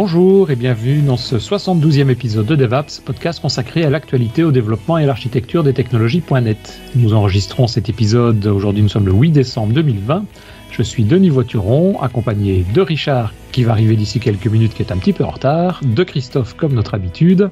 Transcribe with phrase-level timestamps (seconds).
[0.00, 4.96] Bonjour et bienvenue dans ce 72e épisode de DevApps, podcast consacré à l'actualité, au développement
[4.96, 6.78] et à l'architecture des technologies.net.
[6.94, 10.24] Nous enregistrons cet épisode, aujourd'hui nous sommes le 8 décembre 2020.
[10.70, 14.92] Je suis Denis Voituron, accompagné de Richard, qui va arriver d'ici quelques minutes, qui est
[14.92, 17.50] un petit peu en retard, de Christophe, comme notre habitude.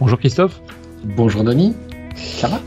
[0.00, 0.60] Bonjour Christophe.
[1.02, 1.74] Bonjour Denis.
[2.14, 2.60] Ça va?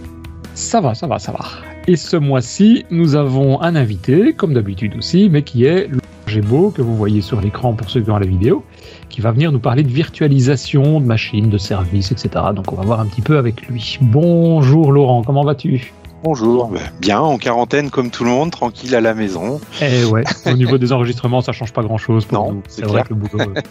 [0.55, 1.45] Ça va, ça va, ça va.
[1.87, 5.87] Et ce mois-ci, nous avons un invité, comme d'habitude aussi, mais qui est
[6.31, 8.63] Gébeau, que vous voyez sur l'écran pour ceux qui ont la vidéo,
[9.09, 12.29] qui va venir nous parler de virtualisation de machines, de services, etc.
[12.55, 13.97] Donc on va voir un petit peu avec lui.
[14.01, 15.93] Bonjour Laurent, comment vas-tu?
[16.23, 19.59] Bonjour, ben, bien en quarantaine comme tout le monde, tranquille à la maison.
[19.81, 22.61] Eh ouais, au niveau des enregistrements, ça change pas grand-chose pour Non, nous.
[22.67, 23.03] c'est vrai clair.
[23.05, 23.43] que le boulot.
[23.57, 23.61] euh,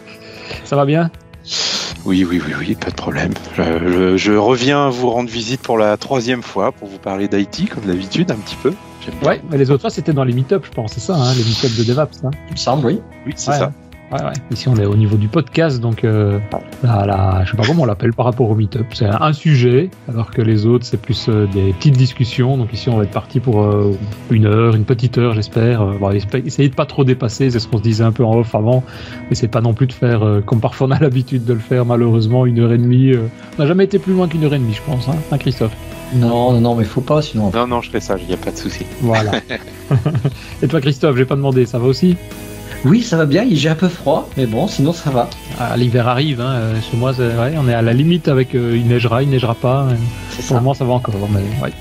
[0.65, 1.10] ça va bien?
[2.04, 3.32] Oui, oui, oui, oui, pas de problème.
[3.56, 7.68] Je, je- je reviens vous rendre visite pour la troisième fois pour vous parler d'IT
[7.73, 8.73] comme d'habitude un petit peu.
[9.24, 11.45] Ouais, mais les autres fois c'était dans les meet-up, je pense, c'est ça, hein, les
[11.45, 12.24] meet-up de DevApps.
[12.24, 13.01] Hein Il me semble, oui.
[13.26, 13.73] Oui, c'est Ouais, ça.
[14.12, 14.32] Ouais, ouais.
[14.51, 16.40] Ici, on est au niveau du podcast, donc euh,
[16.82, 18.87] là, là, je sais pas comment on l'appelle par rapport au meet-up.
[18.93, 22.56] C'est un sujet, alors que les autres, c'est plus euh, des petites discussions.
[22.56, 23.93] Donc ici, on va être parti pour euh,
[24.32, 25.82] une heure, une petite heure, j'espère.
[25.82, 28.34] Euh, bon, essayez de pas trop dépasser, c'est ce qu'on se disait un peu en
[28.37, 28.82] off avant.
[29.28, 31.60] Mais c'est pas non plus de faire, euh, comme parfois on a l'habitude de le
[31.60, 33.12] faire, malheureusement, une heure et demie.
[33.12, 33.28] euh.
[33.59, 35.76] On n'a jamais été plus loin qu'une heure et demie, je pense, hein, hein, Christophe
[36.14, 37.50] Non, non, non, mais faut pas, sinon.
[37.54, 38.84] Non, non, je fais ça, il n'y a pas de souci.
[39.00, 39.32] Voilà.
[40.62, 42.16] et toi, Christophe, j'ai pas demandé, ça va aussi
[42.84, 45.28] Oui, ça va bien, il j'ai un peu froid, mais bon, sinon ça va.
[45.58, 48.76] Ah, L'hiver arrive, hein, euh, chez moi, c'est- on est à la limite avec euh,
[48.76, 49.86] il neigera, il neigera pas.
[50.30, 50.54] C'est Pour le ça.
[50.54, 51.72] moment, ça va encore, mais ouais.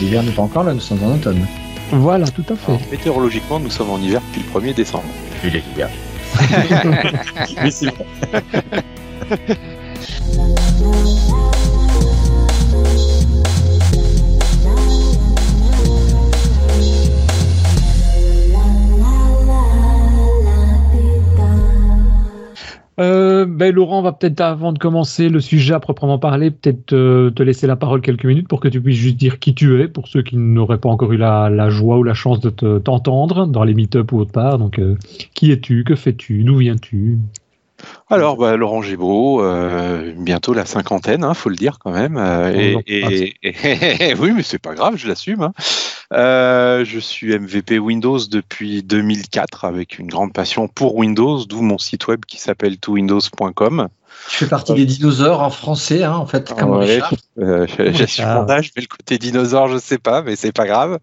[0.00, 1.46] L'hiver n'est pas encore là, nous sommes en automne.
[1.92, 2.72] Voilà, tout à fait.
[2.72, 5.04] Alors, météorologiquement, nous sommes en hiver depuis le 1er décembre.
[5.44, 5.88] Il est hiver.
[7.62, 7.86] Oui, c'est
[23.00, 26.92] Euh, ben, Laurent, on va peut-être, avant de commencer le sujet à proprement parler, peut-être
[26.92, 29.80] euh, te laisser la parole quelques minutes pour que tu puisses juste dire qui tu
[29.80, 32.50] es, pour ceux qui n'auraient pas encore eu la, la joie ou la chance de
[32.50, 34.58] te- t'entendre dans les meet-up ou autre part.
[34.58, 34.96] Donc, euh,
[35.34, 35.82] qui es-tu?
[35.82, 36.44] Que fais-tu?
[36.44, 37.18] D'où viens-tu?
[38.10, 42.16] Alors, bah, Laurent Gébeau, euh, bientôt la cinquantaine, hein, faut le dire quand même.
[42.16, 45.42] euh, et, Oh, et- et- oui, mais c'est pas grave, je l'assume.
[45.42, 45.52] hein.
[46.12, 51.78] Euh, je suis MVP Windows depuis 2004 avec une grande passion pour Windows, d'où mon
[51.78, 53.88] site web qui s'appelle towindows.com.
[54.28, 57.12] Tu fais partie des dinosaures en français, hein, en fait, comme Ouais, Richard.
[57.38, 60.98] euh, J'assume mon âge, mais le côté dinosaure, je sais pas, mais c'est pas grave.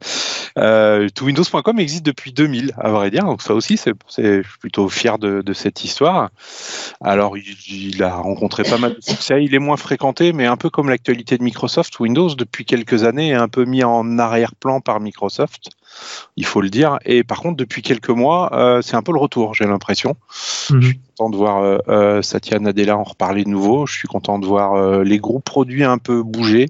[0.57, 4.59] Euh, towindows.com existe depuis 2000, à vrai dire, donc ça aussi, c'est, c'est- je suis
[4.59, 6.29] plutôt fier de, de cette histoire.
[6.99, 10.57] Alors, il, il a rencontré pas mal de succès, il est moins fréquenté, mais un
[10.57, 14.81] peu comme l'actualité de Microsoft, Windows, depuis quelques années, est un peu mis en arrière-plan
[14.81, 15.69] par Microsoft,
[16.37, 16.99] il faut le dire.
[17.05, 20.15] Et par contre, depuis quelques mois, euh, c'est un peu le retour, j'ai l'impression
[20.69, 20.93] Mhm.
[21.17, 23.85] content de voir euh, euh, Satya Nadella en reparler de nouveau.
[23.85, 26.69] Je suis content de voir euh, les groupes produits un peu bouger.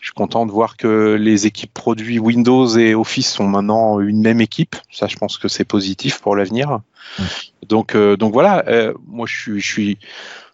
[0.00, 4.20] Je suis content de voir que les équipes produits Windows et Office sont maintenant une
[4.22, 4.76] même équipe.
[4.90, 6.80] Ça, je pense que c'est positif pour l'avenir.
[7.68, 8.64] Donc, donc voilà.
[9.06, 9.98] moi, je suis, je suis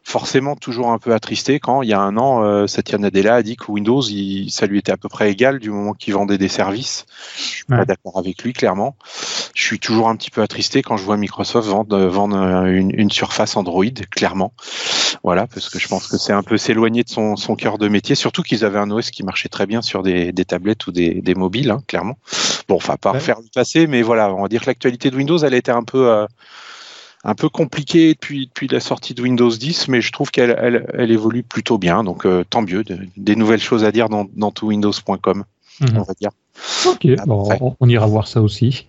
[0.09, 3.43] forcément toujours un peu attristé quand il y a un an, euh, Satya Nadella a
[3.43, 6.39] dit que Windows, il- ça lui était à peu près égal du moment qu'il vendait
[6.39, 7.07] des services.
[7.37, 7.79] Je suis Ouais.
[7.79, 8.95] pas d'accord avec lui, clairement.
[9.53, 12.93] Je suis toujours un petit peu attristé quand je vois Microsoft vendre, vendre euh, une,
[12.97, 14.53] une surface Android, clairement.
[15.25, 17.89] Voilà, parce que je pense que c'est un peu s'éloigner de son, son cœur de
[17.89, 20.93] métier, surtout qu'ils avaient un OS qui marchait très bien sur des, des tablettes ou
[20.93, 22.17] des, des mobiles, hein, clairement.
[22.69, 23.19] Bon, enfin, pas Ouais.
[23.19, 25.83] refaire le passé, mais voilà, on va dire que l'actualité de Windows, elle été un
[25.83, 26.27] peu, euh,
[27.29, 30.87] un peu compliquée depuis, depuis la sortie de Windows 10, mais je trouve qu'elle elle,
[30.95, 34.27] elle évolue plutôt bien, donc euh, tant mieux, de- des nouvelles choses à dire dans,
[34.37, 35.45] dans towindows.com,
[35.81, 35.89] Mhm.
[35.99, 36.31] on va dire.
[36.87, 37.59] Ok, bon, Après.
[37.61, 38.87] on, on ira voir ça aussi.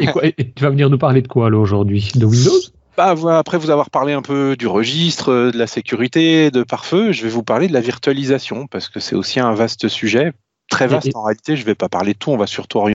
[0.00, 2.10] et, quoi- et- et tu vas venir nous parler de quoi aujourd'hui?
[2.14, 2.60] De Windows?
[2.96, 7.12] Bah, après vous avoir parlé un peu du registre, euh, de la sécurité, de pare-feu,
[7.12, 10.32] je vais vous parler de la virtualisation parce que c'est aussi un vaste sujet,
[10.68, 11.56] très vaste Et- en réalité.
[11.56, 12.94] Je vais pas parler de tout, on va surtout orienter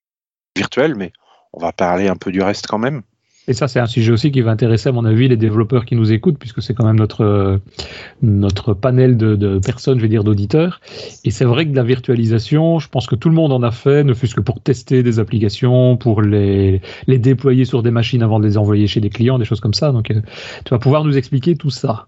[0.56, 1.12] virtuel, mais
[1.54, 3.02] on va parler un peu du reste quand même.
[3.48, 5.96] Et ça, c'est un sujet aussi qui va intéresser, à mon avis, les développeurs qui
[5.96, 7.58] nous écoutent, puisque c'est quand même notre, euh,
[8.22, 10.80] notre panel de, de personnes, je vais dire, d'auditeurs.
[11.26, 13.72] Et c'est vrai que de la virtualisation, je pense que tout le monde en a
[13.72, 18.24] fait, ne fût-ce que pour tester des applications, pour les, les déployer sur des machines
[18.24, 19.92] avant de les envoyer chez des clients, des choses comme ça.
[19.92, 20.22] Donc, euh,
[20.64, 22.08] tu vas pouvoir nous expliquer tout ça.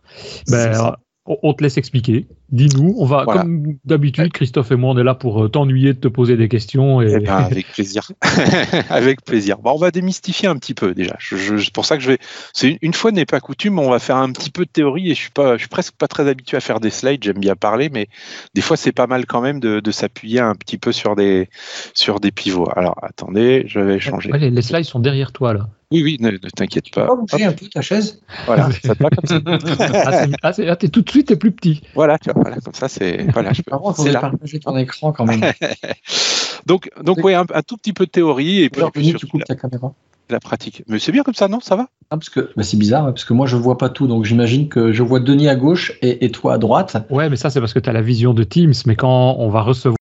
[0.50, 1.00] Ben, ça.
[1.28, 2.28] On, te laisse expliquer.
[2.52, 2.96] Dis-nous.
[3.00, 3.42] On va, Voilà.
[3.42, 6.48] comme d'habitude, Christophe et moi, on est là pour euh, t'ennuyer, de te poser des
[6.48, 7.02] questions.
[7.02, 8.12] Et, Eh ben, avec plaisir.
[8.90, 9.58] avec plaisir.
[9.58, 11.18] Bon, on va démystifier un petit peu déjà.
[11.20, 12.18] C'est pour ça que je vais.
[12.54, 15.10] C'est une, une fois n'est pas coutume, on va faire un petit peu de théorie
[15.10, 17.24] et je suis pas, je suis presque pas très habitué à faire des slides.
[17.24, 18.08] J'aime bien parler, mais
[18.54, 21.50] des fois c'est pas mal quand même de, de s'appuyer un petit peu sur des
[21.96, 22.70] sur des pivots.
[22.76, 24.32] Alors attendez, je vais changer.
[24.32, 25.70] Ouais, les, les slides sont derrière toi, là.
[25.96, 27.08] Oui, oui, ne, ne t'inquiète pas.
[27.10, 28.20] Oh, bouger un peu ta chaise.
[28.46, 29.40] Voilà, ça te va comme ça.
[29.46, 31.82] Ah, c'est- ah, c'est- ah, t'es tout de suite, t'es plus petit.
[31.94, 33.26] Voilà, tu vois, voilà, comme ça, c'est.
[33.32, 34.20] Voilà, je peux- Par contre, là.
[34.20, 35.42] partager ton écran quand même.
[36.66, 39.28] Donc, donc oui, un, un tout petit peu de théorie et puis, Alors, puis tu
[39.28, 39.94] coupes la, ta caméra.
[40.32, 40.84] la pratique.
[40.88, 41.84] Mais c'est bien comme ça, non Ça va?
[42.10, 44.68] Ah, parce que bah, c'est bizarre, parce que moi je vois pas tout, donc j'imagine
[44.68, 46.98] que je vois Denis à gauche et, et toi à droite.
[47.12, 48.74] Ouais, mais ça, c'est parce que tu as la vision de Teams.
[48.88, 49.96] Mais quand on va recevoir,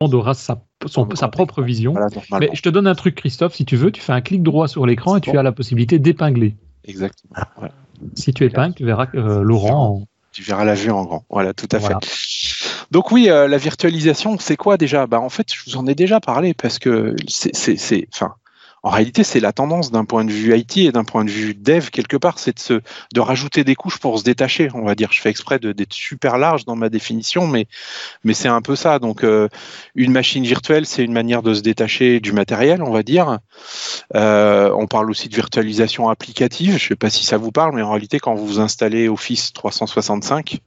[0.00, 1.92] aura sa, son- sa propre vision.
[1.92, 2.08] Voilà,
[2.40, 4.68] Mais je te donne un truc, Christophe, si tu veux, tu fais un clic droit
[4.68, 6.56] sur l'écran et tu as la possibilité d'épingler.
[6.84, 7.34] Exactement.
[7.56, 7.72] Voilà.
[8.14, 10.02] Si tu épingles, tu verras que euh, Laurent.
[10.32, 11.24] Tu verras la vue en grand.
[11.30, 11.98] Voilà, tout à Voilà.
[12.00, 12.86] fait.
[12.92, 15.06] Donc oui, euh, la virtualisation, c'est quoi déjà?
[15.06, 18.34] Bah, En fait, je vous en ai déjà parlé parce que c'est, c'est, c'est- enfin,
[18.82, 21.54] en réalité, c'est la tendance d'un point de vue IT et d'un point de vue
[21.54, 24.68] dev quelque part, c'est de rajouter des couches pour se détacher.
[24.74, 27.66] On va dire, je fais exprès d'être super large dans ma définition, mais,
[28.32, 29.00] c'est un peu ça.
[29.00, 29.48] Donc, euh,
[29.96, 33.38] une machine virtuelle, c'est une manière de se détacher du matériel, on va dire.
[34.14, 36.78] Euh, on parle aussi de virtualisation applicative.
[36.78, 39.52] Je ne sais pas si ça vous parle, mais en réalité, quand vous installez Office
[39.52, 40.60] 365,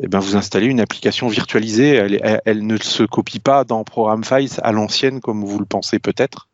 [0.00, 2.20] eh ben, vous installez une application virtualisée.
[2.44, 6.48] Elle ne se copie pas dans Program Files à l'ancienne, comme vous le pensez peut-être.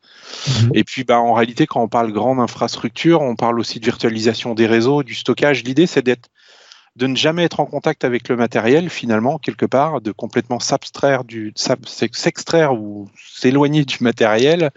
[0.46, 0.70] Mhm.
[0.74, 4.54] Et puis, bah, en réalité, quand on parle grande infrastructure, on parle aussi de virtualisation
[4.54, 5.64] des réseaux, du stockage.
[5.64, 6.28] L'idée, c'est d'être
[6.96, 11.24] de ne jamais être en contact avec le matériel, finalement, quelque part, de complètement s'abstraire
[11.24, 14.70] du, s'extraire ou s'éloigner du matériel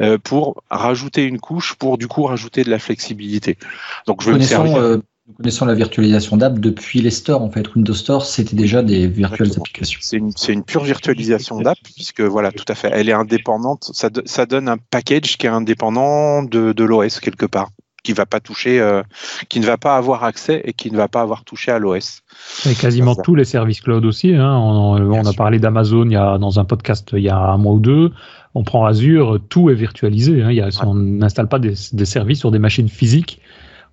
[0.00, 3.58] euh, pour rajouter une couche, pour du coup rajouter de la flexibilité.
[4.06, 4.76] Donc, je vais me servir.
[4.76, 7.42] euh, nous connaissons la virtualisation d'app depuis les stores.
[7.42, 9.62] En fait, Windows Store, c'était déjà des virtuelles Exactement.
[9.62, 10.00] applications.
[10.02, 13.90] C'est une, c'est une pure virtualisation d'app, puisque voilà, tout à fait, elle est indépendante.
[13.92, 17.68] Ça, do- ça donne un package qui est indépendant de, de l'OS quelque part,
[18.02, 19.02] qui va pas toucher, euh,
[19.50, 22.22] qui ne va pas avoir accès et qui ne va pas avoir touché à l'OS.
[22.66, 24.34] Et quasiment tous les services cloud aussi.
[24.34, 24.56] hein.
[24.56, 27.74] On, a parlé d'Amazon il y a, dans un podcast il y a un mois
[27.74, 28.12] ou deux.
[28.54, 30.42] On prend Azure, tout est virtualisé.
[30.42, 30.50] hein.
[30.50, 33.40] Il y a- On n'installe pas des, des services sur des machines physiques.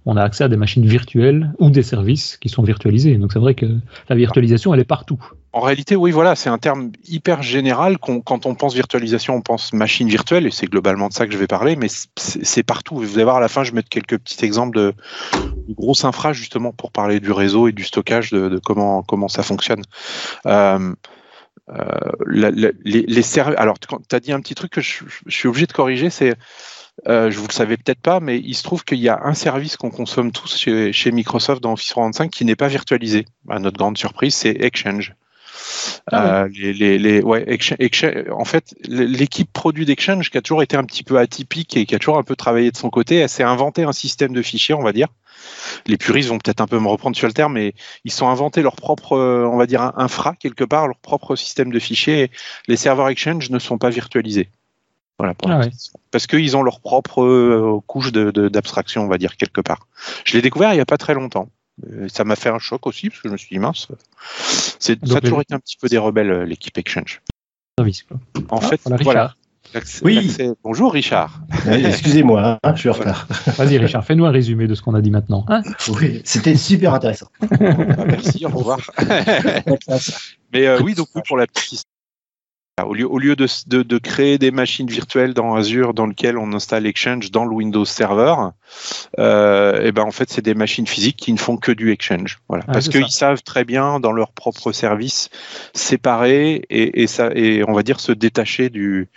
[0.06, 3.16] On a accès à des machines virtuelles ou des services qui sont virtualisés.
[3.16, 3.66] Donc c'est vrai que
[4.10, 5.19] la virtualisation, elle est partout.
[5.56, 7.98] En réalité, oui, voilà, c'est un terme hyper général.
[7.98, 11.38] quand on pense virtualisation, on pense machine virtuelle, et c'est globalement de ça que je
[11.38, 11.88] vais parler, mais
[12.18, 12.98] c'est partout.
[12.98, 14.94] Vous allez voir, à la fin, je vais mettre quelques petits exemples de,
[15.69, 19.81] grosses infra, justement, pour parler du réseau et du stockage, de, comment, comment ça fonctionne.
[20.46, 20.94] Euh,
[21.69, 25.68] euh, les, les Alors, tu as dit un petit truc que je, je suis obligé
[25.68, 26.36] de corriger, c'est.
[27.07, 29.33] Euh, je vous le savais peut-être pas, mais il se trouve qu'il y a un
[29.33, 33.25] service qu'on consomme tous chez, chez Microsoft dans Office 365 qui n'est pas virtualisé.
[33.50, 35.13] À notre grande surprise, c'est Exchange.
[36.12, 40.42] Ah Euh, les, les, les- ouais, Exchange- Exchange- en fait, l'équipe produit d'Exchange, qui a
[40.42, 42.89] toujours été un petit peu atypique et qui a toujours un peu travaillé de son
[42.89, 45.07] côté, elle s'est inventé un système de fichiers, on va dire.
[45.88, 47.74] Les puristes vont peut-être un peu me reprendre sur le terme, mais
[48.06, 51.71] ils sont inventés leur propre, euh, on va dire, infra quelque part, leur propre système
[51.71, 52.31] de fichiers.
[52.68, 54.50] Les serveurs Exchange ne sont pas virtualisés.
[55.17, 55.33] Voilà.
[55.33, 55.71] pour Ah ouais.
[56.12, 59.88] Parce qu'ils ont leur propre euh, couche de- de- d'abstraction, on va dire, quelque part.
[60.25, 61.50] Je l'ai découvert il n'y a pas très longtemps.
[61.91, 63.88] Euh, Ça m'a fait un choc aussi, parce que je me suis dit, mince,
[64.79, 67.21] c'est- ça a toujours les- été un petit peu des rebelles, euh, l'équipe Exchange.
[67.77, 68.17] Service, quoi.
[68.50, 69.35] En Ah, fait, voilà,
[70.03, 70.31] Oui.
[70.63, 71.41] Bonjour Richard.
[71.68, 73.27] Euh, Excusez-moi, hein, je suis en retard.
[73.57, 75.44] Vas-y, Richard, fais-nous un résumé de ce qu'on a dit maintenant.
[75.50, 75.63] hein.
[75.89, 77.27] Oui, c'était super intéressant.
[77.41, 78.79] Ah, merci, au revoir.
[80.54, 81.92] Mais euh, oui, donc pour la petite histoire.
[82.83, 86.37] Au lieu, au lieu de, de, de créer des machines virtuelles dans Azure dans lesquelles
[86.37, 88.35] on installe Exchange dans le Windows Server,
[89.17, 92.39] euh, et ben en fait c'est des machines physiques qui ne font que du Exchange.
[92.49, 95.29] Voilà, Ah, parce qu'ils savent très bien dans leur propre service
[95.73, 99.07] séparer et, et ça et on va dire se détacher du,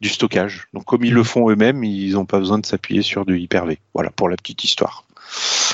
[0.00, 0.68] du stockage.
[0.72, 3.80] Donc comme ils le font eux-mêmes, ils n'ont pas besoin de s'appuyer sur du Hyper-V.
[3.94, 5.02] Voilà pour la petite histoire.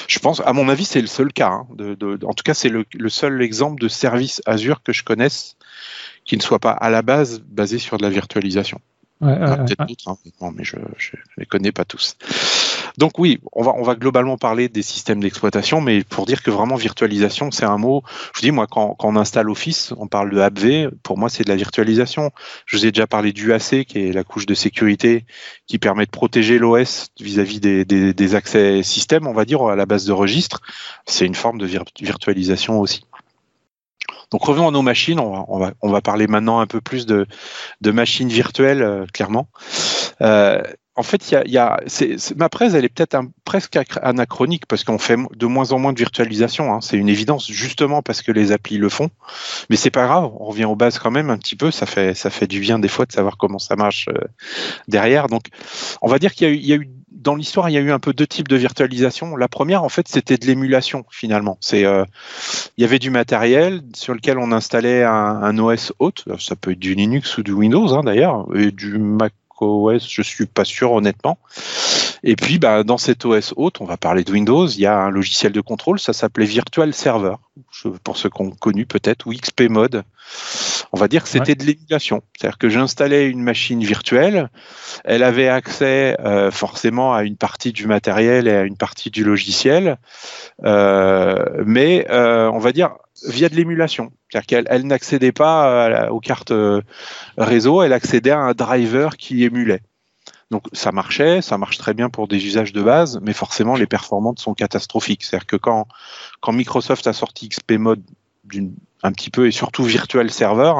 [0.08, 1.48] Je pense, à mon avis, c'est le seul cas.
[1.50, 4.92] hein, de, de- en tout cas, c'est le, le seul exemple de service Azure que
[4.92, 5.56] je connaisse
[6.24, 8.80] qui ne soit pas à la base basé sur de la virtualisation.
[9.20, 9.86] Ouais, peut-être ouais.
[9.86, 10.82] d'autres, hein, mais je ne
[11.38, 12.16] les connais pas tous.
[12.96, 17.50] Donc oui, on va, globalement parler des systèmes d'exploitation, mais pour dire que vraiment virtualisation,
[17.50, 20.90] c'est un mot, je vous dis, moi, quand, on installe Office, on parle de AppV,
[21.02, 22.30] pour moi, c'est de la virtualisation.
[22.66, 25.24] Je vous ai déjà parlé du AC, qui est la couche de sécurité
[25.66, 30.04] qui permet de protéger l'OS vis-à-vis des, accès système, on va dire, à la base
[30.04, 30.60] de registre.
[31.06, 33.04] C'est une forme de vir- virtualisation aussi.
[34.30, 37.26] Donc revenons à nos machines, on va, parler maintenant un peu plus de,
[37.80, 39.48] de machines virtuelles, euh, clairement.
[40.22, 40.60] Euh,
[40.96, 41.60] en fait, il
[42.36, 45.92] ma presse, elle est peut-être presque ac- anachronique parce qu'on fait de moins en moins
[45.92, 46.72] de virtualisation.
[46.72, 46.80] hein.
[46.80, 49.10] C'est une évidence, justement parce que les applis le font.
[49.70, 51.70] Mais c'est pas grave, on revient aux bases quand même un petit peu.
[51.72, 54.18] Ça fait, ça fait du bien des fois de savoir comment ça marche euh,
[54.86, 55.26] derrière.
[55.26, 55.46] Donc,
[56.00, 58.12] on va dire qu'il y a eu, dans l'histoire, il y a eu un peu
[58.12, 59.34] deux types de virtualisation.
[59.36, 61.58] La première, en fait, c'était de l'émulation finalement.
[61.60, 62.04] C'est euh,
[62.76, 66.24] il y avait du matériel sur lequel on installait un, un OS hôte.
[66.38, 69.32] Ça peut être du Linux ou du Windows hein, d'ailleurs, et du Mac
[69.64, 71.38] OS, je suis pas sûr honnêtement.
[72.26, 74.98] Et puis, bah, dans cet OS haute, on va parler de Windows, il y a
[74.98, 77.34] un logiciel de contrôle, ça s'appelait Virtual Server,
[78.02, 80.04] pour ceux qui ont connu peut-être, ou XP Mode.
[80.92, 82.22] On va dire que c'était de l'émulation.
[82.34, 84.48] C'est-à-dire que j'installais une machine virtuelle,
[85.04, 89.22] elle avait accès euh, forcément à une partie du matériel et à une partie du
[89.22, 89.98] logiciel,
[90.64, 92.94] euh, mais euh, on va dire
[93.28, 94.12] via de l'émulation.
[94.30, 96.54] C'est-à-dire qu'elle elle, n'accédait pas aux cartes
[97.36, 99.82] réseau, elle accédait à un driver qui émulait.
[100.50, 103.86] Donc ça marchait, ça marche très bien pour des usages de base, mais forcément les
[103.86, 105.24] performances sont catastrophiques.
[105.24, 105.86] C'est-à-dire que quand,
[106.48, 108.02] Microsoft a sorti XP Mode
[109.02, 110.74] un petit peu et surtout Virtual Server,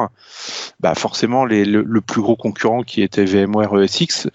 [0.79, 4.27] bah forcément les, le, plus gros concurrent qui était VMware ESX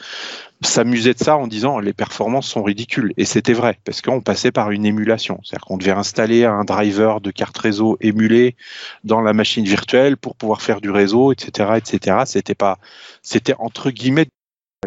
[0.62, 4.52] s'amusait de ça en disant les performances sont ridicules et c'était vrai parce qu'on passait
[4.52, 8.56] par une émulation, c'est-à-dire qu'on devait installer un driver de carte réseau émulé
[9.04, 12.18] dans la machine virtuelle pour pouvoir faire du réseau, etc., etc.
[12.26, 12.78] C'était pas,
[13.22, 14.26] c'était entre guillemets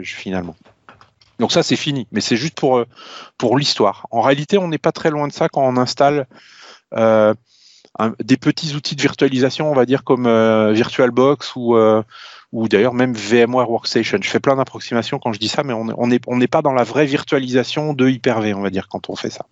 [0.02, 0.56] finalement.
[1.40, 2.84] Donc ça c'est fini, mais c'est juste pour
[3.38, 4.08] pour l'histoire.
[4.12, 6.28] En réalité, on n'est pas très loin de ça quand on installe
[6.94, 7.34] euh,
[8.24, 12.02] des petits outils de virtualisation, on va dire comme euh, VirtualBox ou euh,
[12.52, 14.18] ou d'ailleurs même VMware Workstation.
[14.22, 16.84] Je fais plein d'approximations quand je dis ça, mais on n'est on pas dans la
[16.84, 19.46] vraie virtualisation de Hyper-V, on va dire, quand on fait ça.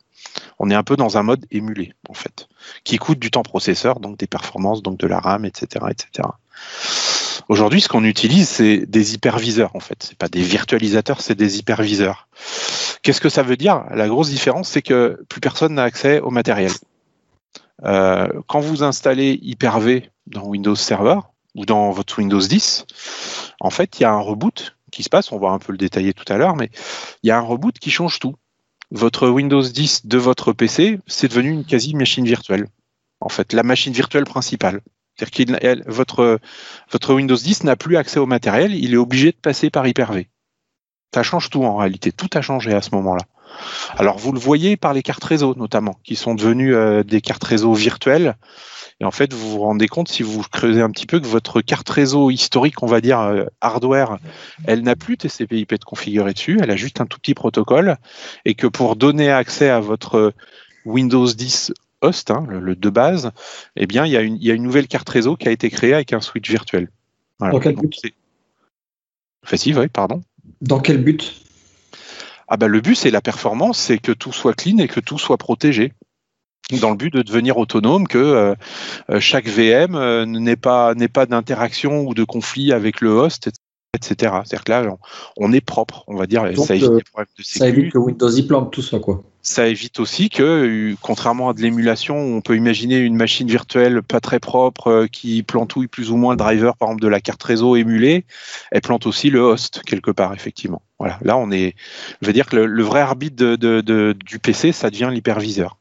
[0.59, 2.47] On est un peu dans un mode émulé, en fait,
[2.83, 6.29] qui coûte du temps processeur, donc des performances, donc de la RAM, etc., etc.
[7.47, 10.03] Aujourd'hui, ce qu'on utilise, c'est des hyperviseurs, en fait.
[10.07, 12.27] C'est pas des virtualisateurs, c'est des hyperviseurs.
[13.03, 13.83] Qu'est-ce que ça veut dire?
[13.93, 16.71] La grosse différence, c'est que plus personne n'a accès au matériel.
[17.83, 21.19] Euh, quand vous installez Hyper-V dans Windows Server
[21.55, 22.85] ou dans votre Windows 10,
[23.59, 25.31] en fait, il y a un reboot qui se passe.
[25.31, 26.69] On va un peu le détailler tout à l'heure, mais
[27.23, 28.35] il y a un reboot qui change tout.
[28.91, 32.67] Votre Windows 10 de votre PC, c'est devenu une quasi machine virtuelle.
[33.19, 34.81] En fait, la machine virtuelle principale.
[35.21, 39.69] C'est-à-dire que votre, Windows 10 n'a plus accès au matériel, il est obligé de passer
[39.69, 40.29] par Hyper-V.
[41.13, 43.23] Ça change tout en réalité, tout a changé à ce moment-là.
[43.97, 47.43] Alors vous le voyez par les cartes réseau notamment, qui sont devenues euh, des cartes
[47.43, 48.37] réseau virtuelles.
[49.01, 51.59] Et en fait, vous vous rendez compte, si vous creusez un petit peu, que votre
[51.61, 54.19] carte réseau historique, on va dire euh, hardware,
[54.65, 57.97] elle n'a plus TCP/IP de configurer dessus, elle a juste un tout petit protocole,
[58.45, 60.33] et que pour donner accès à votre
[60.85, 63.31] Windows 10 host, hein, le, de base,
[63.75, 65.51] eh bien, il y, a une, il y, a une, nouvelle carte réseau qui a
[65.51, 66.89] été créée avec un switch virtuel.
[67.39, 67.53] Voilà.
[67.53, 67.95] Dans quel but
[69.43, 70.21] Facile, oui, pardon.
[70.61, 71.43] Dans quel but?
[72.47, 75.17] Ah bah, le but, c'est la performance, c'est que tout soit clean et que tout
[75.17, 75.93] soit protégé
[76.79, 78.55] dans le but de devenir autonome, que euh,
[79.09, 83.49] euh, chaque VM euh, n'ait pas, pas d'interaction ou de conflit avec le host,
[83.93, 84.15] etc.
[84.45, 84.97] C'est-à-dire que là,
[85.37, 87.59] on, est propre, on va dire, ça évite les problèmes de sécurité.
[87.59, 89.23] Ça évite que Windows y plante tout ça, quoi.
[89.43, 94.19] Ça évite aussi que, contrairement à de l'émulation, on peut imaginer une machine virtuelle pas
[94.19, 97.75] très propre qui plantouille plus ou moins le driver, par exemple, de la carte réseau
[97.75, 98.25] émulée,
[98.71, 100.83] elle plante aussi le host quelque part, effectivement.
[100.99, 101.17] Voilà.
[101.23, 101.75] Là, on est,
[102.21, 105.77] je veux dire que le, vrai arbitre de, du PC, ça devient l'hyperviseur.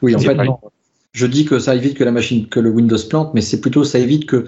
[0.00, 0.36] Oui, en fait,
[1.12, 3.84] je dis que ça évite que la machine, que le Windows plante, mais c'est plutôt
[3.84, 4.46] ça évite que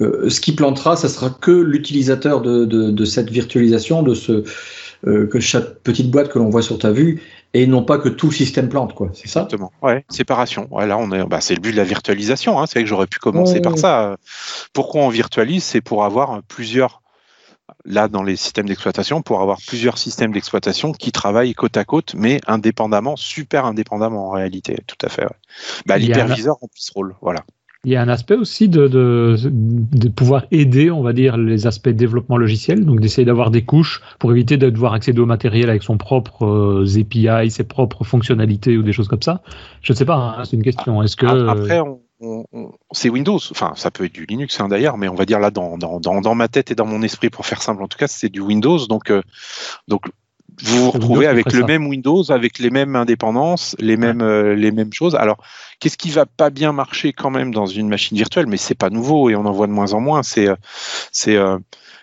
[0.00, 4.44] euh, ce qui plantera, ça sera que l'utilisateur de, cette virtualisation, de ce
[5.06, 7.22] euh, que chaque petite boîte que l'on voit sur ta vue,
[7.54, 9.10] et non pas que tout le système plante, quoi.
[9.14, 9.40] C'est ça?
[9.40, 9.72] Exactement.
[9.82, 10.68] Ouais, séparation.
[10.70, 12.60] Ouais, là, on est, bah, c'est le but de la virtualisation.
[12.60, 12.66] Hein.
[12.66, 14.16] C'est vrai que j'aurais pu commencer par ça.
[14.72, 15.64] Pourquoi on virtualise?
[15.64, 17.02] C'est pour avoir plusieurs
[17.84, 22.14] là dans les systèmes d'exploitation pour avoir plusieurs systèmes d'exploitation qui travaillent côte à côte,
[22.14, 24.78] mais indépendamment, super indépendamment en réalité.
[24.86, 25.26] Tout à fait.
[25.86, 27.14] Bah, l'hyperviseur remplit ce rôle.
[27.20, 27.40] Voilà.
[27.88, 31.66] Il y a un aspect aussi de, de, de, pouvoir aider, on va dire, les
[31.66, 35.24] aspects de développement logiciel, donc d'essayer d'avoir des couches pour éviter de devoir accéder au
[35.24, 39.40] matériel avec son propre euh, API, ses propres fonctionnalités ou des choses comme ça.
[39.80, 41.02] Je ne sais pas, hein, c'est une question.
[41.02, 42.02] Est-ce que après, on,
[42.92, 45.50] c'est Windows, enfin ça peut être du Linux hein, d'ailleurs, mais on va dire là
[45.50, 48.06] dans, dans, dans, ma tête et dans mon esprit pour faire simple, en tout cas
[48.06, 49.22] c'est du Windows, donc euh,
[49.86, 50.10] donc
[50.62, 54.70] vous vous retrouvez avec le même Windows, avec les mêmes indépendances, les mêmes euh, les
[54.70, 55.14] mêmes choses.
[55.14, 55.38] Alors
[55.80, 58.90] qu'est-ce qui va pas bien marcher quand même dans une machine virtuelle, mais c'est pas
[58.90, 60.22] nouveau et on en voit de moins en moins.
[60.22, 60.56] C'est euh,
[61.12, 61.38] c'est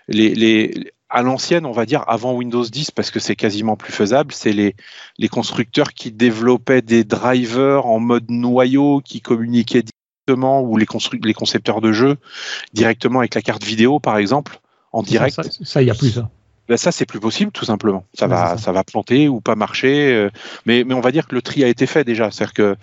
[0.07, 3.93] les, les à l'ancienne, on va dire avant Windows 10, parce que c'est quasiment plus
[3.93, 4.75] faisable, c'est les,
[5.17, 9.83] les constructeurs qui développaient des drivers en mode noyau qui communiquaient
[10.27, 10.85] ou les,
[11.23, 12.17] les concepteurs de jeux
[12.73, 14.59] directement avec la carte vidéo, par exemple,
[14.91, 15.39] en direct.
[15.63, 16.29] Ça, il n'y a plus ça.
[16.67, 18.05] Ben ça, c'est plus possible, tout simplement.
[18.13, 18.71] Ça va, ça.
[18.71, 20.13] va planter ou pas marcher.
[20.13, 20.29] Euh,
[20.65, 22.31] mais, mais on va dire que le tri a été fait déjà.
[22.31, 22.75] C'est-à-dire que,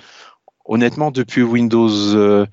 [0.65, 2.47] honnêtement, depuis Windows euh,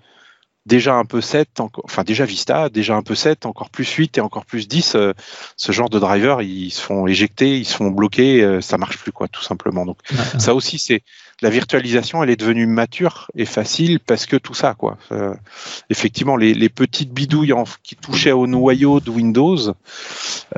[0.66, 4.22] déjà un peu 7, enfin déjà Vista, déjà un peu 7, encore plus 8 et
[4.22, 5.14] encore plus 10, euh,
[5.56, 9.12] ce genre de driver, ils se font éjecter, ils se font bloquer, ça marche plus,
[9.12, 9.86] quoi, tout simplement.
[9.86, 10.00] Donc,
[10.40, 11.04] ça aussi, c'est
[11.42, 14.98] la virtualisation, elle est devenue mature et facile parce que tout ça, quoi.
[15.12, 15.34] Euh,
[15.90, 17.54] effectivement, les, les, petites bidouilles
[17.84, 19.58] qui touchaient au noyau de Windows,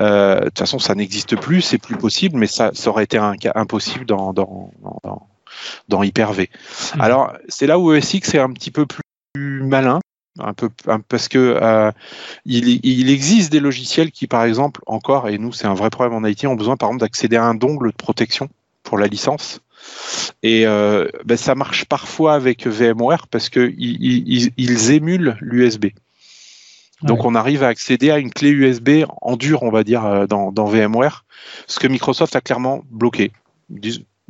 [0.00, 3.18] euh, de toute façon, ça n'existe plus, c'est plus possible, mais ça, ça aurait été
[3.18, 4.72] un cas impossible dans, dans,
[5.04, 5.28] dans,
[5.88, 6.50] dans Hyper-V.
[6.96, 7.00] Mmh.
[7.00, 10.00] Alors, c'est là où ESX est un petit peu plus malin,
[10.38, 10.70] un peu
[11.08, 11.92] parce que euh,
[12.44, 16.14] il, il, existe des logiciels qui, par exemple, encore, et nous c'est un vrai problème
[16.14, 18.48] en IT, ont besoin par exemple d'accéder à un dongle de protection
[18.82, 19.60] pour la licence.
[20.42, 25.86] Et euh, ben, ça marche parfois avec VMware parce que ils, ils, émulent l'USB.
[27.02, 30.26] Donc on arrive à accéder à une clé USB en dur, on va dire, euh,
[30.26, 31.24] dans, dans VMware,
[31.66, 33.32] ce que Microsoft a clairement bloqué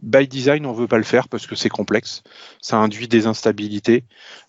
[0.02, 2.23] by design, on ne veut pas le faire parce que c'est complexe.
[2.61, 4.04] Ça induit des instabilités.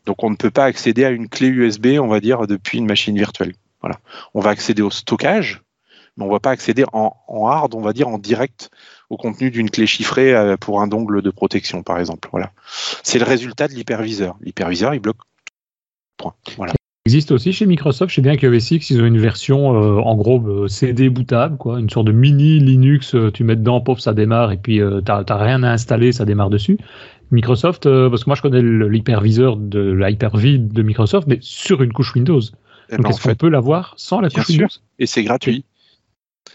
[0.05, 2.87] Donc, on ne peut pas accéder à une clé USB, on va dire, depuis une
[2.87, 3.53] machine virtuelle.
[3.81, 3.99] Voilà.
[4.33, 5.61] On va accéder au stockage,
[6.17, 7.13] mais on ne va pas accéder en,
[7.47, 8.71] hard, on va dire, en direct
[9.13, 12.29] au contenu d'une clé chiffrée euh, pour un dongle de protection, par exemple.
[12.31, 12.51] Voilà.
[13.03, 14.35] C'est le résultat de l'hyperviseur.
[14.41, 15.17] L'hyperviseur, il bloque.
[16.17, 16.33] Point.
[16.57, 16.73] Voilà
[17.05, 18.09] existe aussi chez Microsoft.
[18.09, 21.79] Je sais bien qu'ESX, ils ont une version euh, en gros euh, CD bootable, quoi,
[21.79, 23.13] une sorte de mini Linux.
[23.13, 26.25] Euh, tu mets dedans, pop, ça démarre, et puis tu t'as rien à installer, ça
[26.25, 26.77] démarre dessus.
[27.31, 32.13] Microsoft, parce que moi je connais l'hyperviseur de l'Hyper-V de Microsoft, mais sur une couche
[32.13, 32.41] Windows.
[32.89, 34.67] Eh Donc ben, est-ce qu'on peut l'avoir sans la couche Windows?
[34.99, 35.65] Et c'est gratuit.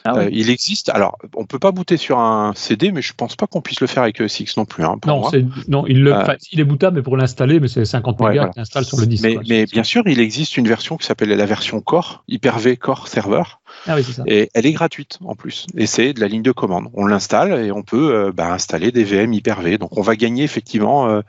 [0.04, 0.88] Ah euh, il existe.
[0.90, 3.86] Alors, on peut pas booter sur un CD, mais je pense pas qu'on puisse le
[3.86, 4.84] faire avec ESX non plus.
[4.84, 5.30] Hein, non,
[5.68, 8.50] non, il, le, euh, il est bootable, mais pour l'installer, mais c'est 50 ouais, mégas
[8.54, 8.84] voilà.
[8.84, 9.24] sur le disque.
[9.24, 13.08] Mais, mais bien sûr, il existe une version qui s'appelle la version Core, Hyper-V Core
[13.08, 13.42] Server.
[13.86, 14.22] Ah oui, c'est ça.
[14.26, 15.66] Et elle est gratuite en plus.
[15.76, 16.88] Et c'est de la ligne de commande.
[16.94, 19.78] On l'installe et on peut euh, bah, installer des VM Hyper-V.
[19.78, 21.22] Donc on va gagner effectivement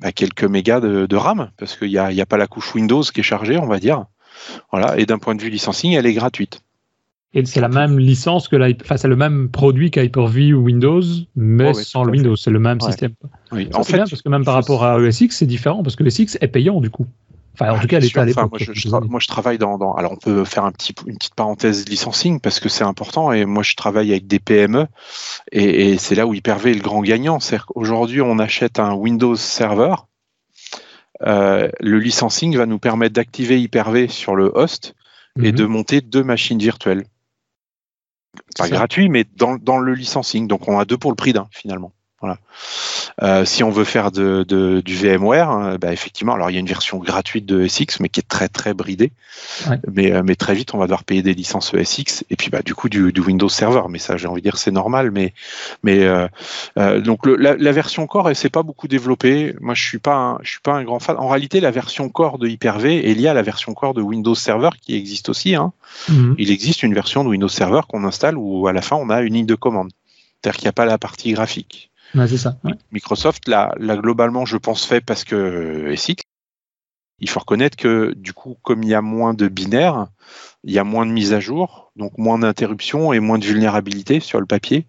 [0.00, 2.74] bah, quelques mégas de, de RAM parce qu'il n'y a, y a pas la couche
[2.74, 4.06] Windows qui est chargée, on va dire.
[4.72, 4.98] Voilà.
[4.98, 6.60] Et d'un point de vue licensing, elle est gratuite.
[7.36, 11.02] Et c'est la même licence que enfin, c'est le même produit qu'Hyper-V ou Windows,
[11.36, 12.34] mais sans le Windows.
[12.34, 13.12] C'est le même système.
[13.52, 13.68] Oui.
[13.74, 16.38] En fait, bien parce que même par rapport à ESX, c'est différent parce que l'ESX
[16.40, 17.06] est payant du coup.
[17.52, 18.50] Enfin, en tout cas, l'état l'époque.
[18.50, 21.34] Moi, je, moi, je travaille dans, dans, Alors, on peut faire un petit, une petite
[21.34, 23.32] parenthèse licensing parce que c'est important.
[23.32, 24.86] Et moi, je travaille avec des PME
[25.52, 27.38] et, et c'est là où Hyper-V est le grand gagnant.
[27.38, 29.94] C'est-à-dire qu'aujourd'hui, on achète un Windows Server.
[31.26, 34.94] Euh, le licensing va nous permettre d'activer Hyper-V sur le host
[35.42, 35.58] et mhm.
[35.58, 37.04] de monter deux machines virtuelles
[38.56, 40.46] pas gratuit, mais dans, dans, le licensing.
[40.46, 41.92] Donc on a deux pour le prix d'un finalement.
[42.20, 42.38] Voilà.
[43.22, 46.56] Euh, si on veut faire de, de du VMware, hein, bah effectivement, alors il y
[46.56, 49.12] a une version gratuite de SX, mais qui est très très bridée.
[49.68, 49.78] Ouais.
[49.90, 52.62] Mais, euh, mais très vite, on va devoir payer des licences SX et puis bah
[52.62, 53.82] du coup du, du Windows Server.
[53.88, 55.10] Mais ça, j'ai envie de dire, c'est normal.
[55.10, 55.34] Mais
[55.82, 56.26] mais euh,
[56.78, 59.54] euh, donc le, la, la, version Core, elle s'est pas beaucoup développée.
[59.60, 61.16] Moi, je suis pas un, je suis pas un grand fan.
[61.18, 64.34] En réalité, la version Core de Hyper-V est liée à la version Core de Windows
[64.34, 65.54] Server qui existe aussi.
[65.54, 65.72] Hein.
[66.08, 66.34] Mm -hmm.
[66.38, 69.20] Il existe une version de Windows Server qu'on installe où à la fin on a
[69.20, 69.90] une ligne de commande.
[70.42, 71.90] C'est-à-dire qu'il n'y a pas la partie graphique.
[72.16, 72.58] Ouais, c'est ça.
[72.64, 72.72] Ouais.
[72.92, 76.16] Microsoft l'a globalement, je pense, fait parce que SX.
[77.18, 80.08] Il faut reconnaître que du coup, comme il y a moins de binaires,
[80.64, 84.20] il y a moins de mises à jour, donc moins d'interruptions et moins de vulnérabilité
[84.20, 84.86] sur le papier.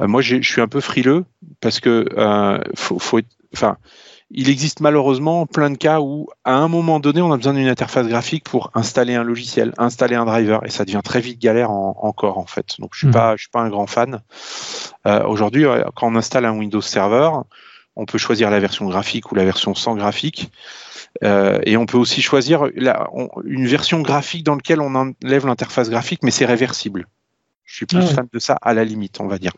[0.00, 1.24] Euh, moi, je suis un peu frileux
[1.60, 3.76] parce que euh, faut, faut être, enfin,
[4.30, 7.68] il existe malheureusement plein de cas où, à un moment donné, on a besoin d'une
[7.68, 11.70] interface graphique pour installer un logiciel, installer un driver, et ça devient très vite galère
[11.70, 12.76] en, encore en fait.
[12.78, 13.12] Donc je suis mmh.
[13.12, 14.20] pas, je suis pas un grand fan.
[15.06, 15.64] Euh, Aujourd'hui,
[15.94, 17.30] quand on installe un Windows Server,
[17.96, 20.50] on peut choisir la version graphique ou la version sans graphique.
[21.24, 25.46] Euh, et on peut aussi choisir la, on, une version graphique dans laquelle on enlève
[25.46, 27.06] l'interface graphique, mais c'est réversible.
[27.64, 28.14] Je suis plus ah ouais.
[28.14, 29.52] fan de ça à la limite, on va dire.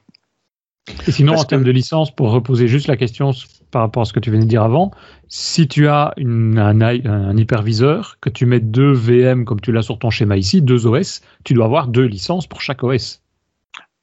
[1.07, 3.33] Et sinon, Parce en termes de licence, pour reposer juste la question
[3.71, 4.91] par rapport à ce que tu venais de dire avant,
[5.29, 9.83] si tu as une, un, un, hyperviseur, que tu mets deux VM comme tu l'as
[9.83, 13.23] sur ton schéma ici, deux OS, tu dois avoir deux licences pour chaque OS.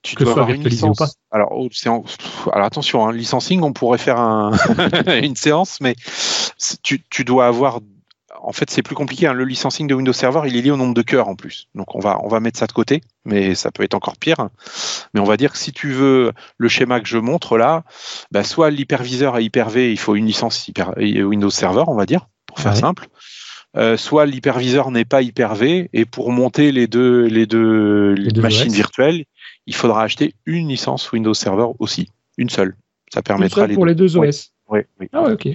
[0.04, 1.00] Tu que dois soit avoir une licence.
[1.00, 1.10] Ou pas.
[1.32, 2.04] Alors, oh, en,
[2.54, 4.52] alors attention, hein, licensing, on pourrait faire un,
[5.22, 5.96] une séance, mais
[6.82, 7.82] tu, tu dois avoir
[8.42, 9.28] en fait, c'est plus compliqué.
[9.28, 9.34] Hein.
[9.34, 11.68] Le licensing de Windows Server, il est lié au nombre de cœurs en plus.
[11.76, 14.50] Donc, on va, on va mettre ça de côté, mais ça peut être encore pire.
[15.14, 17.84] Mais on va dire que si tu veux le schéma que je montre là,
[18.32, 22.28] bah, soit l'hyperviseur à Hyper-V, il faut une licence hyper, Windows Server, on va dire,
[22.46, 22.80] pour faire ouais.
[22.80, 23.08] simple.
[23.76, 28.42] Euh, soit l'hyperviseur n'est pas Hyper-V, et pour monter les deux, les deux, les deux
[28.42, 28.76] machines OS.
[28.76, 29.26] virtuelles,
[29.66, 32.76] il faudra acheter une licence Windows Server aussi, une seule.
[33.14, 33.90] Ça permettra une seule les pour deux.
[33.90, 34.54] les deux OS.
[34.70, 35.10] Oui, oui.
[35.14, 35.50] Ah ouais, ok.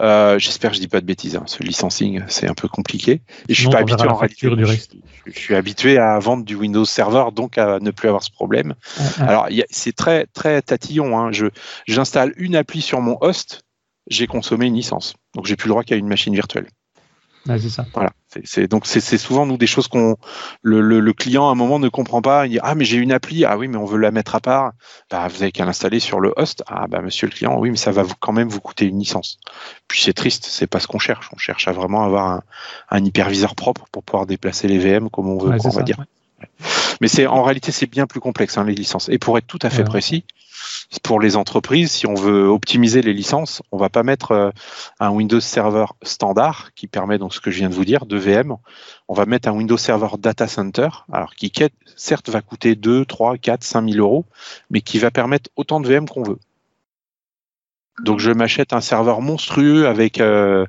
[0.00, 1.36] Euh, J'espère que je dis pas de bêtises.
[1.36, 1.44] Hein.
[1.46, 3.22] Ce licensing, c'est un peu compliqué.
[3.48, 4.48] Et je suis pas habitué en réalité.
[4.54, 4.92] Du reste.
[5.26, 8.30] Je, je, suis habitué à vendre du Windows Server, donc à ne plus avoir ce
[8.30, 8.74] problème.
[8.98, 9.24] Ah, ah.
[9.24, 11.18] Alors, c'est très très tatillon.
[11.18, 11.32] Hein.
[11.32, 11.46] Je
[11.86, 13.64] j'installe une appli sur mon host,
[14.08, 16.68] j'ai consommé une licence, donc j'ai plus le droit qu'à une machine virtuelle.
[17.46, 17.86] c'est ça.
[17.94, 18.12] Voilà.
[18.44, 20.16] C'est donc c'est souvent nous des choses qu'on
[20.62, 22.46] le, le, client à un moment ne comprend pas.
[22.46, 24.40] Il dit ah mais j'ai une appli ah oui mais on veut la mettre à
[24.40, 24.72] part.
[25.10, 26.62] Bah, vous avez qu'à l'installer sur le host.
[26.66, 28.98] Ah bah monsieur le client oui mais ça va vous, quand même vous coûter une
[28.98, 29.38] licence.
[29.88, 31.28] Puis c'est triste c'est pas ce qu'on cherche.
[31.32, 32.42] On cherche à vraiment avoir un,
[32.90, 35.96] un, hyperviseur propre pour pouvoir déplacer les VM comme on veut on va dire.
[37.00, 39.08] Mais c'est en réalité c'est bien plus complexe hein, les licences.
[39.08, 40.24] Et pour être tout à fait précis,
[41.02, 44.50] pour les entreprises, si on veut optimiser les licences, on va pas mettre euh,
[45.00, 48.16] un Windows Server standard qui permet donc ce que je viens de vous dire de
[48.16, 48.56] VM.
[49.08, 51.52] On va mettre un Windows Server Data Center, alors qui
[51.96, 54.24] certes va coûter 2, 3, 4, 5 000 euros,
[54.70, 56.38] mais qui va permettre autant de VM qu'on veut.
[58.02, 60.66] Donc je m'achète un serveur monstrueux avec euh,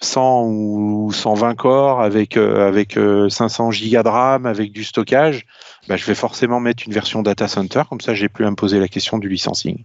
[0.00, 5.46] 100 ou 120 corps avec euh, avec 500 euh, gigas de RAM avec du stockage,
[5.88, 8.56] bah, je vais forcément mettre une version data center comme ça j'ai plus à me
[8.56, 9.84] poser la question du licensing.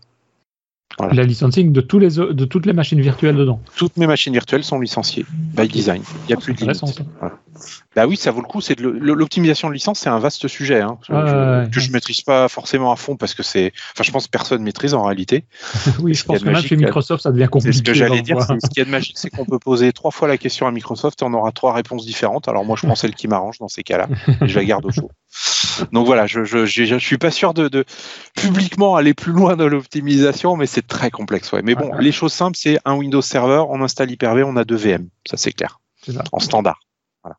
[1.00, 3.62] La licensing de, tous les, de toutes les machines virtuelles dedans.
[3.76, 6.04] Toutes mes machines virtuelles sont licenciées by design.
[6.24, 6.82] Il n'y a plus de limite.
[7.96, 8.62] Bah oui, ça vaut le coup.
[8.62, 12.96] C'est l'optimisation de licence, c'est un vaste sujet hein, que je maîtrise pas forcément à
[12.96, 13.72] fond parce que c'est.
[13.94, 15.46] Enfin, je pense que personne maîtrise en réalité.
[16.02, 17.78] oui, je pense que même chez Microsoft, ça devient compliqué.
[17.78, 18.42] Ce que j'allais dire.
[18.42, 20.72] Ce qu'il y a de magique, c'est qu'on peut poser trois fois la question à
[20.72, 22.48] Microsoft et on aura trois réponses différentes.
[22.48, 24.08] Alors moi, je prends celle qui m'arrange dans ces cas-là
[24.42, 25.10] et je la garde au chaud.
[25.92, 27.86] Donc voilà, je, je, je, suis pas sûr de, de,
[28.36, 31.52] publiquement aller plus loin dans l'optimisation, mais c'est très complexe.
[31.52, 31.62] Ouais.
[31.64, 34.76] Mais bon, les choses simples, c'est un Windows Server, on installe Hyper-V, on a deux
[34.76, 35.80] VM, ça c'est clair,
[36.32, 36.82] en standard.
[37.24, 37.38] Voilà.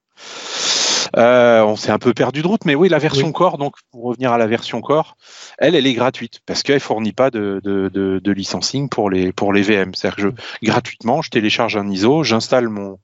[1.17, 4.05] Euh, on s'est un peu perdu de route, mais oui, la version Core, donc pour
[4.05, 5.17] revenir à la version Core,
[5.59, 9.33] elle, elle est gratuite parce qu'elle fournit pas de, de, de, de, licensing pour les
[9.33, 9.95] pour les VM.
[9.95, 12.99] C'est-à-dire que je, gratuitement, je télécharge un ISO, j'installe mon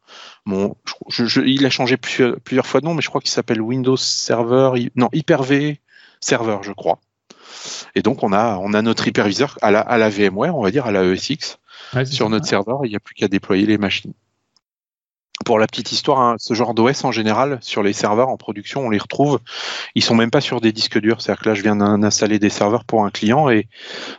[0.46, 0.74] mon,
[1.08, 3.96] je, il a changé plusieurs, plusieurs fois de nom, mais je crois qu'il s'appelle Windows
[3.96, 5.80] Server, non Hyper-V
[6.20, 6.98] Server, je crois.
[7.94, 10.70] Et donc on a on a notre hyperviseur à la à la VMware, on va
[10.70, 11.58] dire à la ESX
[12.06, 12.80] sur notre serveur.
[12.84, 14.14] Il n'y a plus qu'à déployer les machines
[15.44, 18.86] pour la petite histoire, hein, ce genre d'OS en général, sur les serveurs en production,
[18.86, 19.38] on les retrouve.
[19.94, 21.20] Ils sont même pas sur des disques durs.
[21.20, 23.68] C'est-à-dire que là, je viens d'installer des serveurs pour un client et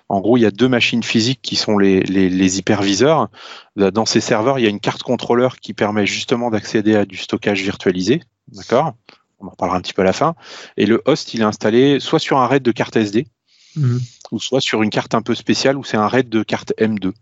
[0.08, 3.30] en gros, il y a deux machines physiques qui sont les, les, hyperviseurs.
[3.76, 7.18] Dans ces serveurs, il y a une carte contrôleur qui permet justement d'accéder à du
[7.18, 8.22] stockage virtualisé.
[8.52, 8.94] D'accord?
[9.40, 10.36] On en reparlera un petit peu à la fin.
[10.78, 13.28] Et le host, il est installé soit sur un RAID de carte SD,
[13.76, 14.00] mhm.
[14.32, 17.14] ou soit sur une carte un peu spéciale où c'est un RAID de carte M2.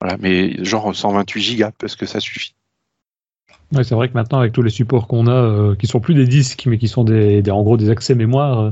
[0.00, 2.54] Voilà, mais genre 128 Go parce que ça suffit.
[3.74, 6.14] Ouais, c'est vrai que maintenant, avec tous les supports qu'on a, euh, qui sont plus
[6.14, 8.70] des disques, mais qui sont des, en gros des accès mémoire, euh,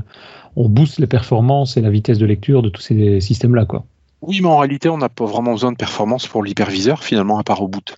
[0.55, 3.65] on booste les performances et la vitesse de lecture de tous ces systèmes-là.
[3.65, 3.85] quoi.
[4.21, 7.43] Oui, mais en réalité, on n'a pas vraiment besoin de performance pour l'hyperviseur, finalement, à
[7.43, 7.95] part au boot.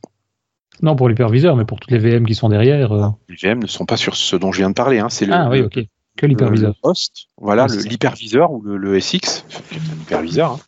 [0.82, 2.92] Non, pour l'hyperviseur, mais pour toutes les VM qui sont derrière.
[2.94, 3.08] Euh.
[3.28, 5.00] Les VM ne sont pas sur ce dont je viens de parler.
[5.00, 5.10] Hein.
[5.10, 5.80] C'est ah oui, ok.
[6.16, 6.76] Que l'hyperviseur.
[6.84, 10.60] Host, voilà, l'hyperviseur ou le, SX, l'hyperviseur, hein,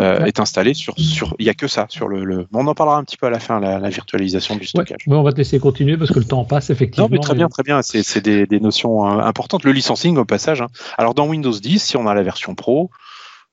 [0.00, 1.34] euh, est installé sur, sur.
[1.40, 3.40] Il n'y a que ça sur le, On en parlera un petit peu à la
[3.40, 4.98] fin, la, virtualisation du stockage.
[5.08, 7.08] on va te laisser continuer parce que le temps passe effectivement.
[7.08, 7.82] Non, mais très bien, très bien.
[7.82, 9.64] C'est des, des, notions euh, importantes.
[9.64, 10.60] Le licensing au passage.
[10.60, 10.68] Hein.
[10.96, 12.90] Alors dans Windows 10, si on a la version Pro,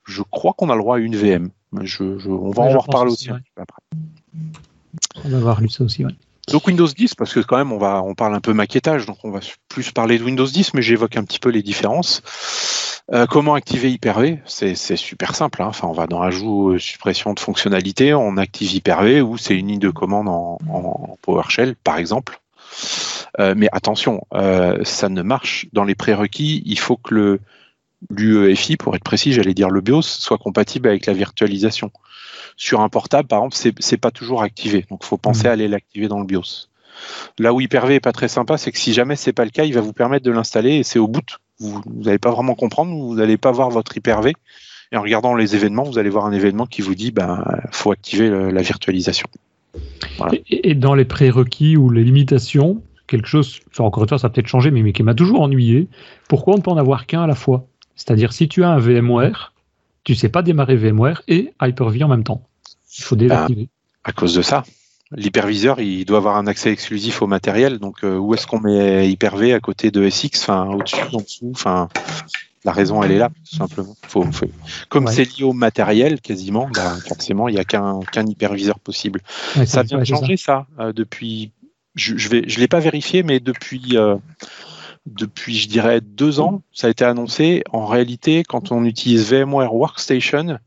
[0.05, 1.49] je crois qu'on a le droit à une VM.
[1.81, 3.81] Je, je, on va en reparler aussi, après.
[5.23, 6.11] On va voir lu ça aussi, ouais.
[6.51, 9.17] Donc Windows 10, parce que quand même on va on parle un peu maquettage, donc
[9.23, 12.21] on va plus parler de Windows 10, mais j'évoque un petit peu les différences.
[13.13, 14.39] Euh, comment activer Hyper-V?
[14.45, 15.61] C'est super simple.
[15.61, 15.67] Hein.
[15.67, 19.67] Enfin, on va dans ajout, euh, suppression de fonctionnalités, on active Hyper-V ou c'est une
[19.67, 22.39] ligne de commande en, PowerShell, par exemple.
[23.39, 24.25] Euh, mais attention,
[24.83, 26.63] ça ne marche dans les prérequis.
[26.65, 27.39] Il faut que
[28.09, 31.91] l'UEFI, pour être précis, j'allais dire le BIOS, soit compatible avec la virtualisation
[32.57, 34.85] sur un portable, par exemple, c'est pas toujours activé.
[34.89, 35.47] Donc, il faut penser mmh.
[35.47, 36.67] à aller l'activer dans le BIOS.
[37.39, 39.63] Là où Hyper-V est pas très sympa, c'est que si jamais c'est pas le cas,
[39.63, 41.37] il va vous permettre de l'installer et c'est au bout.
[41.59, 44.33] Vous n'allez pas vraiment comprendre, vous n'allez pas voir votre Hyper-V.
[44.91, 47.91] Et en regardant les événements, vous allez voir un événement qui vous dit, ben, faut
[47.91, 49.27] activer la virtualisation.
[50.49, 54.29] Et, dans les prérequis ou les limitations, quelque chose, enfin encore une fois, ça a
[54.29, 55.87] peut-être changé, mais, qui m'a toujours ennuyé.
[56.27, 57.65] Pourquoi on ne peut en avoir qu'un à la fois?
[57.95, 59.50] C'est-à-dire, si tu as un VMware,
[60.03, 62.47] tu sais pas démarrer VMware et Hyper-V en même temps.
[62.97, 63.69] Il faut désactiver.
[64.03, 64.63] Ah, à cause de ça.
[65.13, 67.79] L'hyperviseur, il doit avoir un accès exclusif au matériel.
[67.79, 71.51] Donc, euh, où est-ce qu'on met Hyper-V à côté de SX, enfin, au-dessus, en dessous,
[71.53, 71.89] enfin,
[72.63, 73.95] la raison, elle est là, tout simplement.
[74.07, 74.25] Faut,
[74.89, 79.21] Comme c'est lié au matériel, quasiment, bah, forcément, il n'y a qu'un hyperviseur possible.
[79.65, 81.51] ça vient de changer, ça, euh, depuis.
[81.95, 83.97] Je, je vais, je l'ai pas vérifié, mais depuis.
[83.97, 84.15] Euh,
[85.05, 87.63] depuis, je dirais, deux ans, ça a été annoncé.
[87.71, 90.59] En réalité, quand on utilise VMware Workstation,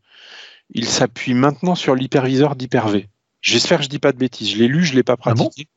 [0.70, 3.08] il s'appuie maintenant sur l'hyperviseur d'Hyper-V.
[3.40, 4.50] J'espère que je dis pas de bêtises.
[4.50, 5.68] Je l'ai lu, je l'ai pas ah pratiqué.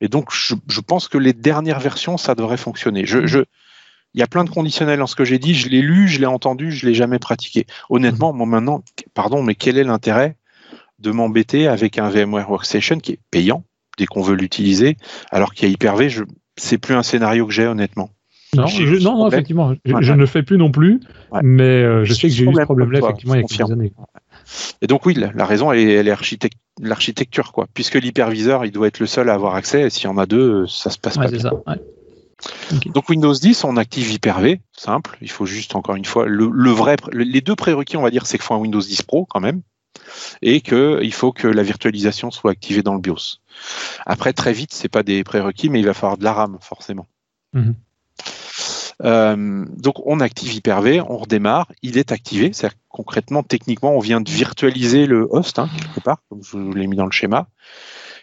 [0.00, 3.06] et donc, je, pense que les dernières versions, ça devrait fonctionner.
[3.06, 3.38] Je, je,
[4.14, 5.54] il y a plein de conditionnels dans ce que j'ai dit.
[5.54, 7.66] Je l'ai lu, je l'ai entendu, je l'ai jamais pratiqué.
[7.88, 8.82] Honnêtement, moi maintenant,
[9.14, 10.36] pardon, mais quel est l'intérêt
[10.98, 13.64] de m'embêter avec un VMware Workstation qui est payant
[13.96, 14.96] dès qu'on veut l'utiliser.
[15.30, 16.24] Alors qu'il y a Hyper-V, je...
[16.56, 18.10] c'est plus un scénario que j'ai honnêtement.
[18.54, 21.00] Non, je, non, non, effectivement, je, je, ne le fais plus non plus,
[21.32, 21.40] ouais.
[21.42, 23.92] mais euh, je sais que j'ai eu ce problème-là effectivement il y a quelques années.
[24.80, 27.66] Et donc oui, la, raison, elle est, elle est architecte, l'architecture, quoi.
[27.74, 30.26] Puisque l'hyperviseur, il doit être le seul à avoir accès, et s'il y en a
[30.26, 31.40] deux, ça se passe Ouais, pas bien.
[31.40, 31.52] ça.
[31.54, 31.80] ouais.
[32.94, 35.16] Donc Windows 10, on active Hyper-V, simple.
[35.22, 38.10] Il faut juste encore une fois le, le vrai, le- les deux prérequis, on va
[38.10, 39.62] dire, c'est qu'il faut un Windows 10 Pro quand même,
[40.42, 43.38] et que il faut que la virtualisation soit activée dans le BIOS.
[44.06, 47.06] Après, très vite, c'est pas des prérequis, mais il va falloir de la RAM forcément.
[47.52, 47.74] Mhm.
[49.02, 54.20] Euh, donc on active Hyper-V, on redémarre, il est activé, c'est-à-dire concrètement, techniquement, on vient
[54.20, 57.48] de virtualiser le host hein, quelque part, comme je vous l'ai mis dans le schéma.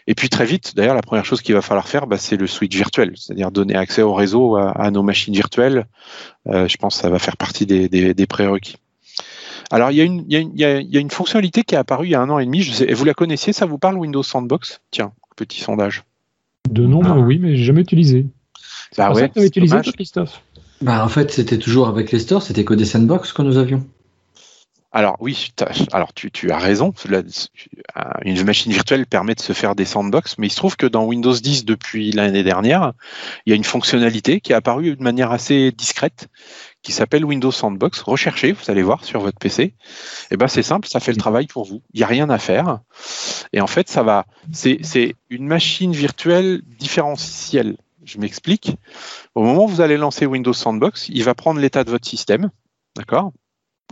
[0.06, 2.46] Et puis très vite, d'ailleurs, la première chose qu'il va falloir faire, bah, c'est le
[2.46, 5.86] switch virtuel, c'est-à-dire donner accès au réseau à, à nos machines virtuelles.
[6.48, 8.78] Euh, je pense que ça va faire partie des, des- des prérequis.
[9.72, 11.00] Alors, il y, a une, il, y a une, il y a- il y a
[11.00, 12.60] une fonctionnalité qui est apparue il y a un an et demi.
[12.62, 14.80] Je sais, et vous la connaissiez, ça vous parle Windows Sandbox?
[14.90, 16.04] Tiens, petit sondage.
[16.70, 17.16] De nom, Ah.
[17.18, 18.26] oui, mais j'ai jamais utilisé.
[18.92, 20.42] C'est Bah pas ouais, ça que tu c'est utilisé, toi, Christophe?
[20.82, 23.84] Bah, en fait, c'était toujours avec les stores, c'était que des sandbox que nous avions.
[24.94, 25.48] Alors oui,
[25.92, 26.92] alors tu, tu as raison.
[27.08, 27.22] La-
[28.26, 31.04] Une machine virtuelle permet de se faire des sandbox, mais il se trouve que dans
[31.06, 32.92] Windows 10 depuis l'année dernière,
[33.46, 36.28] il y a une fonctionnalité qui est apparue de manière assez discrète,
[36.82, 38.00] qui s'appelle Windows Sandbox.
[38.02, 39.74] Recherchez, vous allez voir sur votre PC.
[40.30, 41.82] Et ben c'est simple, ça fait le travail pour vous.
[41.94, 42.80] Il n'y a rien à faire.
[43.52, 44.26] Et en fait, ça va.
[44.52, 47.76] C'est une machine virtuelle différentielle.
[48.04, 48.76] Je m'explique.
[49.34, 52.50] Au moment où vous allez lancer Windows Sandbox, il va prendre l'état de votre système,
[52.96, 53.32] d'accord?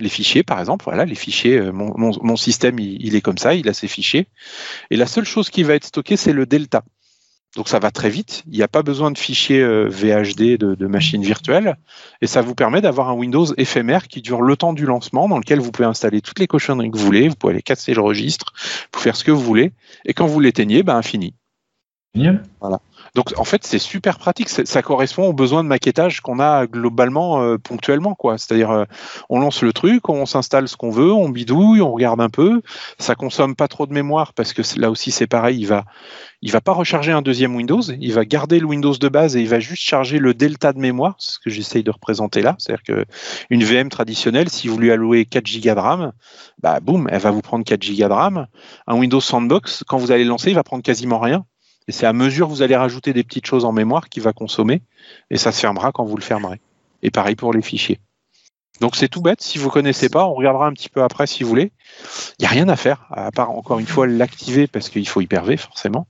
[0.00, 3.68] Les fichiers, par exemple, voilà, les fichiers, euh, mon, système, il est comme ça, il
[3.68, 4.29] a ses fichiers.
[4.90, 6.83] Et la seule chose qui va être stockée, c'est le delta.
[7.57, 8.45] Donc ça va très vite.
[8.47, 11.77] Il n'y a pas besoin de fichiers euh, VHD de, de machines virtuelles.
[12.21, 15.39] Et ça vous permet d'avoir un Windows éphémère qui dure le temps du lancement, dans
[15.39, 17.29] lequel vous pouvez installer toutes les cochonneries que vous voulez.
[17.29, 19.73] Vous pouvez aller casser le registre, vous pouvez faire ce que vous voulez.
[20.05, 21.35] Et quand vous l'éteignez, ben, fini.
[22.15, 22.43] Génial.
[23.14, 24.49] Donc en fait, c'est super pratique.
[24.49, 28.38] Ça correspond aux besoins de maquettage qu'on a globalement, euh, ponctuellement, quoi.
[28.38, 28.85] C'est-à-dire, euh,
[29.29, 32.62] on lance le truc, on s'installe ce qu'on veut, on bidouille, on regarde un peu.
[32.99, 35.59] Ça consomme pas trop de mémoire parce que là aussi c'est pareil.
[35.59, 35.85] Il va,
[36.42, 37.83] il va pas recharger un deuxième Windows.
[37.83, 40.79] Il va garder le Windows de base et il va juste charger le delta de
[40.79, 41.16] mémoire.
[41.18, 42.57] Ce que j'essaye de représenter là.
[42.59, 43.05] C'est-à-dire que
[43.51, 46.12] une VM traditionnelle, si vous lui allouez 4 Go de RAM,
[46.62, 48.46] bah boum, elle va vous prendre 4 Go de RAM.
[48.87, 51.44] Un Windows Sandbox, quand vous allez le lancer, il va prendre quasiment rien.
[51.90, 54.33] Et c'est à mesure que vous allez rajouter des petites choses en mémoire qui va
[54.33, 54.81] consommer,
[55.29, 56.61] et ça se fermera quand vous le fermerez.
[57.03, 57.98] Et pareil pour les fichiers.
[58.81, 61.42] Donc c'est tout bête, si vous connaissez pas, on regardera un petit peu après si
[61.42, 61.72] vous voulez.
[62.38, 65.20] Il n'y a rien à faire, à part encore une fois l'activer parce qu'il faut
[65.20, 66.07] Hyper-V forcément.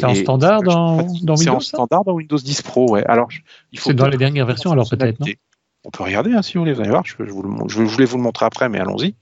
[0.00, 3.04] C'est en standard c'est dans- C'est en Windows, ça standard dans Windows 10 Pro, ouais.
[3.06, 3.28] Alors,
[3.70, 5.26] il faut C'est dans les dernières versions, alors peut-être, non.
[5.84, 7.68] On peut regarder hein, si vous voulez, vous allez voir, je, je vous le mon-
[7.68, 9.14] je voulais vous le montrer après, mais allons-y.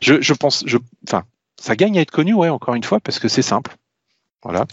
[0.00, 1.24] Je, je pense, je, enfin,
[1.60, 3.76] ça gagne à être connu, ouais, encore une fois, parce que c'est simple.
[4.42, 4.64] Voilà.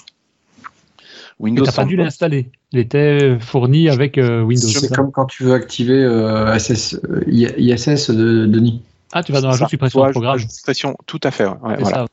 [1.40, 2.50] Windows t'as pas dû l'installer.
[2.72, 4.68] Il était fourni avec euh, Windows.
[4.68, 8.82] C'est comme quand tu veux activer euh, SS, euh, ISS de Denis.
[9.12, 10.40] Ah, tu vas dans la suppression Ouais, de programme.
[10.40, 11.46] suppression, tout à fait.
[11.46, 11.98] ouais, ouais, C'est voilà.
[11.98, 12.06] ça.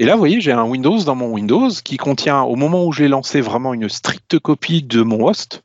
[0.00, 2.92] Et là, vous voyez, j'ai un Windows dans mon Windows qui contient, au moment où
[2.92, 5.64] je l'ai lancé, vraiment une stricte copie de mon host,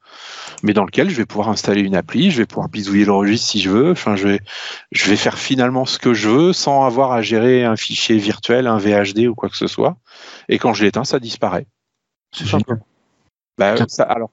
[0.63, 3.47] mais dans lequel je vais pouvoir installer une appli, je vais pouvoir bidouiller le registre
[3.47, 3.91] si je veux.
[3.91, 4.39] Enfin, je vais,
[4.91, 8.65] je vais faire finalement ce que je veux sans avoir à gérer un fichier virtuel,
[8.65, 9.97] un VHD ou quoi que ce soit.
[10.49, 11.67] Et quand je l'éteins, ça disparaît.
[12.31, 12.81] C'est génial.
[13.57, 14.31] Bah, ça, alors,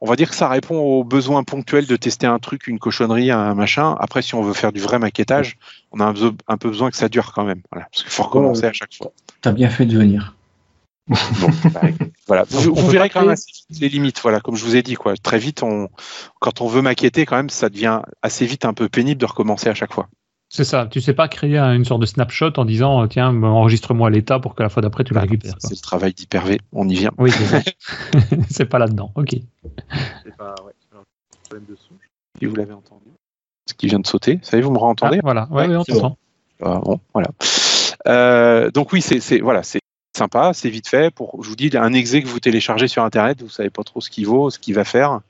[0.00, 3.30] on va dire que ça répond aux besoins ponctuels de tester un truc, une cochonnerie,
[3.30, 3.96] un machin.
[4.00, 5.58] Après, si on veut faire du vrai maquettage,
[5.92, 6.12] on a
[6.48, 7.62] un, peu besoin que ça dure quand même.
[7.70, 9.12] Voilà, parce qu'il faut recommencer à chaque fois.
[9.40, 10.34] T'as bien fait de venir.
[11.08, 11.82] Bon, bah,
[12.26, 12.44] voilà.
[12.48, 14.20] Vous, verrez quand même créer- assez vite les limites.
[14.22, 15.16] Voilà, comme je vous ai dit, quoi.
[15.16, 15.88] Très vite, on,
[16.40, 19.68] quand on veut maqueter, quand même, ça devient assez vite un peu pénible de recommencer
[19.68, 20.08] à chaque fois.
[20.54, 20.86] C'est ça.
[20.86, 24.10] Tu sais pas créer un- une sorte de snapshot en disant euh, tiens, bah, enregistre-moi
[24.10, 25.52] l'état pour que la fois d'après tu le récupères.
[25.52, 25.60] quoi.
[25.70, 26.60] C'est le travail d'Hyper-V.
[26.72, 27.10] On y vient.
[27.16, 27.30] Oui,
[28.50, 29.12] c'est pas là-dedans.
[29.14, 29.30] Ok.
[30.24, 30.72] C'est pas, ouais.
[31.48, 31.94] problème de son.
[32.38, 33.06] Si vous l'avez entendu.
[33.66, 34.40] Ce qui vient de sauter.
[34.42, 35.20] Ça y est, vous me Ah, réentendez?
[35.22, 35.48] voilà.
[35.50, 36.18] Ouais, Ouais, ouais, on t'entend.
[36.62, 37.28] Ah, bon, voilà.
[38.08, 39.80] Euh, donc oui, c'est voilà, c'est
[40.16, 41.10] sympa, c'est vite fait.
[41.14, 44.00] Pour, je vous dis, un exe que vous téléchargez sur Internet, vous savez pas trop
[44.02, 45.20] ce qu'il vaut, ce qu'il va faire.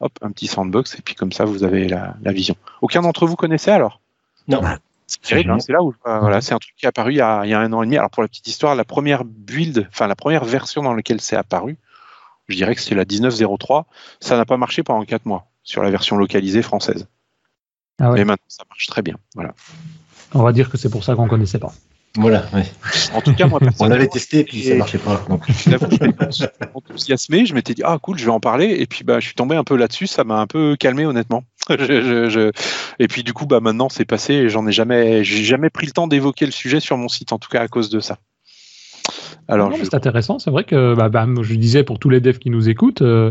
[0.00, 2.54] Hop, un petit sandbox et puis comme ça, vous avez la, la vision.
[2.82, 4.00] Aucun d'entre vous connaissait alors?
[4.48, 4.62] Non.
[5.06, 7.20] C'est terrible, c'est là où euh, voilà, c'est un truc qui est apparu il y,
[7.22, 7.96] a, il y a un an et demi.
[7.96, 11.36] Alors pour la petite histoire, la première build, enfin la première version dans laquelle c'est
[11.36, 11.78] apparu,
[12.48, 13.86] je dirais que c'était la 1903.
[14.20, 17.06] Ça n'a pas marché pendant 4 mois sur la version localisée française.
[17.98, 18.18] Ah ouais.
[18.18, 19.16] Mais maintenant, ça marche très bien.
[19.34, 19.54] Voilà.
[20.34, 21.72] On va dire que c'est pour ça qu'on connaissait pas.
[22.16, 22.64] Voilà, ouais.
[23.14, 25.24] En tout cas, moi, On l'avait testé puis ça Et- marchait pas.
[25.28, 25.44] Donc.
[25.68, 29.20] J'avoue j'étais enthousiasmé, je m'étais dit ah cool, je vais en parler et puis bah
[29.20, 31.44] je suis tombé un peu là-dessus, ça m'a un peu calmé honnêtement.
[31.70, 32.50] Je- je- je-
[32.98, 35.84] Et puis du coup bah maintenant c'est passé et j'en ai jamais j'ai jamais pris
[35.86, 38.16] le temps d'évoquer le sujet sur mon site en tout cas à cause de ça.
[39.48, 40.38] Alors, c'est intéressant.
[40.38, 43.30] C'est vrai que bah, bah, je disais pour tous les devs qui nous écoutent, euh,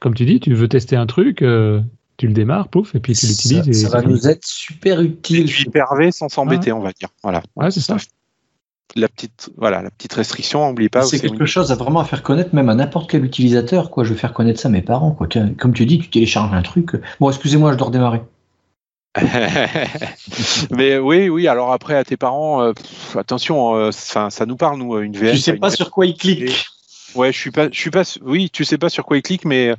[0.00, 1.80] comme tu dis, tu veux tester un truc, euh,
[2.18, 3.82] tu le démarres, pouf, et puis tu l'utilises.
[3.82, 5.48] Ça, va nous être super utile.
[5.48, 7.08] Hyper sans s'embêter, on va dire.
[7.22, 7.42] Voilà.
[7.56, 7.96] Ouais, c'est ça.
[8.96, 11.02] La petite, voilà, la petite restriction, n'oublie pas.
[11.02, 13.90] C'est quelque chose à vraiment faire connaître, même à n'importe quel utilisateur.
[13.90, 14.02] Quoi.
[14.02, 15.12] Je veux faire connaître ça à mes parents.
[15.12, 15.28] Quoi.
[15.58, 16.90] Comme tu dis, tu télécharges un truc.
[17.20, 18.22] Bon, excusez-moi, je dois redémarrer.
[20.70, 21.46] mais oui, oui.
[21.46, 22.72] Alors après, à tes parents, euh,
[23.14, 25.32] attention, euh, ça nous parle nous une VM.
[25.32, 26.66] Tu sais pas sur quoi ils cliquent.
[27.14, 28.02] Ouais, je suis pas, je suis pas.
[28.22, 29.74] Oui, tu sais pas sur quoi ils cliquent, mais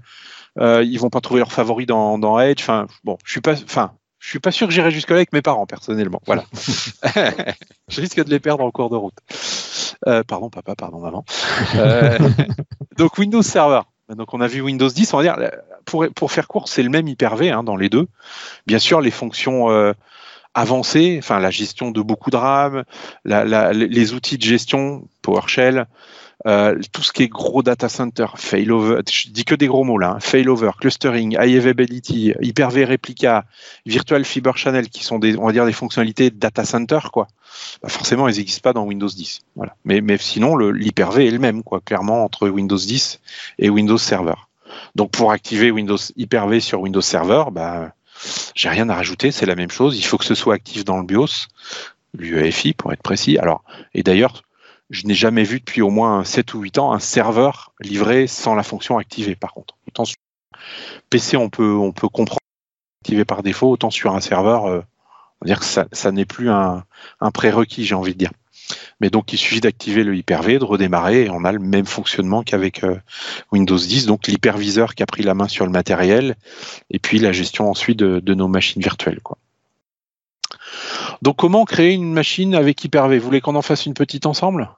[0.57, 2.62] euh, ils vont pas trouver leur favori dans, dans Edge.
[2.62, 3.53] Enfin, bon, je suis pas.
[3.53, 6.21] Enfin, je suis pas sûr que j'irai jusque là avec mes parents personnellement.
[6.25, 6.43] Voilà.
[7.88, 9.17] je risque de les perdre en cours de route.
[10.27, 11.23] pardon, papa, pardon, maman.
[12.97, 13.81] donc Windows Server.
[14.15, 15.51] Donc on a vu Windows 10, on va dire,
[15.85, 18.07] pour, pour faire court, c'est le même Hyper-V hein, dans les deux.
[18.65, 19.93] Bien sûr, les fonctions euh,
[20.53, 22.83] avancées, enfin la gestion de beaucoup de RAM,
[23.23, 25.85] la, les outils de gestion, PowerShell,
[26.47, 29.97] euh, tout ce qui est gros data center, failover, je dis que des gros mots
[29.97, 33.45] là, hein, failover, clustering, high availability, Hyper-V Replica,
[33.86, 37.28] Virtual Fiber Channel, qui sont des, on va dire des fonctionnalités data center, quoi.
[37.84, 39.41] Bah forcément, ils n'existent pas dans Windows 10.
[39.56, 39.75] Voilà.
[39.84, 43.19] Mais, mais sinon, l'Hyper-V est le même, quoi, clairement, entre Windows 10
[43.60, 44.36] et Windows Server.
[44.95, 47.91] Donc, pour activer Windows Hyper-V sur Windows Server, bah,
[48.56, 49.97] j'ai rien à rajouter, c'est la même chose.
[49.97, 51.47] Il faut que ce soit actif dans le BIOS,
[52.17, 53.38] l'UEFI pour être précis.
[53.38, 54.43] Alors, et d'ailleurs,
[54.89, 58.56] je n'ai jamais vu depuis au moins 7 ou 8 ans un serveur livré sans
[58.56, 59.78] la fonction activée, par contre.
[59.88, 60.17] Autant sur
[61.10, 62.39] PC, on peut, on peut comprendre
[63.02, 64.82] activé par défaut, autant sur un serveur, euh,
[65.41, 66.84] on va dire que ça, n'est plus un,
[67.21, 68.32] un prérequis, j'ai envie de dire.
[68.99, 72.43] Mais donc, il suffit d'activer le Hyper-V, de redémarrer, et on a le même fonctionnement
[72.43, 72.99] qu'avec euh,
[73.52, 74.06] Windows 10.
[74.06, 76.36] Donc, l'hyperviseur qui a pris la main sur le matériel,
[76.91, 79.21] et puis la gestion ensuite de, de nos machines virtuelles.
[79.21, 79.38] Quoi.
[81.21, 83.17] Donc, comment créer une machine avec Hyper-V?
[83.17, 84.69] Vous voulez qu'on en fasse une petite ensemble?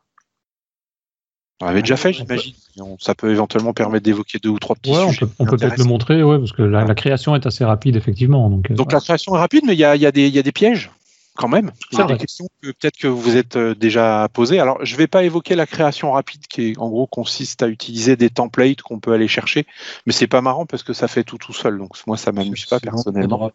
[1.62, 2.54] On avait déjà fait, j'imagine.
[3.00, 5.28] Ça peut éventuellement permettre d'évoquer deux ou trois petits ouais, sujets.
[5.38, 8.50] On peut peut-être le montrer, ouais, parce que la, création est assez rapide, effectivement.
[8.50, 10.52] Donc, euh, la création est rapide, mais il y a, y, a y a, des
[10.52, 10.90] pièges
[11.36, 11.72] quand même.
[11.92, 14.60] Il y a des questions que peut-être que vous êtes euh, déjà posées.
[14.60, 18.16] Alors, je ne vais pas évoquer la création rapide, qui en gros consiste à utiliser
[18.16, 19.66] des templates qu'on peut aller chercher,
[20.06, 21.78] mais c'est pas marrant parce que ça fait tout tout seul.
[21.78, 23.52] Donc moi, ça m'amuse pas personnellement.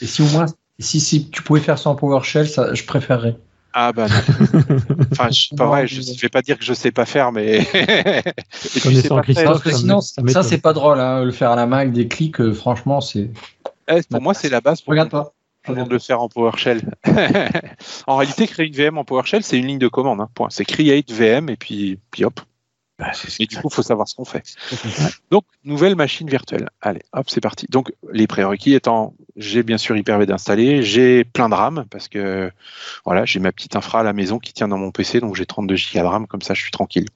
[0.00, 0.46] Et si au moins,
[0.78, 3.36] si, si tu pouvais faire ça en PowerShell, ça, je préférerais.
[3.74, 4.16] Ah bah non.
[5.12, 7.60] enfin, je, pas vrai, je, vais pas dire que je sais pas faire, mais.
[8.54, 12.52] sinon, ça, c'est pas drôle, hein, le faire à la main avec des clics, euh,
[12.52, 13.30] franchement, c'est.
[13.88, 14.80] Eh, pour moi, c'est la base.
[14.80, 15.32] Pour Regarde pas.
[15.68, 16.80] de le faire en PowerShell.
[18.06, 20.20] en réalité, créer une VM en PowerShell, c'est une ligne de commande.
[20.20, 20.48] Hein, point.
[20.50, 22.40] C'est create VM et puis, puis hop,
[22.98, 24.42] bah, et du coup, il faut savoir ce qu'on fait.
[25.30, 26.68] Donc, nouvelle machine virtuelle.
[26.80, 27.66] Allez, hop, c'est parti.
[27.70, 32.50] Donc, les prérequis étant, j'ai bien sûr Hyper-V d'installer, j'ai plein de RAM parce que
[33.04, 35.46] voilà, j'ai ma petite infra à la maison qui tient dans mon PC, donc j'ai
[35.46, 37.06] 32 Go de RAM, comme ça, je suis tranquille.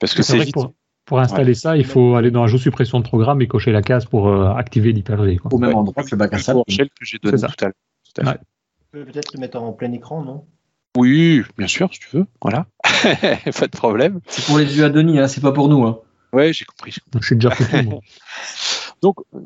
[0.00, 0.72] Parce que c'est pour,
[1.04, 4.06] pour, installer ça, il faut aller dans ajout suppression de programme et cocher la case
[4.06, 5.40] pour euh, activer l'Hyper-V.
[5.44, 6.62] Au même endroit que le bac à sable.
[6.66, 8.34] que j'ai donné tout à l'heure.
[8.38, 10.46] Tu peux peut-être le mettre en plein écran, non?
[10.96, 12.26] Oui, bien sûr, si tu veux.
[12.40, 12.66] Voilà.
[12.82, 14.20] pas de problème.
[14.26, 15.84] C'est pour les yeux à Denis, hein, c'est pas pour nous.
[15.84, 15.98] Hein.
[16.32, 16.94] Ouais, j'ai compris.
[17.20, 17.54] Je suis déjà
[19.02, 19.38] Donc, euh,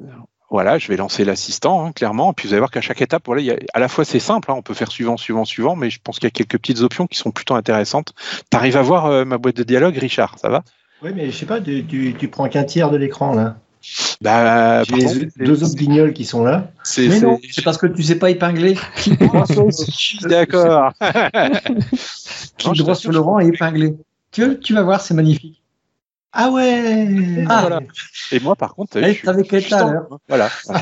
[0.51, 2.33] voilà, je vais lancer l'assistant, hein, clairement.
[2.33, 4.51] Puis vous allez voir qu'à chaque étape, voilà, y a, à la fois c'est simple,
[4.51, 6.81] hein, on peut faire suivant, suivant, suivant, mais je pense qu'il y a quelques petites
[6.81, 8.13] options qui sont plutôt intéressantes.
[8.51, 10.65] Tu arrives à voir euh, ma boîte de dialogue, Richard, ça va?
[11.03, 13.57] Oui, mais je sais pas, tu, tu, tu prends qu'un tiers de l'écran là.
[14.21, 16.71] Bah, J'ai deux autres guignols qui sont là.
[16.99, 18.77] Mais non, c'est parce que tu sais pas épingler.
[20.23, 20.93] D'accord.
[22.59, 23.97] Clique droit sur le rang et épingler.
[24.33, 25.63] Tu, tu vas voir, c'est magnifique.
[26.33, 27.61] Ah ouais ah.
[27.63, 27.81] Voilà.
[28.31, 29.75] Et moi, par contre, eh, je avec suis
[30.29, 30.49] Voilà.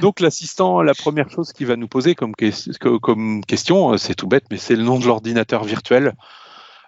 [0.00, 2.32] Donc l'assistant, la première chose qu'il va nous poser comme,
[3.00, 6.14] comme question, euh, c'est tout bête, mais c'est le nom de l'ordinateur virtuel.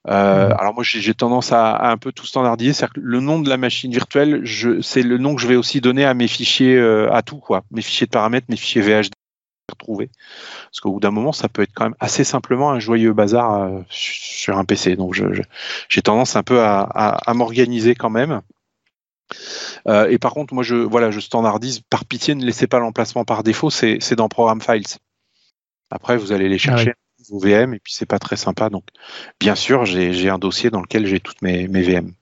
[0.08, 3.48] Euh, alors moi j'ai tendance à, un peu tout standardiser, c'est-à-dire que le nom de
[3.48, 4.44] la machine virtuelle,
[4.82, 7.64] c'est le nom que je vais aussi donner à mes fichiers, euh, à tout quoi,
[7.70, 9.10] mes fichiers de paramètres, mes fichiers VHD
[9.68, 10.10] retrouver.
[10.66, 13.62] Parce qu'au bout d'un moment, ça peut être quand même assez simplement un joyeux bazar
[13.62, 14.94] euh, sur un PC.
[14.94, 15.20] Donc
[15.88, 18.42] j'ai tendance un peu à, à, m'organiser quand même.
[19.88, 23.42] et par contre, moi je voilà, je standardise par pitié, ne laissez pas l'emplacement par
[23.42, 24.98] défaut, c'est dans Program Files.
[25.90, 26.94] Après, vous allez les ah chercher
[27.30, 28.70] VM et puis c'est pas très sympa.
[28.70, 28.84] Donc,
[29.40, 32.12] bien sûr, j'ai un dossier dans lequel j'ai toutes mes, mes, VM.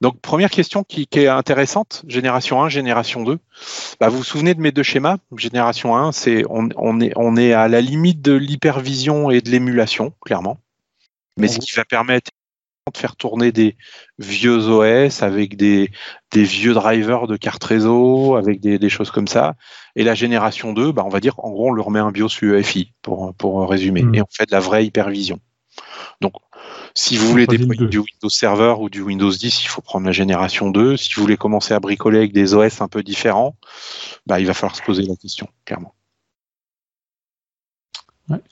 [0.00, 3.38] Donc, première question qui, est intéressante, génération 1, génération 2.
[4.00, 5.18] Bah, vous vous souvenez de mes deux schémas?
[5.36, 9.50] Génération 1, c'est on, on, est, on est à la limite de l'hypervision et de
[9.50, 10.58] l'émulation, clairement.
[11.36, 12.30] Mais ce qui va permettre
[12.92, 13.76] de faire tourner des
[14.18, 15.90] vieux OS avec des,
[16.32, 19.54] des vieux drivers de carte réseau, avec des, des, choses comme ça.
[19.96, 22.28] Et la génération 2, bah, on va dire, en gros, on leur met un BIOS
[22.42, 24.02] UEFI, pour, pour résumer.
[24.02, 24.14] Mm.
[24.16, 25.40] Et on fait de la vraie hypervision.
[26.20, 26.34] Donc,
[26.94, 30.12] si vous voulez déployer du Windows Server ou du Windows 10, il faut prendre la
[30.12, 30.98] génération 2.
[30.98, 33.56] Si vous voulez commencer à bricoler avec des OS un peu différents,
[34.26, 35.94] bah, il va falloir se poser la question, clairement.
[38.28, 38.42] Ouais.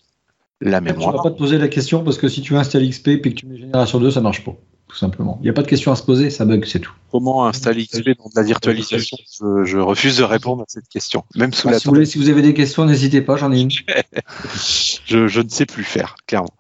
[0.65, 1.23] La Tu vas mémoire.
[1.23, 3.57] pas te poser la question parce que si tu installes XP et que tu mets
[3.57, 4.53] génération 2, ça marche pas.
[4.89, 5.39] Tout simplement.
[5.41, 6.93] Il n'y a pas de question à se poser, ça bug, c'est tout.
[7.11, 9.17] Comment installer XP dans de la virtualisation?
[9.41, 11.25] Je, je refuse de répondre à cette question.
[11.35, 13.51] Même sous Ah, la si, vous voulez, si vous avez des questions, n'hésitez pas, j'en
[13.53, 13.71] ai une.
[15.07, 16.55] je, je ne sais plus faire, clairement.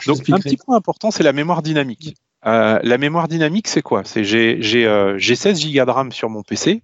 [0.00, 2.16] Je Donc, un petit point important, c'est la mémoire dynamique.
[2.44, 4.02] Euh, la mémoire dynamique, c'est quoi?
[4.04, 6.82] C'est j'ai j'ai euh, j'ai 16 Go de RAM sur mon PC,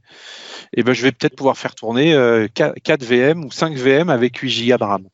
[0.74, 4.08] et ben je vais peut-être pouvoir faire tourner euh, 4, 4 VM ou 5 VM
[4.10, 5.04] avec 8 Go de RAM.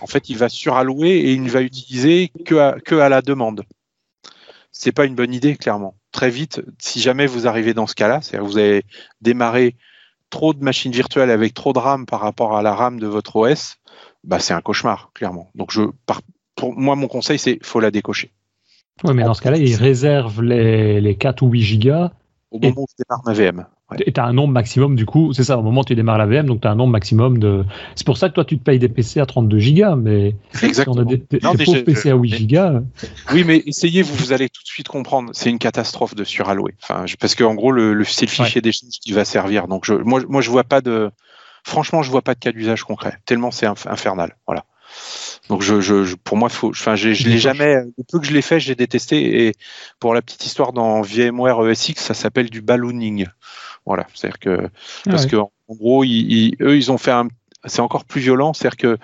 [0.00, 3.22] En fait, il va surallouer et il ne va utiliser que à, que à la
[3.22, 3.64] demande.
[4.72, 5.94] C'est pas une bonne idée, clairement.
[6.12, 8.82] Très vite, si jamais vous arrivez dans ce cas-là, c'est-à-dire que vous avez
[9.20, 9.76] démarré
[10.30, 13.36] trop de machines virtuelles avec trop de RAM par rapport à la RAM de votre
[13.36, 13.76] OS,
[14.24, 15.50] bah c'est un cauchemar, clairement.
[15.54, 16.20] Donc je, par,
[16.54, 18.32] pour moi, mon conseil, c'est faut la décocher.
[19.04, 22.12] Ouais, mais dans ce cas-là, il réserve les, les 4 ou 8 gigas
[22.50, 23.66] Au Et- moment où je démarre ma VM.
[23.90, 23.98] Ouais.
[24.06, 26.18] et tu as un nombre maximum, du coup, c'est ça, au moment où tu démarres
[26.18, 27.64] la VM, donc tu as un nombre maximum de.
[27.96, 30.64] C'est pour ça que toi, tu te payes des PC à 32 gigas, mais si
[30.64, 31.00] on Exactement.
[31.00, 32.80] a des, des- Non, des pauvres PC à 8 mais- gigas,
[33.32, 35.30] Oui, mais essayez, vous, vous allez tout de suite comprendre.
[35.34, 36.74] C'est une catastrophe de surallouer.
[36.82, 39.66] Enfin, je- parce qu'en gros, le, le- c'est le fichier d'échange qui va servir.
[39.68, 41.10] Donc, je, moi, moi, je vois pas de.
[41.64, 43.18] Franchement, je vois pas de cas d'usage concret.
[43.26, 44.36] Tellement c'est inf- infernal.
[44.46, 44.64] Voilà.
[45.48, 46.70] Donc, je, je, je- pour moi, faut.
[46.70, 47.74] Enfin, je l'ai jamais.
[47.76, 49.46] Le peu que je l'ai fait, j'ai détesté.
[49.46, 49.54] Et
[49.98, 53.26] pour la petite histoire, dans VMware ESX, ça s'appelle du ballooning.
[53.86, 54.06] Voilà.
[54.14, 54.68] C'est-à-dire que
[55.04, 55.30] parce Ouais.
[55.30, 57.28] que en gros, ils, ils- eux, ils ont fait un.
[57.66, 58.98] C'est encore plus violent, c'est-à-dire que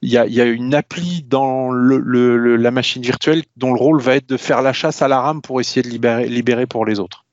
[0.00, 3.42] il y a, il y a une appli dans le, le- le- la machine virtuelle
[3.58, 5.88] dont le rôle va être de faire la chasse à la RAM pour essayer de
[5.88, 7.26] libérer, libérer pour les autres.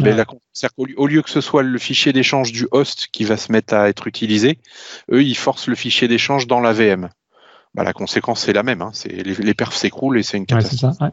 [0.00, 0.16] Mais Ouais.
[0.16, 3.24] la- c'est-à-dire qu'au lieu- au lieu que ce soit le fichier d'échange du host qui
[3.24, 4.58] va se mettre à être utilisé,
[5.12, 7.10] eux, ils forcent le fichier d'échange dans la VM.
[7.74, 8.80] Bah, la conséquence, c'est la même.
[8.82, 8.90] Hein.
[8.94, 10.96] C'est, les, les perfs s'écroulent et c'est une Ouais, catastrophe.
[10.98, 11.04] ça.
[11.04, 11.10] ouais.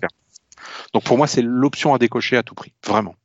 [0.93, 3.15] Donc pour moi, c'est l'option à décocher à tout prix, vraiment.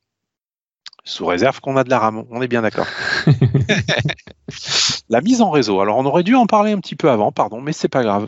[1.07, 2.85] Sous réserve qu'on a de la RAM, on est bien d'accord.
[5.09, 5.79] la mise en réseau.
[5.79, 8.27] Alors on aurait dû en parler un petit peu avant, pardon, mais c'est pas grave.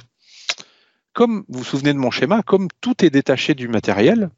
[1.11, 4.29] Comme vous vous souvenez de mon schéma, comme tout est détaché du matériel,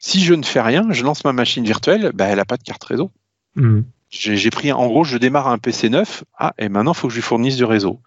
[0.00, 2.62] si je ne fais rien, je lance ma machine virtuelle, bah, elle n'a pas de
[2.62, 3.10] carte réseau.
[3.56, 3.82] Hmm.
[4.08, 6.24] J'ai pris, en gros, je démarre un PC neuf.
[6.38, 8.00] Ah, et maintenant, il faut que je lui fournisse du réseau.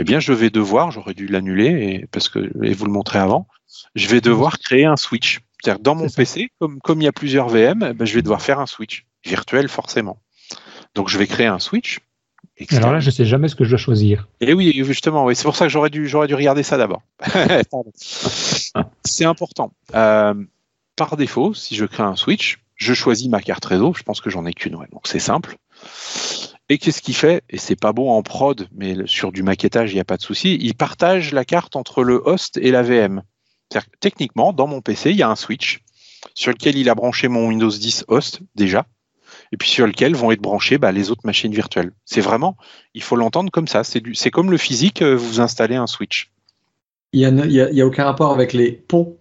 [0.00, 3.20] Eh bien, je vais devoir, j'aurais dû l'annuler et parce que et vous le montrer
[3.20, 3.46] avant,
[3.94, 5.40] je vais devoir créer un switch.
[5.62, 6.08] C'est-à-dire dans mon.
[6.08, 8.66] PC, comme comme il y a plusieurs VM, eh ben, je vais devoir faire un
[8.66, 10.18] switch virtuel forcément.
[10.94, 12.00] Donc, je vais créer un switch.
[12.56, 12.84] externe.
[12.84, 14.28] Alors là, je sais jamais ce que je dois choisir.
[14.40, 17.02] Et oui, justement, oui, c'est pour ça que j'aurais dû, j'aurais dû regarder ça d'abord.
[19.04, 19.72] C'est important.
[19.94, 20.34] Euh,
[20.96, 23.92] par défaut, si je crée un switch, je choisis ma carte réseau.
[23.94, 25.56] Je pense que j'en ai qu'une, ouais, donc c'est simple.
[26.68, 27.42] Et qu'est-ce qu'il fait?
[27.48, 30.22] Et c'est pas bon en prod, mais sur du maquettage, il n'y a pas de
[30.22, 30.58] souci.
[30.60, 33.22] Il partage la carte entre le host et la VM.
[34.00, 35.82] Techniquement, dans mon PC, il y a un switch
[36.34, 38.86] sur lequel il a branché mon Windows 10 host déjà,
[39.52, 41.92] et puis sur lequel vont être branchées bah, les autres machines virtuelles.
[42.04, 42.56] C'est vraiment,
[42.94, 43.82] il faut l'entendre comme ça.
[43.84, 46.32] C'est comme le physique, euh, vous installez un switch.
[47.12, 49.17] Il n'y a aucun rapport avec les ponts.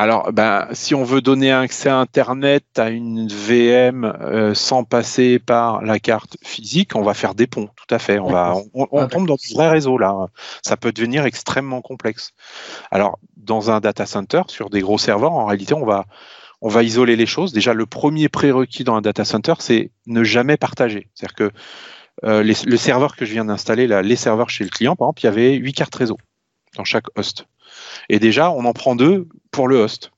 [0.00, 4.84] Alors, ben, si on veut donner un accès à Internet à une VM euh, sans
[4.84, 8.20] passer par la carte physique, on va faire des ponts, tout à fait.
[8.20, 10.28] On, va, on, on Ah, tombe dans du vrai réseau là.
[10.62, 12.30] Ça peut devenir extrêmement complexe.
[12.92, 16.06] Alors, dans un data center, sur des gros serveurs, en réalité, on va,
[16.60, 17.52] on va isoler les choses.
[17.52, 21.08] Déjà, le premier prérequis dans un data center, c'est ne jamais partager.
[21.14, 21.50] C'est-à-dire que
[22.24, 25.22] euh, les- le serveur que je viens d'installer, les serveurs chez le client, par exemple,
[25.22, 26.18] il y avait huit cartes réseau
[26.76, 27.46] dans chaque host.
[28.08, 30.12] Et déjà, on en prend deux pour le host.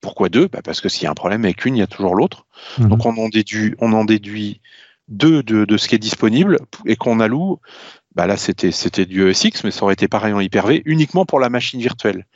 [0.00, 0.48] Pourquoi deux?
[0.48, 2.46] Bah Parce que s'il y a un problème avec une, il y a toujours l'autre.
[2.78, 2.88] Mhm.
[2.88, 4.60] Donc on en déduit, on en déduit
[5.08, 7.60] deux de, de ce qui est disponible et qu'on alloue.
[8.14, 11.38] Bah là, c'était c'était du ESX, mais ça aurait été pareil en Hyper-V, uniquement pour
[11.38, 12.26] la machine virtuelle.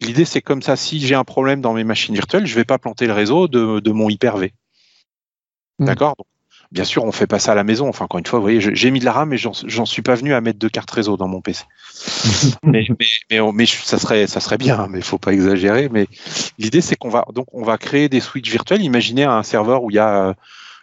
[0.00, 2.78] L'idée, c'est comme ça, si j'ai un problème dans mes machines virtuelles, je vais pas
[2.78, 4.52] planter le réseau de, de mon Hyper-V.
[5.78, 5.84] Mm.
[5.84, 6.16] D'accord?
[6.70, 7.88] Bien sûr, on fait pas ça à la maison.
[7.88, 10.14] Enfin, encore une fois, vous voyez, j'ai mis de la RAM, mais j'en suis pas
[10.14, 11.64] venu à mettre deux cartes réseau dans mon PC.
[12.62, 15.88] mais, mais, mais, on- mais ça serait, ça serait bien, mais il faut pas exagérer.
[15.90, 16.06] Mais
[16.58, 18.82] l'idée, c'est qu'on va donc on va créer des switches virtuels.
[18.82, 20.34] Imaginez un serveur où il y a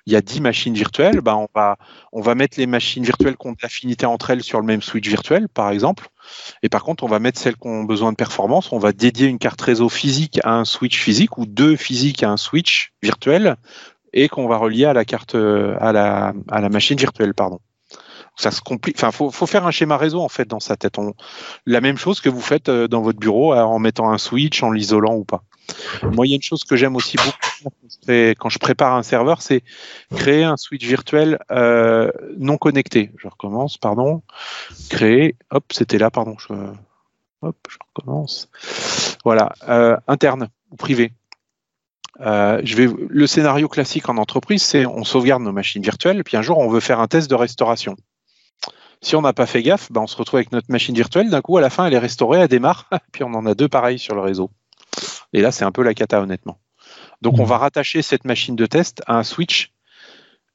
[0.08, 1.78] il y a 10 machines virtuelles, ben on va
[2.12, 4.82] on va mettre les machines virtuelles qui ont de l'affinité entre elles sur le même
[4.84, 6.08] switch virtuel, par exemple.
[6.64, 8.72] Et par contre, on va mettre celles qui ont besoin de performance.
[8.72, 12.30] On va dédier une carte réseau physique à un switch physique ou deux physiques à
[12.32, 13.56] un switch virtuel
[14.16, 17.60] et qu'on va relier à la carte euh, à la machine virtuelle, pardon.
[18.38, 19.00] Ça se complique.
[19.00, 20.98] Faut, faire un schéma réseau en fait dans sa tête.
[21.66, 24.72] La même chose que vous faites euh, dans votre bureau en mettant un switch, en
[24.72, 25.44] l'isolant ou pas.
[26.04, 27.46] Moi, il y a une chose que j'aime aussi beaucoup
[28.08, 29.64] quand je prépare un serveur, c'est
[30.16, 33.12] créer un switch virtuel euh, non connecté.
[33.18, 34.22] Je recommence, pardon.
[34.90, 36.36] Créer, hop, c'était là, pardon.
[37.42, 38.50] Hop, je recommence.
[39.24, 41.14] Voilà, euh, interne ou privé.
[42.22, 46.38] Euh, je vais, le scénario classique en entreprise, c'est on sauvegarde nos machines virtuelles, puis
[46.38, 47.96] un jour on veut faire un test de restauration.
[49.02, 51.30] Si on n'a pas fait gaffe, ben on se retrouve avec notre machine virtuelle.
[51.30, 53.68] D'un coup, à la fin, elle est restaurée, elle démarre, puis on en a deux
[53.68, 54.50] pareils sur le réseau.
[55.34, 56.58] Et là, c'est un peu la cata, honnêtement.
[57.22, 59.74] Donc, on va rattacher cette machine de test à un switch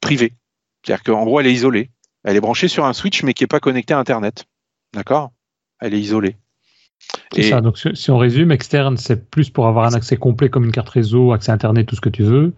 [0.00, 0.34] privé.
[0.82, 1.90] C'est-à-dire qu'en gros, elle est isolée.
[2.24, 4.46] Elle est branchée sur un switch, mais qui n'est pas connecté à Internet.
[4.94, 5.32] D'accord?
[5.80, 6.36] Elle est isolée.
[7.32, 7.60] C'est ça.
[7.60, 10.88] Donc, si on résume, externe, c'est plus pour avoir un accès complet comme une carte
[10.88, 12.52] réseau, accès Internet, tout ce que tu veux.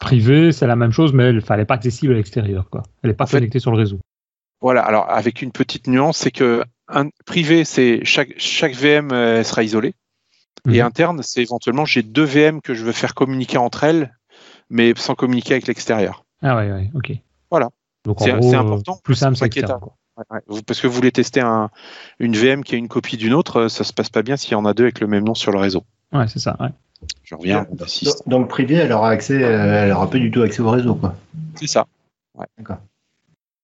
[0.00, 2.68] Privé, c'est la même chose, mais elle n'est pas accessible à l'extérieur.
[3.02, 3.98] Elle n'est pas connectée sur le réseau.
[4.60, 4.82] Voilà.
[4.82, 9.10] Alors, avec une petite nuance, c'est que un, privé, c'est chaque, chaque VM
[9.44, 9.94] sera isolée.
[10.66, 10.86] Et mhm.
[10.86, 14.16] interne, c'est éventuellement j'ai deux VM que je veux faire communiquer entre elles,
[14.70, 16.24] mais sans communiquer avec l'extérieur.
[16.42, 17.12] Ah ouais, ouais, ok.
[17.50, 17.68] Voilà.
[18.04, 18.98] Donc c'est important.
[19.02, 19.80] Plus simple, c'est externe.
[20.66, 21.70] Parce que vous voulez tester un,
[22.18, 24.54] une VM qui est une copie d'une autre, ça se passe pas bien s'il y
[24.54, 25.84] en a deux avec le même nom sur le réseau.
[26.12, 26.56] Ouais, c'est ça.
[26.60, 26.68] Ouais.
[27.24, 27.66] Je reviens.
[27.70, 27.88] Donc,
[28.26, 31.14] donc, privé, elle aura accès, elle aura pas du tout accès au réseau, quoi.
[31.56, 31.86] C'est ça.
[32.34, 32.46] Ouais.
[32.58, 32.78] D'accord.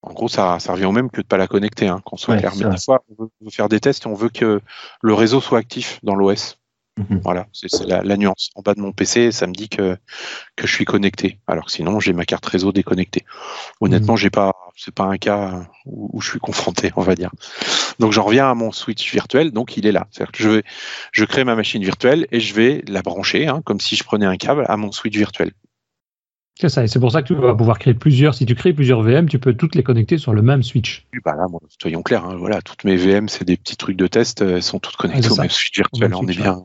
[0.03, 2.17] En gros, ça, ça revient au même que de ne pas la connecter, hein, qu'on
[2.17, 2.53] soit clair.
[2.57, 4.61] Mais des fois, on veut faire des tests et on veut que
[5.03, 6.59] le réseau soit actif dans l'OS.
[6.97, 7.21] Mhm.
[7.23, 8.51] Voilà, c'est la, nuance.
[8.55, 9.97] En bas de mon PC, ça me dit que,
[10.57, 11.39] que je suis connecté.
[11.47, 13.25] Alors que sinon, j'ai ma carte réseau déconnectée.
[13.81, 14.19] Honnêtement, mhm.
[14.19, 17.31] j'ai pas, c'est pas un cas où, je suis confronté, on va dire.
[17.99, 19.51] Donc, j'en reviens à mon switch virtuel.
[19.51, 20.07] Donc, il est là.
[20.11, 20.63] C'est-à-dire que je vais,
[21.13, 24.25] je crée ma machine virtuelle et je vais la brancher, hein, comme si je prenais
[24.25, 25.53] un câble à mon switch virtuel.
[26.59, 28.35] C'est ça, et c'est pour ça que tu vas pouvoir créer plusieurs.
[28.35, 31.07] Si tu crées plusieurs VM, tu peux toutes les connecter sur le même switch.
[31.25, 31.47] Bah là,
[31.81, 34.79] soyons clairs, hein, voilà, toutes mes VM, c'est des petits trucs de test, elles sont
[34.79, 36.15] toutes connectées au même switch virtuel.
[36.15, 36.63] On est bien.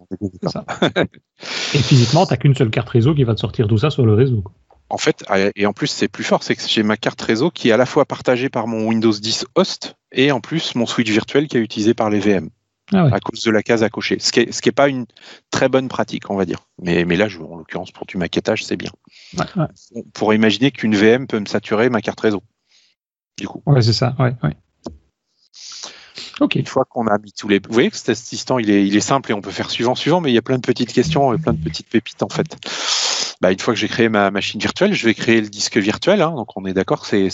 [1.74, 4.06] et physiquement, tu n'as qu'une seule carte réseau qui va te sortir tout ça sur
[4.06, 4.44] le réseau.
[4.90, 7.50] En fait, ah, et en plus, c'est plus fort, c'est que j'ai ma carte réseau
[7.50, 10.86] qui est à la fois partagée par mon Windows 10 host et en plus mon
[10.86, 12.50] switch virtuel qui est utilisé par les VM.
[12.94, 14.20] Ah à cause de la case à cocher.
[14.20, 15.08] Ce qui n'est est pas une
[15.50, 16.60] très bonne pratique, on va dire.
[16.80, 18.92] Mais, mais là, je, en l'occurrence, pour du maquettage, c'est bien.
[19.96, 22.44] On pourrait imaginer qu'une VM peut me saturer ma carte réseau.
[23.40, 23.64] Du coup.
[23.66, 24.16] Ouais, c'est ça.
[24.20, 24.34] Ouais.
[26.56, 27.60] Une fois qu'on a mis tous les.
[27.60, 29.96] Vous voyez que cet assistant, il est, il est simple et on peut faire suivant,
[29.96, 32.30] suivant, mais il y a plein de petites questions et plein de petites pépites en
[32.30, 32.58] fait.
[33.42, 36.22] Bah, une fois que j'ai créé ma machine virtuelle, je vais créer le disque virtuel.
[36.22, 37.30] Hein, donc on est d'accord, c'est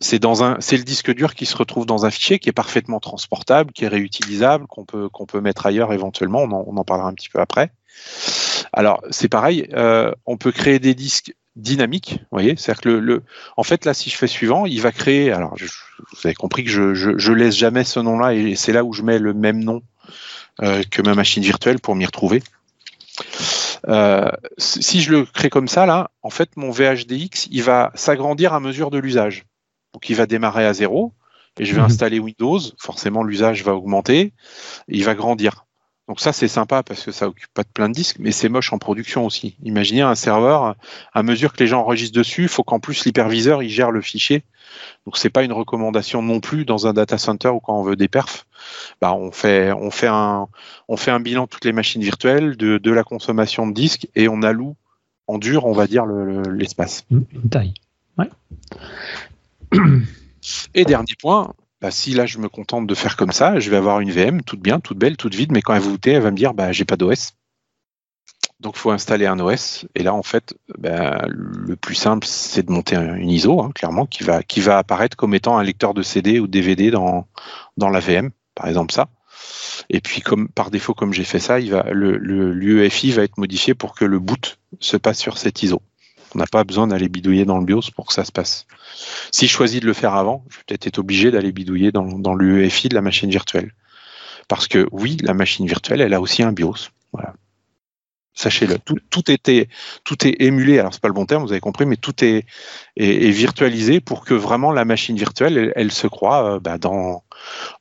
[0.00, 2.52] c'est dans un, c'est le disque dur qui se retrouve dans un fichier qui est
[2.52, 6.42] parfaitement transportable, qui est réutilisable, qu'on peut qu'on peut mettre ailleurs éventuellement.
[6.42, 7.72] On en, on en, parlera un petit peu après.
[8.72, 12.18] Alors c'est pareil, euh, on peut créer des disques dynamiques.
[12.20, 13.22] Vous voyez, c'est-à-dire que le, le,
[13.56, 15.32] en fait là, si je fais suivant, il va créer.
[15.32, 18.72] Alors je, vous avez compris que je, je, je laisse jamais ce nom-là et c'est
[18.72, 19.82] là où je mets le même nom
[20.62, 22.42] euh, que ma machine virtuelle pour m'y retrouver.
[23.88, 28.52] Euh, si je le crée comme ça, là, en fait, mon VHDX, il va s'agrandir
[28.52, 29.44] à mesure de l'usage.
[29.94, 31.12] Donc il va démarrer à zéro
[31.58, 31.86] et je vais mhm.
[31.86, 32.60] installer Windows.
[32.78, 34.32] Forcément, l'usage va augmenter.
[34.88, 35.66] il va grandir.
[36.08, 38.48] Donc ça, c'est sympa parce que ça occupe pas de plein de disques, mais c'est
[38.48, 39.56] moche en production aussi.
[39.62, 40.74] Imaginez un serveur,
[41.12, 44.00] à mesure que les gens enregistrent dessus, il faut qu'en plus l'hyperviseur il gère le
[44.00, 44.42] fichier.
[45.04, 47.96] Donc c'est pas une recommandation non plus dans un data center ou quand on veut
[47.96, 48.46] des perfs.
[49.02, 50.48] Bah on fait on fait un
[50.88, 54.08] on fait un bilan de toutes les machines virtuelles, de, de la consommation de disques
[54.14, 54.76] et on alloue
[55.26, 57.04] en dur, on va dire l'espace.
[57.10, 57.74] Le, une taille.
[58.16, 58.30] Ouais.
[60.74, 63.76] Et dernier point, bah, si là je me contente de faire comme ça, je vais
[63.76, 66.22] avoir une VM toute bien, toute belle, toute vide, mais quand elle va booter, elle
[66.22, 67.34] va me dire bah j'ai pas d'OS.
[68.60, 69.86] Donc il faut installer un OS.
[69.94, 74.06] Et là en fait, bah, le plus simple c'est de monter une ISO, hein, clairement,
[74.06, 77.26] qui va, qui va apparaître comme étant un lecteur de CD ou DVD dans,
[77.76, 79.08] dans la VM, par exemple ça.
[79.88, 84.04] Et puis comme par défaut, comme j'ai fait ça, l'UEFI va être modifié pour que
[84.04, 85.80] le boot se passe sur cette ISO.
[86.34, 88.66] On n'a pas besoin d'aller bidouiller dans le BIOS pour que ça se passe.
[89.32, 92.18] Si je choisis de le faire avant, je vais peut-être être obligé d'aller bidouiller dans,
[92.18, 93.72] dans l'UEFI de la machine virtuelle.
[94.46, 96.90] Parce que oui, la machine virtuelle, elle a aussi un BIOS.
[97.12, 97.34] Voilà.
[98.38, 99.68] Sachez-le, tout, tout, était,
[100.04, 102.46] tout est émulé, alors c'est pas le bon terme, vous avez compris, mais tout est,
[102.96, 107.24] est, virtualisé pour que vraiment la machine virtuelle, elle, se croit euh, bah, dans,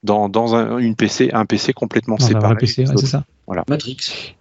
[0.01, 2.53] dans, dans un, une PC, un PC complètement séparé.
[2.53, 3.23] Un PC, c'est ça.
[3.45, 3.65] Voilà.
[3.69, 4.35] Matrix.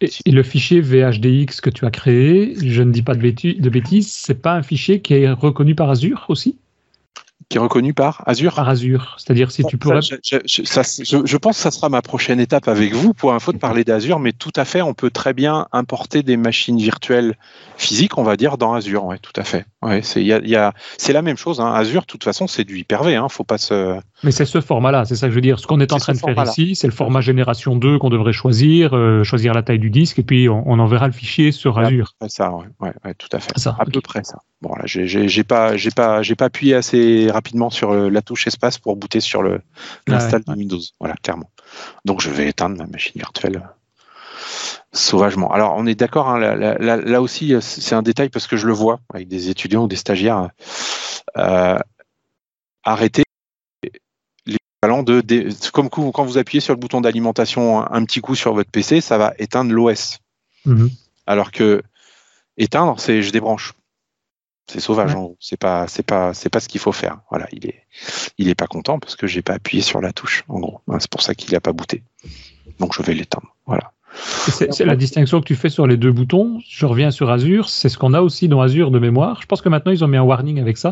[0.00, 3.70] Et, le fichier VHDX que tu as créé, je ne dis pas de, bêtises, de
[3.70, 6.56] bêtises, c'est pas un fichier qui est reconnu par Azure aussi?
[7.50, 8.54] Qui est reconnu par Azure?
[8.54, 9.16] Par Azure.
[9.18, 10.02] C'est-à-dire si tu pourrais.
[10.02, 13.52] Je, je, je, je, pense que ça sera ma prochaine étape avec vous pour info
[13.52, 17.36] de parler d'Azure, mais tout à fait, on peut très bien importer des machines virtuelles
[17.76, 19.04] physiques, on va dire, dans Azure.
[19.04, 19.66] Ouais, tout à fait.
[19.82, 20.72] Ouais, c'est y a, y a,
[21.08, 21.60] la même chose.
[21.60, 21.72] Hein.
[21.72, 23.16] Azure, de toute façon, c'est du Hyper-V.
[23.16, 23.28] Hein.
[23.28, 23.98] Faut pas se.
[24.22, 25.58] Mais c'est ce format-là, c'est ça que je veux dire.
[25.58, 28.32] Ce qu'on est en train de faire ici, c'est le format génération 2 qu'on devrait
[28.32, 31.78] choisir, euh, choisir la taille du disque, et puis on, on enverra le fichier sur
[31.78, 32.14] Azure.
[32.20, 33.58] C'est ça, ouais, ouais, ouais, tout à fait.
[33.58, 33.92] Ça, à okay.
[33.92, 34.38] peu près ça.
[34.60, 38.78] Bon, là, j'ai pas, j'ai pas, j'ai pas appuyé assez rapidement sur la touche espace
[38.78, 39.62] pour booter sur le
[40.06, 40.80] l'install ah ouais, de Windows.
[40.98, 41.50] Voilà, clairement.
[42.04, 43.62] Donc, je vais éteindre ma machine virtuelle
[44.92, 45.52] sauvagement.
[45.52, 46.28] Alors, on est d'accord.
[46.28, 49.48] Hein, là, là, là, aussi, c'est un détail parce que je le vois avec des
[49.48, 50.50] étudiants ou des stagiaires
[51.36, 51.78] euh,
[52.84, 53.22] arrêter
[54.82, 58.70] de, comme quand vous appuyez sur le bouton d'alimentation un, un, petit coup sur votre
[58.70, 60.18] PC, ça va éteindre l'OS.
[60.66, 60.90] -hmm.
[61.26, 61.82] Alors que
[62.56, 63.74] éteindre, c'est je débranche.
[64.70, 65.34] C'est sauvage, ouais.
[65.40, 67.18] c'est pas, c'est pas, c'est pas ce qu'il faut faire.
[67.30, 67.86] Voilà, il est,
[68.38, 70.44] il est pas content parce que j'ai pas appuyé sur la touche.
[70.48, 72.04] En gros, c'est pour ça qu'il a pas booté.
[72.78, 73.48] Donc je vais l'éteindre.
[73.66, 73.92] Voilà.
[74.14, 76.60] C'est la distinction que tu fais sur les deux boutons.
[76.68, 79.40] Je reviens sur Azure, c'est ce qu'on a aussi dans Azure de mémoire.
[79.42, 80.90] Je pense que maintenant ils ont mis un warning avec ça,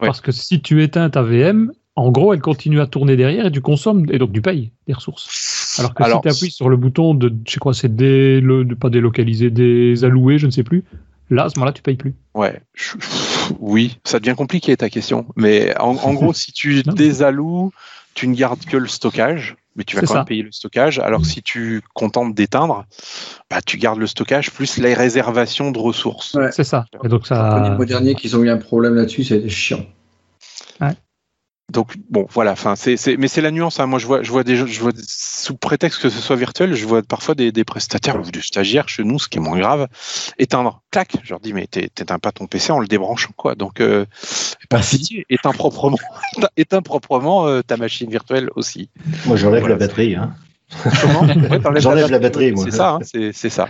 [0.00, 0.06] ouais.
[0.06, 3.50] parce que si tu éteins ta VM, en gros, elle continue à tourner derrière et
[3.50, 5.76] tu consommes et donc tu payes des ressources.
[5.78, 8.40] Alors que Alors, si tu appuies sur le bouton de, je sais quoi, c'est dé,
[8.40, 10.84] de pas délocaliser, désallouer, je ne sais plus,
[11.30, 12.14] Là, à ce moment-là, tu payes plus.
[12.34, 12.96] Ouais, je,
[13.60, 15.26] oui, ça devient compliqué ta question.
[15.36, 17.70] Mais en, en gros, si tu désalloues,
[18.14, 20.14] tu ne gardes que le stockage, mais tu vas quand ça.
[20.16, 20.98] même payer le stockage.
[20.98, 22.86] Alors que si tu contentes d'éteindre,
[23.50, 26.34] bah, tu gardes le stockage plus les réservations de ressources.
[26.34, 26.50] Ouais.
[26.50, 26.86] C'est ça.
[27.04, 27.68] Et donc ça.
[27.68, 29.84] Le mois dernier qu'ils ont eu un problème là-dessus, c'était chiant.
[30.80, 30.94] Ouais.
[31.70, 32.52] Donc bon, voilà.
[32.52, 33.78] Enfin, c'est, mais c'est la nuance.
[33.78, 33.86] Hein.
[33.86, 36.86] Moi, je vois, je vois des, je vois sous prétexte que ce soit virtuel, je
[36.86, 39.88] vois parfois des, des prestataires ou des stagiaires chez nous, ce qui est moins grave,
[40.38, 40.82] éteindre.
[40.90, 41.16] Clac.
[41.22, 43.54] Je leur dis, mais t'éteins pas ton PC en le débranchant, quoi.
[43.54, 44.06] Donc, euh,
[44.70, 45.24] pas si.
[45.28, 45.98] Éteins proprement,
[46.56, 48.88] éteins proprement euh, ta machine virtuelle aussi.
[49.26, 49.74] Moi, j'enlève voilà.
[49.74, 50.14] la batterie.
[50.14, 50.32] Hein.
[51.02, 51.20] Comment?
[51.20, 52.64] Ouais, J'enlève la, la, batterie, moi.
[52.64, 52.92] C'est ça.
[52.92, 53.68] Hein, c'est ça.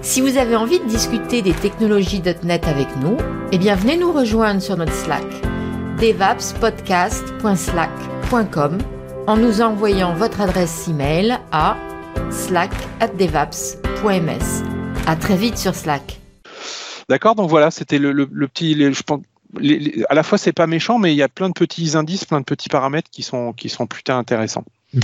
[0.00, 3.16] Si vous avez envie de discuter des technologies .NET avec nous,
[3.52, 5.47] eh bien, venez nous rejoindre sur notre Slack
[6.00, 8.78] devapspodcast.slack.com
[9.26, 11.76] en nous envoyant votre adresse email à
[12.30, 14.64] slack@devaps.ms.
[15.06, 16.20] À très vite sur Slack.
[17.08, 19.20] D'accord, donc voilà, c'était le, le, le, petit, les, je pense,
[19.58, 21.96] les, les, à la fois c'est pas méchant, mais il y a plein de petits
[21.96, 24.64] indices, plein de petits paramètres qui sont qui sont putain intéressants.
[24.94, 25.00] Mmh.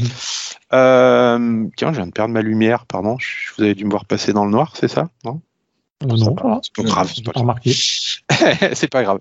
[0.72, 3.16] Euh, tiens, je viens de perdre ma lumière, pardon.
[3.56, 5.40] Vous avez dû me voir passer dans le noir, c'est ça Non?
[6.02, 7.12] Non, non, c'est pas grave.
[7.14, 7.32] C'est pas,
[8.74, 9.20] c'est pas grave.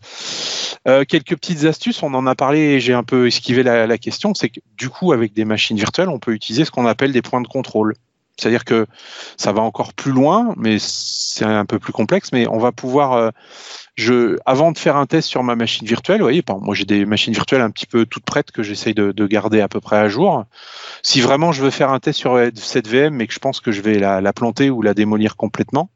[0.88, 3.97] Euh, quelques petites astuces, on en a parlé et j'ai un peu esquivé la, la
[3.97, 7.11] question, c'est que du coup, avec des machines virtuelles, on peut utiliser ce qu'on appelle
[7.11, 7.95] des points de contrôle.
[8.38, 8.88] C'est-à-dire que
[9.38, 13.13] ça va encore plus loin, mais c'est un peu plus complexe, mais on va pouvoir,
[13.13, 13.29] euh,
[13.95, 17.05] je, avant de faire un test sur ma machine virtuelle, vous voyez, moi j'ai des
[17.05, 19.97] machines virtuelles un petit peu toutes prêtes que j'essaye de, de, garder à peu près
[19.97, 20.45] à jour.
[21.03, 23.71] Si vraiment je veux faire un test sur cette VM, mais que je pense que
[23.71, 25.91] je vais la, la planter ou la démolir complètement,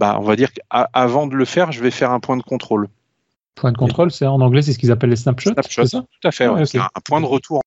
[0.00, 2.88] bah, on va dire qu'avant de le faire, je vais faire un point de contrôle.
[3.54, 5.52] Point de contrôle, c'est en anglais, c'est ce qu'ils appellent les snapshots.
[5.52, 6.00] Snapshot, ça?
[6.00, 6.48] tout à fait.
[6.48, 6.78] Ouais, okay.
[6.78, 7.60] un, un point de retour,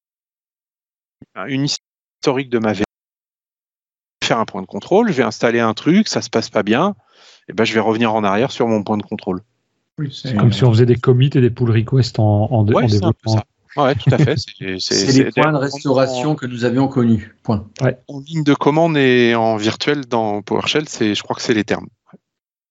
[1.48, 2.84] une historique de ma VM
[4.30, 6.96] faire un point de contrôle, je vais installer un truc, ça se passe pas bien,
[7.50, 9.42] et ben je vais revenir en arrière sur mon point de contrôle.
[9.98, 12.84] Oui, c'est comme si on faisait des commits et des pull requests en, en, ouais,
[12.84, 13.42] en développement.
[13.76, 14.36] Ouais, tout à fait.
[14.80, 17.36] C'est les points de restauration en, que nous avions connus.
[17.44, 17.68] Point.
[17.82, 17.98] Ouais.
[18.08, 21.66] En ligne de commande et en virtuel dans PowerShell, c'est, je crois que c'est les
[21.66, 21.88] termes.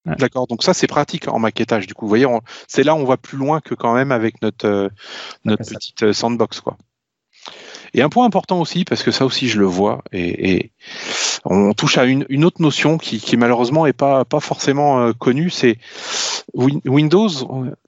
[0.07, 0.17] Ouais.
[0.19, 0.47] D'accord.
[0.47, 1.87] Donc ça, c'est pratique en maquettage.
[1.87, 2.27] Du coup, vous voyez,
[2.67, 4.89] c'est là où on va plus loin que quand même avec notre euh,
[5.45, 6.77] notre petite euh, sandbox, quoi.
[7.95, 10.73] Et un point important aussi, parce que ça aussi je le vois, et, et
[11.45, 15.13] on touche à une, une autre notion qui, qui, malheureusement est pas, pas forcément euh,
[15.13, 15.79] connue, c'est
[16.55, 17.29] Windows,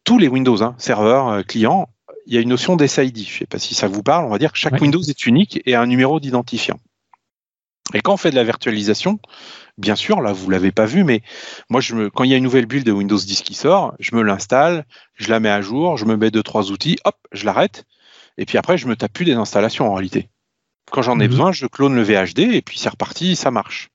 [0.04, 1.88] tous les Windows, hein, serveurs, euh, clients,
[2.26, 3.16] il y a une notion d'SID.
[3.16, 4.82] Je ne sais pas si ça vous parle, on va dire que chaque ouais.
[4.82, 6.78] Windows est unique et a un numéro d'identifiant.
[7.92, 9.18] Et quand on fait de la virtualisation,
[9.78, 11.22] bien sûr, là vous l'avez pas vu, mais
[11.70, 13.94] moi je me, quand il y a une nouvelle build de Windows 10 qui sort,
[13.98, 14.84] je me l'installe,
[15.14, 17.84] je la mets à jour, je me mets deux trois outils, hop, je l'arrête,
[18.38, 20.28] et puis après je me tape plus des installations en réalité.
[20.90, 21.30] Quand j'en ai mmh.
[21.30, 23.90] besoin, je clone le VHD et puis c'est reparti, ça marche.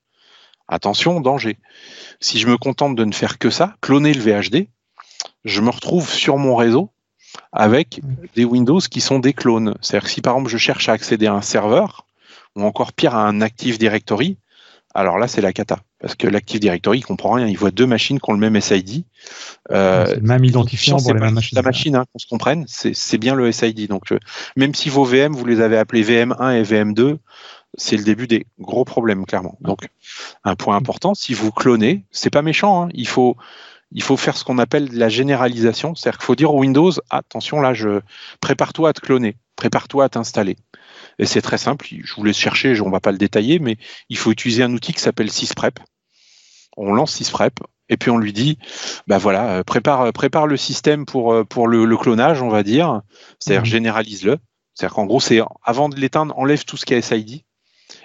[0.68, 1.58] Attention, danger.
[2.20, 4.68] Si je me contente de ne faire que ça, cloner le VHD,
[5.44, 6.92] je me retrouve sur mon réseau
[7.52, 8.02] avec
[8.36, 9.76] des Windows qui sont des clones.
[9.82, 12.06] C'est-à-dire que si par exemple je cherche à accéder à un serveur,
[12.56, 14.38] ou encore pire à un Active Directory,
[14.96, 15.80] alors là c'est la cata.
[16.00, 18.60] Parce que l'Active Directory, il comprend rien, il voit deux machines qui ont le même
[18.60, 19.04] SID.
[19.72, 21.56] Euh, c'est le même identifiant pour les mêmes machines.
[21.56, 23.88] La machine, hein, qu'on se comprenne, c'est bien le SID.
[23.88, 24.20] Donc euh,
[24.56, 27.18] même si vos VM, vous les avez appelés VM1 et VM2,
[27.78, 29.58] c'est le début des gros problèmes, clairement.
[29.62, 29.88] Donc
[30.44, 33.36] un point important, si vous clonez, c'est pas méchant, hein, il faut
[33.92, 35.96] il faut faire ce qu'on appelle la généralisation.
[35.96, 38.02] C'est-à-dire qu'il faut dire au Windows, attention là, je
[38.42, 40.58] prépare-toi à te cloner, prépare-toi à t'installer.
[41.20, 43.78] Et c'est très simple, je vous laisse chercher, on ne va pas le détailler, mais
[44.10, 45.80] il faut utiliser un outil qui s'appelle sysprep.
[46.78, 48.58] On lance sysprep, et puis on lui dit,
[49.08, 53.02] bah voilà, prépare, prépare le système pour, pour le, clonage, on va dire,
[53.40, 53.66] c'est-à-dire mmh.
[53.66, 54.38] généralise-le.
[54.74, 57.44] C'est-à-dire qu'en gros, c'est avant de l'éteindre, enlève tout ce qui est SID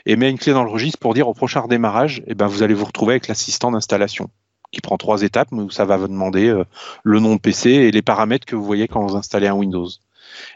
[0.06, 2.62] et met une clé dans le registre pour dire au prochain redémarrage, eh ben, vous
[2.62, 4.30] allez vous retrouver avec l'assistant d'installation
[4.72, 6.64] qui prend trois étapes, mais où ça va vous demander euh,
[7.02, 9.88] le nom de PC et les paramètres que vous voyez quand vous installez un Windows.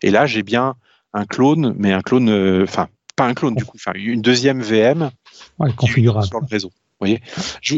[0.03, 0.77] Et là, j'ai bien
[1.15, 5.11] un clone, mais un clone, euh, enfin, pas un clone du coup, une deuxième VM
[5.77, 6.69] configurable sur le réseau.
[6.69, 7.23] Vous voyez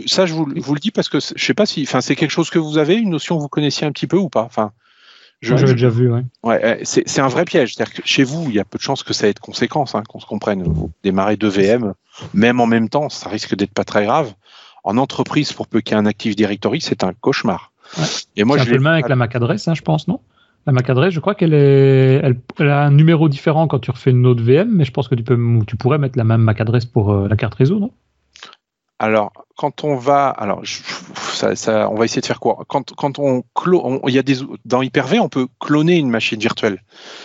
[0.07, 2.31] ça, je vous, vous, le dis parce que je sais pas si, enfin, c'est quelque
[2.31, 4.43] chose que vous avez, une notion que vous connaissiez un petit peu ou pas?
[4.43, 4.73] Enfin,
[5.43, 6.23] j'avais déjà vu, ouais.
[6.43, 7.75] ouais c'est un vrai piège.
[7.75, 9.95] C'est-à-dire que chez vous, il y a peu de chances que ça ait de conséquences,
[9.95, 10.63] hein, qu'on se comprenne.
[10.63, 11.95] Vous démarrez deux VM,
[12.33, 14.33] même en même temps, ça risque d'être pas très grave.
[14.85, 17.73] En entreprise, pour peu qu'il y ait un Active Directory, c'est un cauchemar.
[18.37, 20.21] Et moi, je un peu le même avec la MAC adresse, hein, je pense, non?
[20.67, 22.21] La MAC adresse, je crois qu'elle est,
[22.59, 25.15] elle, a un numéro différent quand tu refais une autre VM, mais je pense que
[25.15, 27.93] tu peux, tu pourrais mettre la même MAC adresse pour euh, la carte réseau, non?
[28.99, 32.65] Alors, quand on va, alors, ça, on va essayer de faire quoi?
[32.67, 36.41] Quand, quand on, clone, il y a des dans Hyper-V, on peut cloner une machine
[36.41, 36.83] virtuelle.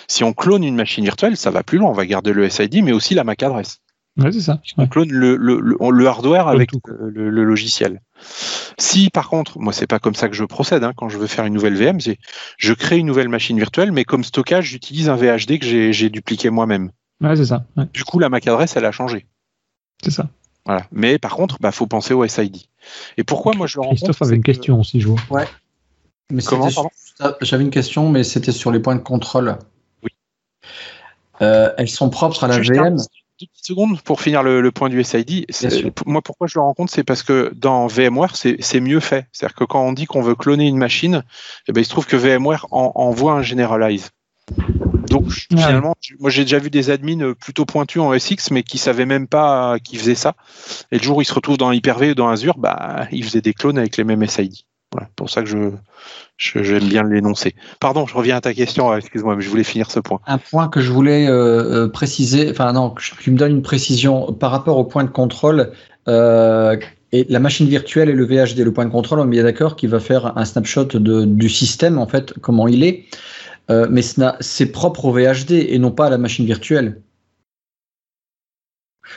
[0.07, 1.89] Si on clone une machine virtuelle, ça va plus loin.
[1.89, 3.79] On va garder le SID, mais aussi la MAC adresse.
[4.17, 4.59] Ouais, c'est ça.
[4.77, 8.01] On clone le, le, le, hardware avec le, logiciel.
[8.77, 10.83] Si par contre, moi c'est pas comme ça que je procède.
[10.83, 11.97] Hein, quand je veux faire une nouvelle VM,
[12.57, 16.49] je crée une nouvelle machine virtuelle, mais comme stockage, j'utilise un VHD que j'ai dupliqué
[16.49, 16.91] moi-même.
[17.21, 17.65] Ouais, c'est ça.
[17.93, 19.27] Du coup, la MAC adresse, elle a changé.
[20.03, 20.29] C'est ça.
[20.65, 20.85] Voilà.
[20.91, 22.57] Mais par contre, il bah, faut penser au SID.
[23.17, 25.19] Et pourquoi moi je le Christophe avait une question aussi, je vois.
[25.29, 25.47] Ouais.
[26.31, 26.69] Mais Comment
[27.41, 29.57] J'avais une question, mais c'était sur les points de contrôle.
[30.03, 30.11] Oui.
[31.41, 32.97] Euh, elles sont propres à la VM.
[33.53, 35.45] Secondes pour finir le, point du SID.
[36.05, 39.27] Moi, pourquoi je le rends compte, c'est parce que dans VMware, c'est mieux fait.
[39.31, 41.23] C'est-à-dire que quand on dit qu'on veut cloner une machine,
[41.67, 44.11] eh ben, il se trouve que VMware envoie un generalize.
[45.09, 49.05] Donc finalement, moi j'ai déjà vu des admins plutôt pointus en SX, mais qui savaient
[49.05, 50.35] même pas qu'ils faisaient ça.
[50.91, 53.41] Et le jour où ils se retrouvent dans Hyper-V ou dans Azure, bah ils faisaient
[53.41, 54.53] des clones avec les mêmes SID.
[54.91, 55.69] Voilà, pour ça que je
[56.37, 57.55] j'aime bien l'énoncer.
[57.79, 58.91] Pardon, je reviens à ta question.
[58.91, 60.19] Euh, excuse-moi, mais je voulais finir ce point.
[60.27, 64.51] Un point que je voulais euh, préciser, enfin non, tu me donnes une précision par
[64.51, 65.71] rapport au point de contrôle.
[66.07, 69.75] et la machine virtuelle et le VHD, le point de contrôle, on est bien d'accord
[69.75, 73.05] qu'il va faire un snapshot de, du système, en fait, comment il est.
[73.71, 74.01] Euh, mais
[74.39, 77.01] c'est propre au VHD et non pas à la machine virtuelle.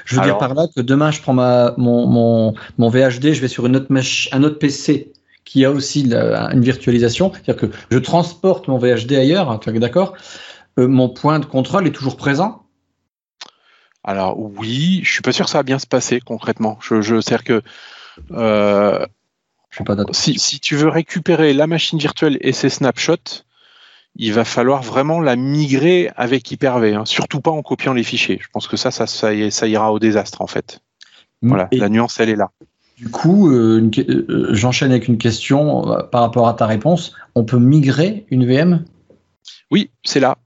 [0.05, 3.49] Je veux dire par là que demain, je prends ma, mon, mon, VHD, je vais
[3.49, 3.87] sur une autre
[4.33, 5.13] un autre PC
[5.45, 10.15] qui a aussi une virtualisation, c'est-à-dire que je transporte mon VHD ailleurs, hein, d'accord
[10.79, 12.63] euh, Mon point de contrôle est toujours présent
[14.03, 16.79] Alors oui, je suis pas sûr que ça va bien se passer concrètement.
[16.81, 17.63] Je, je dire que
[18.33, 19.07] euh,
[19.85, 23.45] pas si, si, tu veux récupérer la machine virtuelle et ses snapshots,
[24.17, 27.05] il va falloir vraiment la migrer avec Hyper-V, hein.
[27.05, 28.39] surtout pas en copiant les fichiers.
[28.41, 29.33] Je pense que ça, ça, ça,
[29.67, 30.81] ira au désastre en fait.
[31.43, 32.51] Voilà, la nuance, elle est là.
[32.97, 37.13] Du coup, euh, euh, j'enchaîne avec une question euh, par rapport à ta réponse.
[37.35, 38.85] On peut migrer une VM
[39.71, 40.39] Oui, c'est là.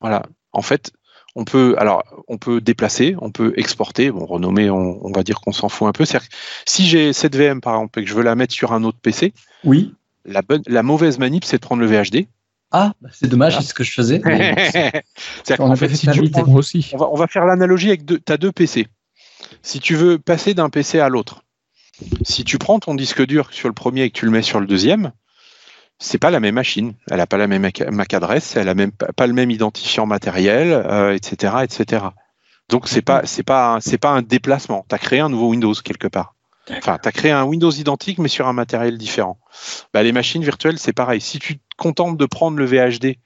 [0.00, 0.24] Voilà.
[0.52, 0.92] En fait,
[1.36, 4.10] on peut, alors, on peut déplacer, on peut exporter.
[4.10, 6.04] Bon, renommer, on, va dire qu'on s'en fout un peu.
[6.04, 6.28] cest
[6.66, 8.98] si j'ai cette VM par exemple et que je veux la mettre sur un autre
[9.00, 9.32] PC,
[9.64, 9.94] oui.
[10.26, 12.26] La, bonne, la mauvaise manip, c'est de prendre le VHD,
[12.76, 14.20] ah, bah, c'est dommage, c'est ce que je faisais.
[15.60, 16.90] en fait, si tu aussi.
[16.92, 18.88] On va, faire l'analogie avec deux, as deux PC.
[19.62, 21.43] Si tu veux passer d'un PC à l'autre,
[22.24, 24.60] si tu prends ton disque dur sur le premier et que tu le mets sur
[24.60, 25.12] le deuxième,
[25.98, 26.94] c'est pas la même machine.
[27.10, 30.72] Elle n'a pas la même MAC adresse, elle a même pas le même identifiant matériel,
[31.14, 32.04] etc., euh, etc.
[32.68, 34.84] Donc c'est pas c'est pas c'est pas un déplacement.
[34.88, 36.34] Tu as créé un nouveau Windows quelque part.
[36.70, 39.38] Enfin, tu as créé un Windows identique mais sur un matériel différent.
[39.92, 41.20] Bah, les machines virtuelles, c'est pareil.
[41.20, 43.16] Si tu te contentes de prendre le VHD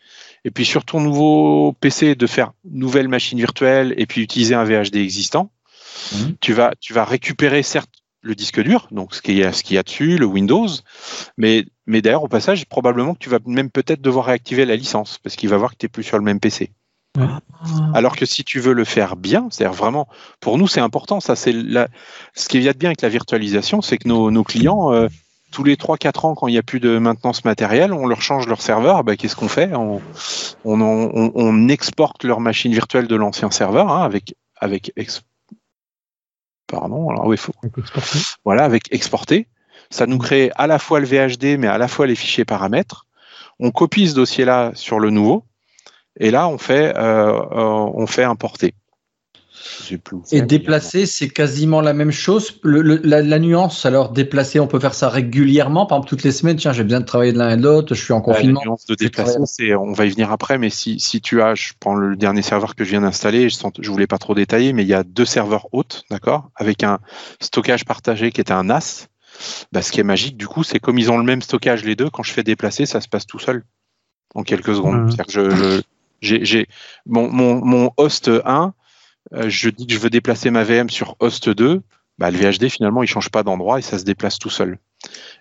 [0.44, 4.64] et puis sur ton nouveau PC de faire nouvelle machine virtuelle et puis utiliser un
[4.64, 5.52] VHD existant,
[6.12, 6.34] mhm.
[6.40, 7.90] tu, vas, tu vas récupérer certes
[8.22, 10.68] le disque dur, donc ce qu'il y a, ce qu'il y a dessus, le Windows,
[11.36, 15.18] mais, mais d'ailleurs au passage, probablement que tu vas même peut-être devoir réactiver la licence
[15.18, 16.72] parce qu'il va voir que tu n'es plus sur le même PC.
[17.94, 20.06] Alors que si tu veux le faire bien, c'est-à-dire vraiment,
[20.40, 23.98] pour nous c'est important, ça c'est ce qui vient de bien avec la virtualisation, c'est
[23.98, 25.08] que nos, clients, euh,
[25.50, 28.46] tous les 3-4 ans, quand il n'y a plus de maintenance matérielle, on leur change
[28.46, 29.74] leur serveur, bah, qu'est-ce qu'on fait?
[29.74, 30.00] On,
[30.64, 34.92] on, exporte leur machine virtuelle de l'ancien serveur hein, avec, avec
[36.68, 37.52] pardon, alors oui, faut,
[38.44, 39.48] voilà, avec exporter.
[39.90, 43.06] Ça nous crée à la fois le VHD, mais à la fois les fichiers paramètres.
[43.58, 45.44] On copie ce dossier-là sur le nouveau
[46.20, 48.74] et là, on fait, euh, euh, on fait importer.
[50.32, 52.60] Et déplacer, c'est quasiment la même chose.
[52.64, 56.56] la, nuance, alors déplacer, on peut faire ça régulièrement, par exemple toutes les semaines.
[56.56, 58.60] Tiens, j'ai besoin de travailler de l'un et de l'autre, je suis en confinement.
[58.60, 61.72] La nuance de déplacer, on va y venir après, mais si, si, tu as, je
[61.78, 64.82] prends le dernier serveur que je viens d'installer, je, ne voulais pas trop détailler, mais
[64.82, 66.98] il y a deux serveurs hôtes, d'accord, avec un
[67.40, 69.08] stockage partagé qui est un NAS.
[69.72, 71.94] Bah, ce qui est magique, du coup, c'est comme ils ont le même stockage les
[71.94, 73.64] deux, quand je fais déplacer, ça se passe tout seul
[74.34, 75.12] en quelques secondes.
[75.12, 75.16] Mmh.
[75.16, 75.82] Que je,
[76.20, 76.66] j'ai
[77.06, 78.68] mon, mon, mon host 1 euh,
[79.32, 81.82] je dis que je veux déplacer ma VM sur host 2,
[82.18, 84.78] bah, le VHD finalement il change pas d'endroit et ça se déplace tout seul.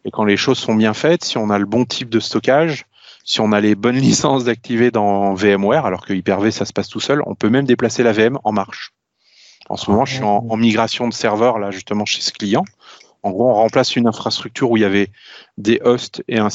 [0.06, 2.86] Et quand les choses sont bien faites, si on a le bon type de stockage,
[3.24, 6.90] si on a les bonnes licences d'activer dans VMware, alors que Hyper-V ça se passe
[6.90, 8.94] tout seul, on peut même déplacer la VM en marche.
[9.70, 12.64] En ce moment, je suis en, en migration de serveur là justement chez ce client.
[13.24, 15.09] En gros, on remplace une infrastructure où il y avait
[15.57, 16.49] des hosts et un,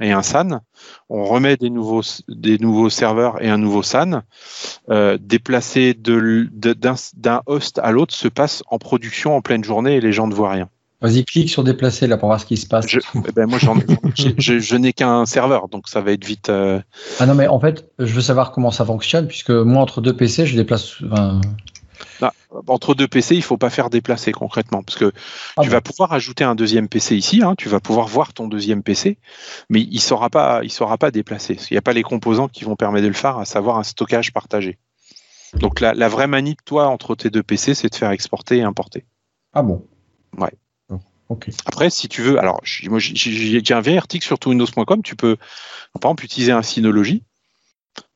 [0.00, 0.60] et un, SAN.
[1.08, 4.22] On remet des nouveaux, des nouveaux serveurs et un nouveau SAN.
[4.90, 10.12] Euh, déplacer d'un host à l'autre se passe en production en pleine journée et les
[10.12, 10.68] gens ne voient rien.
[11.00, 12.86] Vas-y, clique sur déplacer là pour voir ce qui se passe.
[12.88, 12.98] Je,
[13.28, 16.48] eh ben moi, je, n'ai qu'un serveur, donc ça va être vite.
[16.48, 16.80] Euh,
[17.20, 20.16] ah non, mais en fait, je veux savoir comment ça fonctionne, puisque moi, entre deux
[20.16, 21.02] PC, je déplace
[22.66, 25.12] entre deux PC, il faut pas faire déplacer concrètement, parce que
[25.56, 28.48] ah tu vas pouvoir ajouter un deuxième PC ici, hein, tu vas pouvoir voir ton
[28.48, 29.18] deuxième PC,
[29.68, 31.58] mais il saura pas, il saura pas déplacer.
[31.70, 33.84] Il n'y a pas les composants qui vont permettre de le faire, à savoir un
[33.84, 34.78] stockage partagé.
[35.54, 38.62] Donc la, la vraie manip, toi, entre tes deux PC, c'est de faire exporter et
[38.62, 39.04] importer.
[39.52, 39.86] Ah bon
[40.38, 40.52] Ouais.
[41.28, 45.36] Oh, Après, si tu veux, alors j'ai un vieil article sur windows.com, tu peux
[46.00, 47.22] par exemple utiliser un Synology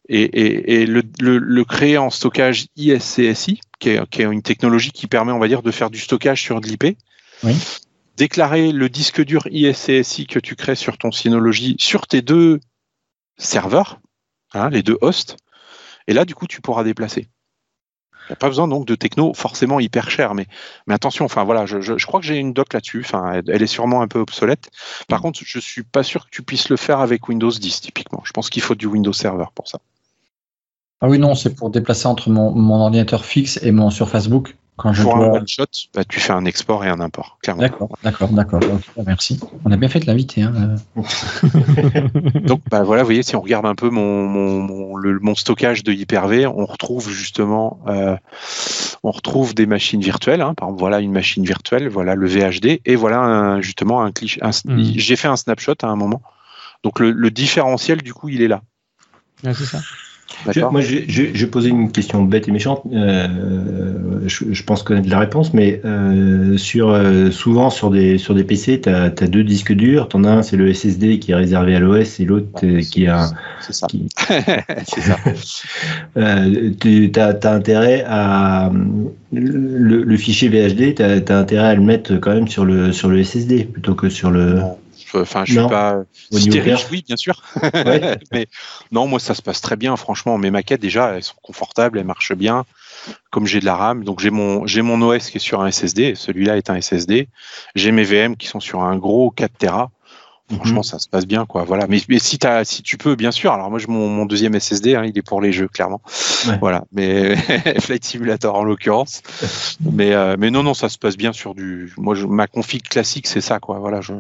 [0.09, 5.63] et, le, créer en stockage ISCSI, qui est, une technologie qui permet, on va dire,
[5.63, 6.99] de faire du stockage sur de l'IP.
[8.17, 12.59] Déclarer le disque dur ISCSI que tu crées sur ton Synology sur tes deux
[13.37, 14.01] serveurs,
[14.55, 15.37] hein, les deux hosts,
[16.09, 17.29] et là, du coup, tu pourras déplacer.
[18.29, 20.47] Il n'y a pas besoin donc de techno forcément hyper cher, mais,
[20.87, 24.03] mais attention, enfin voilà, je, crois que j'ai une doc là-dessus, enfin, elle, est sûrement
[24.03, 24.71] un peu obsolète.
[25.07, 28.23] Par contre, je suis pas sûr que tu puisses le faire avec Windows 10 typiquement.
[28.25, 29.81] Je pense qu'il faut du Windows Server pour ça.
[31.01, 34.57] Ah oui, non, c'est pour déplacer entre mon, mon, ordinateur fixe et mon Surface Book.
[34.77, 37.63] Quand je pour un one shot, bah, tu fais un export et un import, clairement.
[37.63, 38.61] D'accord, d'accord, d'accord.
[38.97, 39.41] Bah, merci.
[39.65, 40.43] On a bien fait de l'inviter.
[40.43, 40.77] Hein.
[42.45, 45.83] Donc, bah, voilà, vous voyez, si on regarde un peu mon, mon, le, mon stockage
[45.83, 48.17] de Hyper-V, on retrouve justement, euh,
[49.03, 50.43] on retrouve des machines virtuelles.
[50.43, 50.55] Hein.
[50.55, 54.41] Par exemple, voilà une machine virtuelle, voilà le VHD, et voilà un, justement un cliché.
[54.65, 54.81] Hmm.
[54.95, 56.23] J'ai fait un snapshot à un moment.
[56.85, 58.63] Donc, le, le différentiel, du coup, il est là.
[59.43, 59.81] c'est ça
[60.71, 62.83] moi, j'ai posé une question bête et méchante.
[62.93, 63.27] Euh,
[64.27, 68.81] je, pense connaître la réponse, mais euh, sur, euh, souvent sur des, sur des PC,
[68.83, 70.09] tu as, deux disques durs.
[70.09, 72.49] Tu en as un, c'est le SSD qui est réservé à l'OS, et l'autre
[72.81, 73.31] qui est un.
[73.61, 73.87] C'est ça.
[76.81, 78.71] tu as, intérêt à.
[79.33, 83.09] Le, fichier VHD, tu as, as, intérêt à le mettre quand même sur le, sur
[83.09, 84.61] le SSD plutôt que sur le.
[85.15, 86.03] Enfin, je suis pas.
[86.31, 87.43] Si t'es riche, oui, bien sûr.
[88.33, 88.47] mais
[88.93, 90.39] non, moi, ça se passe très bien, franchement.
[90.39, 92.65] Mes maquettes, déjà, elles sont confortables, elles marchent bien.
[93.31, 95.71] Comme j'ai de la RAM, donc j'ai mon, j'ai mon OS qui est sur un
[95.71, 96.15] SSD.
[96.15, 97.29] Celui-là est un SSD.
[97.75, 99.91] J'ai mes VM qui sont sur un gros 4 Tera.
[100.55, 100.85] Franchement, mhm.
[100.85, 101.65] ça se passe bien, quoi.
[101.65, 101.87] Voilà.
[101.89, 103.53] Mais, mais si, as, si tu peux, bien sûr.
[103.53, 106.01] Alors moi, mon, mon deuxième SSD, hein, il est pour les jeux, clairement.
[106.61, 106.85] Voilà.
[106.93, 107.37] Mais
[107.81, 109.23] Flight Simulator en l'occurrence.
[109.81, 111.93] mais, euh, mais non, non, ça se passe bien sur du.
[111.99, 113.79] Moi, ma config classique, c'est ça, quoi.
[113.79, 114.01] Voilà.
[114.01, 114.15] Je,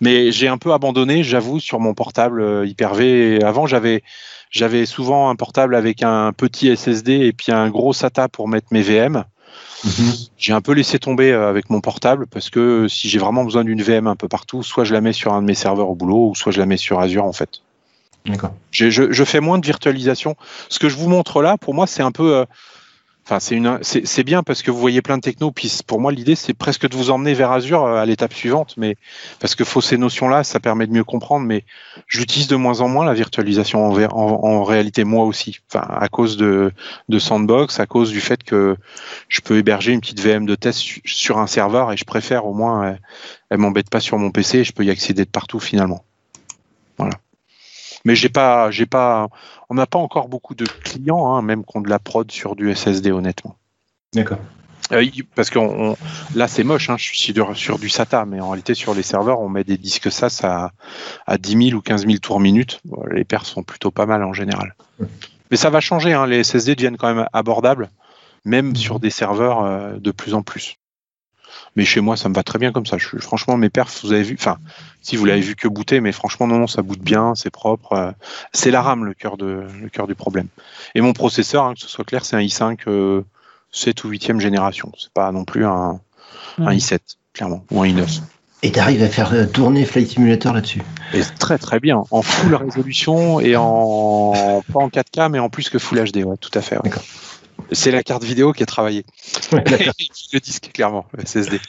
[0.00, 3.42] Mais j'ai un peu abandonné, j'avoue, sur mon portable euh, Hyper-V.
[3.42, 4.02] Avant, j'avais
[4.50, 8.66] j'avais souvent un portable avec un petit SSD et puis un gros SATA pour mettre
[8.72, 9.24] mes VM.
[9.84, 10.12] Mhm.
[10.36, 13.64] J'ai un peu laissé tomber euh, avec mon portable parce que si j'ai vraiment besoin
[13.64, 15.94] d'une VM un peu partout, soit je la mets sur un de mes serveurs au
[15.94, 17.62] boulot, ou soit je la mets sur Azure en fait.
[18.26, 18.52] D'accord.
[18.70, 20.36] Je, je, fais moins de virtualisation.
[20.68, 22.44] Ce que je vous montre là, pour moi, c'est un peu euh,
[23.24, 25.52] Enfin, c'est une, c'est bien parce que vous voyez plein de techno.
[25.52, 28.74] Puis pour moi, l'idée, c'est presque de vous emmener vers Azure euh, à l'étape suivante.
[28.76, 28.96] Mais
[29.38, 31.46] parce que faut ces notions-là, ça permet de mieux comprendre.
[31.46, 31.64] Mais
[32.08, 35.58] j'utilise de moins en moins la virtualisation en, en, réalité moi aussi.
[35.72, 36.72] Enfin, à cause de,
[37.08, 38.76] de Sandbox, à cause du fait que
[39.28, 42.54] je peux héberger une petite VM de test sur un serveur et je préfère au
[42.54, 43.00] moins, elle,
[43.50, 44.58] elle m'embête pas sur mon PC.
[44.58, 46.04] Et je peux y accéder de partout finalement.
[48.04, 49.28] Mais j'ai pas, j'ai pas,
[49.68, 52.56] on n'a pas encore beaucoup de clients, hein, même qui ont de la prod sur
[52.56, 53.56] du SSD, honnêtement.
[54.14, 54.38] D'accord.
[54.92, 55.58] Euh, parce que
[56.34, 59.40] là c'est moche, hein, je suis sur, du SATA, mais en réalité sur les serveurs
[59.40, 60.72] on met des disques SAS à,
[61.26, 62.80] à 10 000 ou 15 000 tours minute.
[63.12, 64.74] les paires sont plutôt pas mal en général.
[65.50, 67.90] Mais ça va changer, hein, les SSD deviennent quand même abordables,
[68.44, 70.76] même sur des serveurs euh, de plus en plus.
[71.76, 72.98] Mais chez moi, ça me va très bien comme ça.
[72.98, 74.58] Je, franchement, mes perfs, vous avez vu, enfin,
[75.02, 77.92] si vous l'avez vu que booter, mais franchement, non, non, ça boot bien, c'est propre.
[77.92, 78.10] Euh,
[78.52, 80.48] c'est la RAM le cœur de le cœur du problème.
[80.94, 83.22] Et mon processeur, hein, que ce soit clair, c'est un i5
[83.72, 84.90] 7 ou 8e génération.
[84.98, 86.00] C'est pas non plus un,
[86.58, 86.98] un i7,
[87.32, 88.20] clairement, ou un i9.
[88.62, 90.82] Et tu arrives à faire euh, tourner Flight Simulator là-dessus?
[91.14, 95.70] Et très très bien, en full résolution et en pas en 4K mais en plus
[95.70, 96.76] que full HD, ouais, tout à fait.
[96.76, 96.90] Ouais.
[97.72, 99.04] C'est la carte vidéo qui est travaillée.
[99.52, 99.64] Ouais,
[100.32, 101.60] le disque, clairement, le SSD.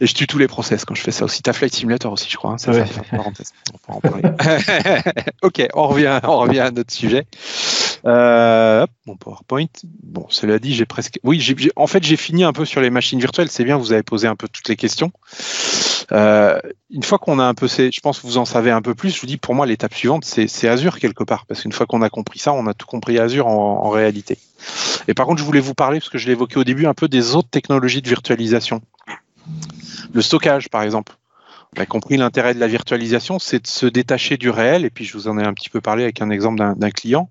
[0.00, 1.40] Et je tue tous les process quand je fais ça aussi.
[1.42, 2.52] T'as Flight Simulator aussi, je crois.
[2.52, 2.84] Hein, ça, Ouais.
[2.86, 3.52] ça, ça, parenthèse.
[3.72, 4.22] On peut en parler.
[5.42, 7.26] ok, on revient, on revient à notre sujet.
[8.06, 9.66] Euh, mon PowerPoint.
[10.02, 11.18] Bon, cela dit, j'ai presque.
[11.22, 11.44] Oui,
[11.76, 13.50] en fait, j'ai fini un peu sur les machines virtuelles.
[13.50, 15.10] C'est bien, vous avez posé un peu toutes les questions.
[16.12, 16.58] Euh,
[16.90, 17.90] une fois qu'on a un peu, ces...
[17.90, 19.14] je pense que vous en savez un peu plus.
[19.14, 22.02] Je vous dis, pour moi, l'étape suivante, c'est, Azure quelque part, parce qu'une fois qu'on
[22.02, 24.38] a compris ça, on a tout compris Azure en, en réalité.
[25.08, 27.08] Et par contre, je voulais vous parler, parce que je évoqué au début, un peu
[27.08, 28.82] des autres technologies de virtualisation.
[30.12, 31.14] Le stockage, par exemple.
[31.76, 34.84] A compris l'intérêt de la virtualisation, c'est de se détacher du réel.
[34.84, 37.30] Et puis, je vous en ai un petit peu parlé avec un exemple d'un client.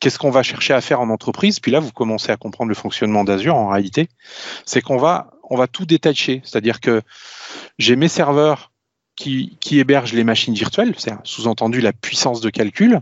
[0.00, 1.60] Qu'est-ce qu'on va chercher à faire en entreprise?
[1.60, 4.08] Puis là, vous commencez à comprendre le fonctionnement d'Azure en réalité.
[4.64, 6.40] C'est qu'on va, on va tout détacher.
[6.44, 7.02] C'est-à-dire que
[7.78, 8.72] j'ai mes serveurs
[9.16, 13.00] qui, qui hébergent les machines virtuelles, c'est sous-entendu la puissance de calcul,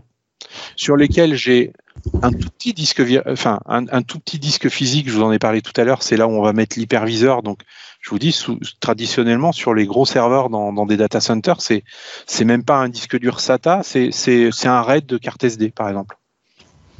[0.75, 1.73] sur lesquels j'ai
[2.21, 5.09] un tout petit disque, physique.
[5.09, 6.03] Je vous en ai parlé tout à l'heure.
[6.03, 7.41] C'est là où on va mettre l'hyperviseur.
[7.41, 7.61] Donc,
[8.01, 8.37] je vous dis,
[8.79, 11.83] traditionnellement sur les gros serveurs dans, des data centers, c'est
[12.25, 16.17] c'est même pas un disque dur SATA, c'est un RAID de carte SD par exemple.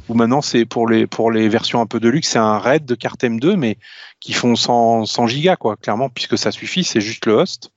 [0.08, 2.84] Ou maintenant c'est pour les pour les versions un peu de luxe, c'est un RAID
[2.84, 3.78] de carte M2 mais
[4.20, 7.72] qui font 100 100 gigas quoi, clairement puisque ça suffit, c'est juste le host.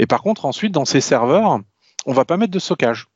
[0.00, 1.60] Et par contre ensuite dans ces serveurs,
[2.06, 3.06] on va pas mettre de stockage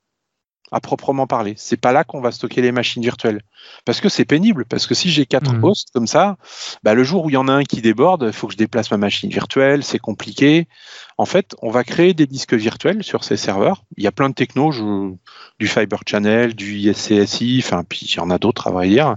[0.72, 1.54] à proprement parler.
[1.56, 3.42] C'est pas là qu'on va stocker les machines virtuelles.
[3.84, 4.64] Parce que c'est pénible.
[4.64, 5.64] Parce que si j'ai quatre Mhm.
[5.64, 6.36] hosts comme ça,
[6.82, 8.58] bah, le jour où il y en a un qui déborde, il faut que je
[8.58, 10.66] déplace ma machine virtuelle, c'est compliqué.
[11.18, 13.84] En fait, on va créer des disques virtuels sur ces serveurs.
[13.98, 15.12] Il y a plein de technos, je-
[15.58, 19.16] du Fiber Channel, du ISCSI, enfin, puis il y en a d'autres à vrai dire.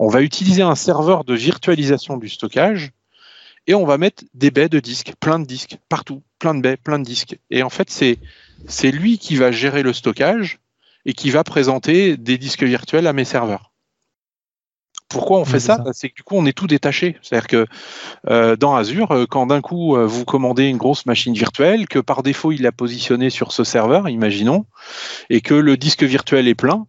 [0.00, 2.90] On va utiliser un serveur de virtualisation du stockage
[3.68, 6.76] et on va mettre des baies de disques, plein de disques, partout, plein de baies,
[6.76, 7.38] plein de disques.
[7.50, 8.18] Et en fait, c'est
[8.66, 10.58] c'est lui qui va gérer le stockage
[11.04, 13.72] et qui va présenter des disques virtuels à mes serveurs.
[15.12, 15.82] Pourquoi on fait ça, ça.
[15.82, 17.18] Bah, C'est que du coup, on est tout détaché.
[17.22, 17.66] C'est-à-dire que
[18.28, 21.98] euh, dans Azure, euh, quand d'un coup euh, vous commandez une grosse machine virtuelle, que
[21.98, 24.64] par défaut il l'a positionnée sur ce serveur, imaginons,
[25.28, 26.86] et que le disque virtuel est plein,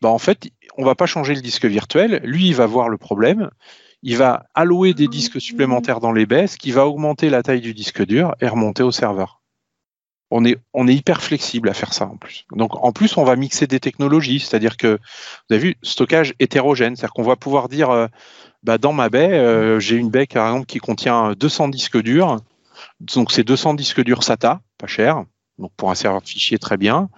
[0.00, 2.20] bah en fait, on va pas changer le disque virtuel.
[2.24, 3.50] Lui, il va voir le problème.
[4.02, 7.60] Il va allouer des disques supplémentaires dans les baies, ce qui va augmenter la taille
[7.60, 9.41] du disque dur et remonter au serveur.
[10.34, 12.46] On est, hyper flexible à faire ça en plus.
[12.56, 16.96] Donc en plus, on va mixer des technologies, c'est-à-dire que vous avez vu stockage hétérogène,
[16.96, 18.06] c'est-à-dire qu'on va pouvoir dire, euh,
[18.62, 22.38] bah, dans ma baie, euh, j'ai une baie par exemple qui contient 200 disques durs,
[23.00, 25.24] donc c'est 200 disques durs SATA, pas cher,
[25.58, 27.10] donc pour un serveur de fichiers très bien.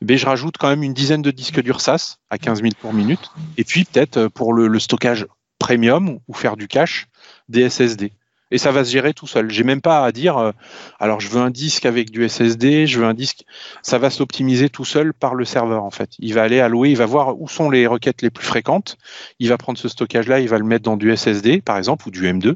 [0.00, 2.94] Mais je rajoute quand même une dizaine de disques durs SAS à 15 000 pour
[2.94, 5.26] minute, et puis peut-être euh, pour le, le stockage
[5.58, 7.08] premium ou faire du cache,
[7.48, 8.12] des SSD.
[8.54, 9.50] Et ça va se gérer tout seul.
[9.50, 10.52] J'ai même pas à dire, euh,
[11.00, 13.44] alors je veux un disque avec du SSD, je veux un disque.
[13.82, 16.10] Ça va s'optimiser tout seul par le serveur en fait.
[16.20, 18.96] Il va aller allouer, il va voir où sont les requêtes les plus fréquentes.
[19.40, 22.12] Il va prendre ce stockage-là, il va le mettre dans du SSD par exemple ou
[22.12, 22.54] du M2.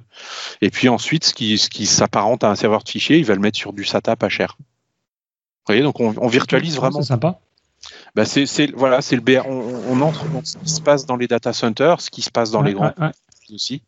[0.61, 3.34] Et puis ensuite, ce qui, ce qui s'apparente à un serveur de fichiers, il va
[3.34, 4.57] le mettre sur du SATA pas cher.
[4.61, 4.66] Vous
[5.66, 7.40] voyez, donc on, on virtualise vraiment C'est sympa.
[8.14, 9.49] bah c'est, voilà, c'est le BR.
[9.49, 12.30] On, on entre dans ce qui se passe dans les data centers, ce qui se
[12.30, 13.11] passe dans les grands ouais, ouais.
[13.53, 13.82] Aussi.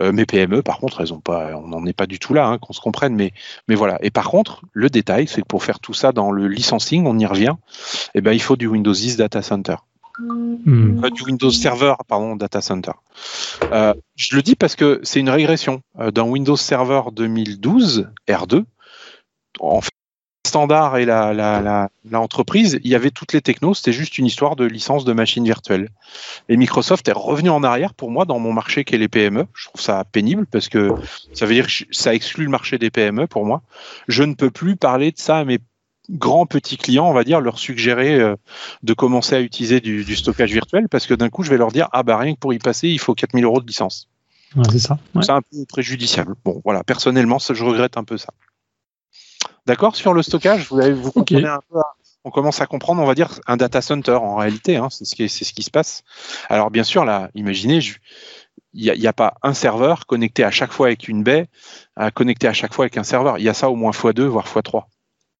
[0.00, 2.46] Euh, mes PME, par contre, elles ont pas, on n'en est pas du tout là,
[2.46, 3.14] hein, qu'on se comprenne.
[3.14, 3.32] Mais,
[3.68, 3.98] mais voilà.
[4.02, 7.18] Et par contre, le détail, c'est que pour faire tout ça dans le licensing, on
[7.18, 7.54] y revient.
[8.14, 9.76] Et ben, il faut du Windows 10 Data Center,
[10.18, 11.02] Hmm.
[11.04, 12.92] Euh, du Windows Server, pardon, Data Center.
[13.72, 15.82] Euh, je le dis parce que c'est une régression.
[15.98, 18.64] Euh, dans Windows Server 2012 R2,
[19.60, 19.90] en fait,
[20.46, 24.18] standard et la, la, la, la entreprise, il y avait toutes les technos, c'était juste
[24.18, 25.88] une histoire de licence de machines virtuelles.
[26.48, 29.46] Et Microsoft est revenu en arrière pour moi dans mon marché qui est les PME.
[29.54, 30.90] Je trouve ça pénible parce que
[31.32, 33.62] ça veut dire que ça exclut le marché des PME pour moi.
[34.08, 35.58] Je ne peux plus parler de ça à mes
[36.10, 38.34] grands petits clients, on va dire, leur suggérer euh,
[38.82, 41.70] de commencer à utiliser du, du stockage virtuel parce que d'un coup, je vais leur
[41.70, 44.08] dire, ah bah rien que pour y passer, il faut 4000 euros de licence.
[44.56, 44.98] Ouais, c'est ça.
[45.14, 45.22] Ouais.
[45.22, 46.34] C'est un peu préjudiciable.
[46.44, 48.32] Bon, voilà, personnellement, ça, je regrette un peu ça.
[49.66, 51.78] D'accord sur le stockage, vous, avez, vous comprenez un peu.
[52.24, 54.76] On commence à comprendre, on va dire, un data center en réalité.
[54.76, 56.04] Hein, c'est ce qui, c'est ce qui se passe.
[56.48, 57.80] Alors bien sûr, là, imaginez,
[58.74, 61.22] il n'y a, il y a pas un serveur connecté à chaque fois avec une
[61.22, 61.48] baie,
[61.96, 63.38] à connecté à chaque fois avec un serveur.
[63.38, 64.84] Il y a ça au moins x2, voire x3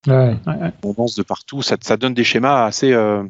[0.08, 0.72] Ouais, ouais, ouais.
[0.82, 1.62] on avance de partout.
[1.62, 3.22] Ça, ça donne des schémas assez, euh,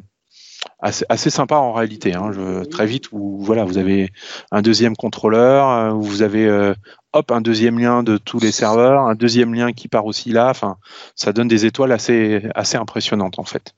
[0.79, 2.15] assez, assez sympas en réalité.
[2.15, 2.31] Hein.
[2.31, 4.11] Je, très vite, où voilà, vous avez
[4.51, 6.73] un deuxième contrôleur, euh, où vous avez euh,
[7.13, 10.49] hop un deuxième lien de tous les serveurs, un deuxième lien qui part aussi là.
[10.49, 10.77] Enfin,
[11.15, 13.73] ça donne des étoiles assez, assez impressionnantes en fait,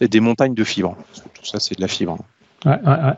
[0.00, 0.96] et des montagnes de fibres.
[1.34, 2.18] Tout ça, c'est de la fibre.
[2.64, 3.12] Ouais, ouais, ouais.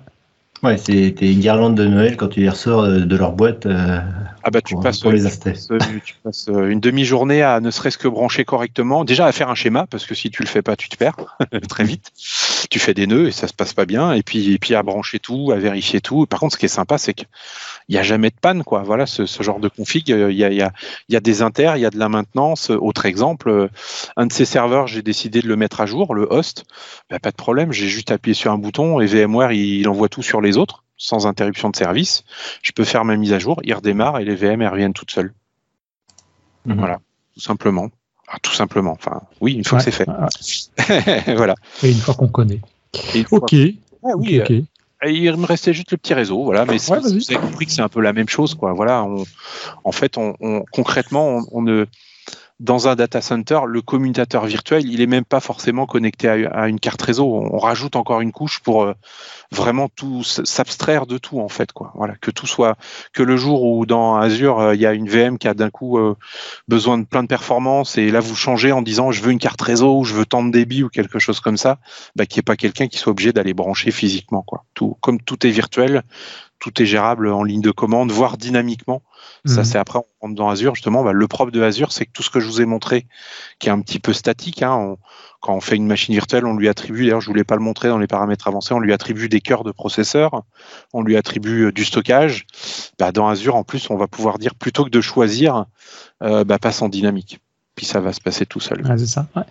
[0.62, 3.66] Ouais, c'est tes guirlandes de Noël quand tu les ressors de leur boîte.
[3.66, 5.52] ah bah tu pour- passes, pour les tu acheter.
[5.52, 9.04] passes, euh, tu passes, euh, une demi-journée à ne serait-ce que brancher correctement.
[9.06, 11.16] Déjà à faire un schéma parce que si tu le fais pas, tu te perds
[11.70, 12.11] très vite.
[12.70, 14.12] Tu fais des nœuds et ça se passe pas bien.
[14.12, 16.24] Et puis et puis à brancher tout, à vérifier tout.
[16.26, 17.26] Par contre, ce qui est sympa, c'est qu'il
[17.88, 18.82] y a jamais de panne quoi.
[18.82, 20.72] Voilà, ce, ce genre de config, euh, il y a, il y a
[21.08, 22.70] il y a des inters, il y a de la maintenance.
[22.70, 23.68] Autre exemple, euh,
[24.16, 26.64] un de ces serveurs, j'ai décidé de le mettre à jour, le host.
[27.10, 30.08] Bah, pas de problème, j'ai juste appuyé sur un bouton et VMware il, il envoie
[30.08, 32.24] tout sur les autres sans interruption de service.
[32.62, 35.32] Je peux faire ma mise à jour, il redémarre et les VM reviennent toutes seules.
[36.66, 36.78] Mhm.
[36.78, 37.00] Voilà,
[37.34, 37.90] tout simplement.
[38.32, 38.92] Ah, tout simplement.
[38.92, 41.34] Enfin, oui, une fois Ouais, que c'est ouais, fait.
[41.36, 41.54] voilà.
[41.82, 41.88] ouais.
[41.88, 42.60] Et une fois qu'on connaît.
[43.14, 43.54] Et une fois- Ok.
[44.02, 44.62] Ah oui, euh,
[45.10, 46.64] il me restait juste le petit réseau, voilà.
[46.64, 48.72] Mais Ouais, vous avez compris que c'est un peu la même chose, quoi.
[48.72, 49.02] Voilà.
[49.04, 49.24] On,
[49.84, 51.86] en fait, on, on- concrètement, on, on ne
[52.61, 56.78] dans un data center, le commutateur virtuel, il est même pas forcément connecté à, une
[56.78, 57.26] carte réseau.
[57.26, 58.92] On rajoute encore une couche pour euh,
[59.50, 61.92] vraiment tout s'abstraire de tout en fait, quoi.
[61.94, 62.76] Voilà, que tout soit
[63.14, 65.70] que le jour où dans Azure euh, il y a une VM qui a d'un
[65.70, 66.16] coup euh,
[66.68, 69.61] besoin de plein de performances et là vous changez en disant je veux une carte
[69.62, 71.78] réseau ou je veux tant de débit ou quelque chose comme ça,
[72.14, 74.64] bah, qu'il n'y ait pas quelqu'un qui soit obligé d'aller brancher physiquement, quoi.
[74.74, 76.02] Tout comme tout est virtuel,
[76.61, 79.02] tout est gérable en ligne de commande, voire dynamiquement.
[79.46, 79.64] Ça, Mhm.
[79.64, 81.02] c'est après, on rentre dans Azure, justement.
[81.02, 83.06] Bah, le propre de Azure, c'est que tout ce que je vous ai montré,
[83.58, 84.98] qui est un petit peu statique, hein, on-
[85.40, 87.88] quand on fait une machine virtuelle, on lui attribue, d'ailleurs, je voulais pas le montrer
[87.88, 90.42] dans les paramètres avancés, on lui attribue des cœurs de processeur,
[90.92, 92.46] on lui attribue euh, du stockage.
[92.98, 95.64] Bah, dans Azure, en plus, on va pouvoir dire, plutôt que de choisir,
[96.22, 97.40] euh, bah, passe en dynamique.
[97.76, 98.86] Puis ça va se passer tout seul.
[98.86, 99.26] Ouais, c'est ça.
[99.34, 99.44] ouais.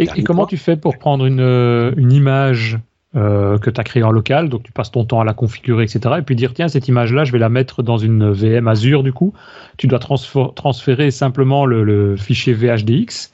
[0.00, 2.78] Et, comment tu fais pour prendre une, euh, une image
[3.18, 5.84] euh, que tu as créée en local, donc tu passes ton temps à la configurer,
[5.84, 9.02] etc., et puis dire tiens, cette image-là, je vais la mettre dans une VM Azure,
[9.02, 9.34] du coup,
[9.76, 13.32] tu dois transférer simplement le, le fichier VHDX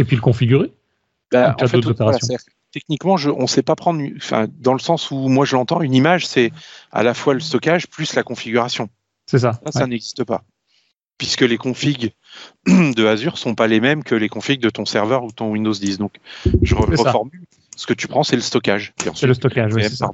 [0.00, 0.72] et puis le configurer
[1.32, 2.18] t'as en fait, d'autres voilà,
[2.72, 5.82] techniquement, je, on ne sait pas prendre, enfin, dans le sens où moi je l'entends,
[5.82, 6.52] une image, c'est
[6.90, 8.88] à la fois le stockage plus la configuration.
[9.26, 9.52] C'est ça.
[9.64, 9.88] Ça, ça ouais.
[9.88, 10.42] n'existe pas.
[11.18, 12.12] Puisque les configs
[12.66, 15.72] de Azure sont pas les mêmes que les configs de ton serveur ou ton Windows
[15.72, 15.98] 10.
[15.98, 16.14] Donc,
[16.62, 17.14] je re- C'est ça.
[17.76, 18.92] Ce que tu prends, c'est le stockage.
[19.14, 20.04] C'est le stockage, oui, c'est.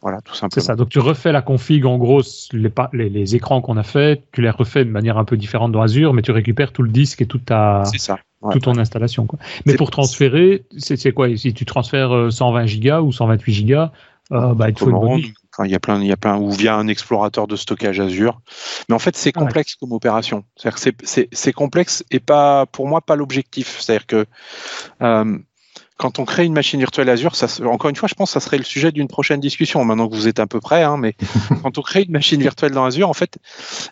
[0.00, 0.64] Voilà, tout C'est simplement.
[0.66, 0.74] ça.
[0.76, 4.24] Donc tu refais la config, en gros, les, pa- les, les écrans qu'on a fait,
[4.32, 6.88] tu les refais de manière un peu différente dans Azure, mais tu récupères tout le
[6.90, 8.18] disque et toute ta, C'est ça.
[8.40, 8.52] Ouais.
[8.54, 9.26] toute ton installation.
[9.26, 9.38] Quoi.
[9.66, 11.28] Mais C'est- pour transférer, c'est c'est quoi?
[11.36, 13.92] Si tu transfères euh, 120 gigas ou 128 gigas,
[14.32, 15.22] euh, bah, il te faut une
[15.64, 18.40] il y a plein, il y a plein, ou via un explorateur de stockage Azure.
[18.88, 19.44] Mais en fait, c'est Ouais.
[19.44, 20.44] complexe comme opération.
[20.56, 23.78] C'est- c'est c'est complexe et pas, pour moi, pas l'objectif.
[23.80, 24.24] C'est-à-dire que
[25.02, 25.38] euh,
[26.02, 28.40] quand on crée une machine virtuelle Azure, ça, encore une fois, je pense que ça
[28.44, 29.84] serait le sujet d'une prochaine discussion.
[29.84, 31.14] Maintenant que vous êtes à peu près, hein, mais
[31.62, 33.38] quand on crée une machine virtuelle dans Azure, en fait,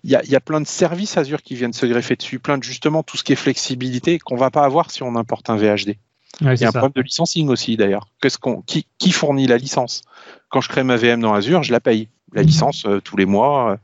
[0.03, 2.41] il y a, il y a plein de services Azure qui viennent se greffer dessus,
[2.41, 5.51] plein de justement tout ce qui est flexibilité qu'on va pas avoir si on importe
[5.51, 5.91] un VHD.
[5.91, 5.95] Ouais,
[6.41, 6.79] Il y c'est a un ça.
[6.81, 8.09] problème de licensing aussi d'ailleurs.
[8.21, 10.03] Qu'est-ce qu'on, qui, qui fournit la licence?
[10.49, 12.09] Quand je crée ma VM dans Azure, je la paye.
[12.33, 13.73] La licence euh, tous les mois.
[13.73, 13.77] euh,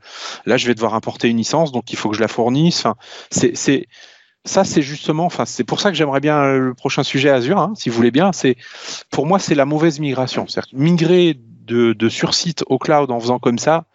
[0.45, 2.79] là, je vais devoir importer une licence, donc il faut que je la fournisse.
[2.79, 2.95] Enfin,
[3.29, 3.87] c'est, c'est,
[4.47, 5.25] ça, c'est justement.
[5.25, 7.95] Enfin, c'est pour ça que j'aimerais bien euh, le prochain sujet Azure, hein, si vous
[7.95, 8.31] voulez bien.
[8.33, 8.55] C'est,
[9.11, 10.47] pour moi, c'est la mauvaise migration.
[10.47, 13.85] C'est-à-dire migrer de, de sur site au cloud en faisant comme ça,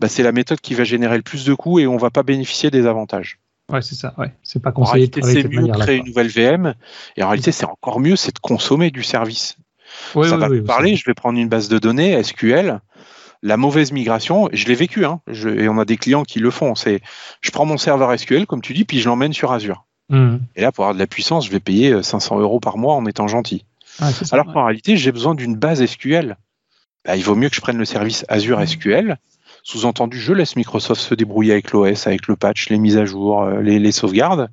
[0.00, 2.22] bah, c'est la méthode qui va générer le plus de coûts et on va pas
[2.22, 3.38] bénéficier des avantages.
[3.70, 4.14] Ouais, c'est ça.
[4.16, 4.32] Ouais.
[4.42, 6.74] C'est pas En conseillé de réalité, c'est mieux de créer une nouvelle VM,
[7.18, 9.56] et en réalité, c'est encore mieux, c'est de consommer du service
[10.14, 12.80] Ouais, ça ouais, va ouais, parler, je vais prendre une base de données SQL.
[13.42, 16.50] La mauvaise migration, je l'ai vécu, hein, je- et on a des clients qui le
[16.50, 16.74] font.
[16.74, 17.00] C'est,
[17.40, 19.84] je prends mon serveur SQL, comme tu dis, puis je l'emmène sur Azure.
[20.08, 20.40] Mhm.
[20.56, 22.94] Et là, pour avoir de la puissance, je vais payer euh, 500 euros par mois
[22.94, 23.64] en étant gentil.
[23.84, 24.52] Ça, Alors ouais.
[24.52, 26.36] qu'en réalité, j'ai besoin d'une base SQL.
[27.04, 29.18] Bah, il vaut mieux que je prenne le service Azure SQL.
[29.64, 33.42] Sous-entendu, je laisse Microsoft se débrouiller avec l'OS, avec le patch, les mises à jour,
[33.42, 34.48] euh, les, les sauvegardes,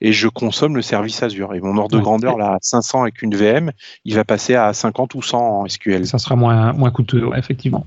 [0.00, 1.54] et je consomme le service Azure.
[1.54, 3.72] Et mon ordre de grandeur, là, à 500 avec une VM,
[4.04, 6.06] il va passer à 50 ou 100 en SQL.
[6.06, 7.86] Ça sera moins, moins coûteux, ouais, effectivement.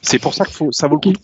[0.00, 1.18] C'est pour ça que faut, ça vaut le coup de.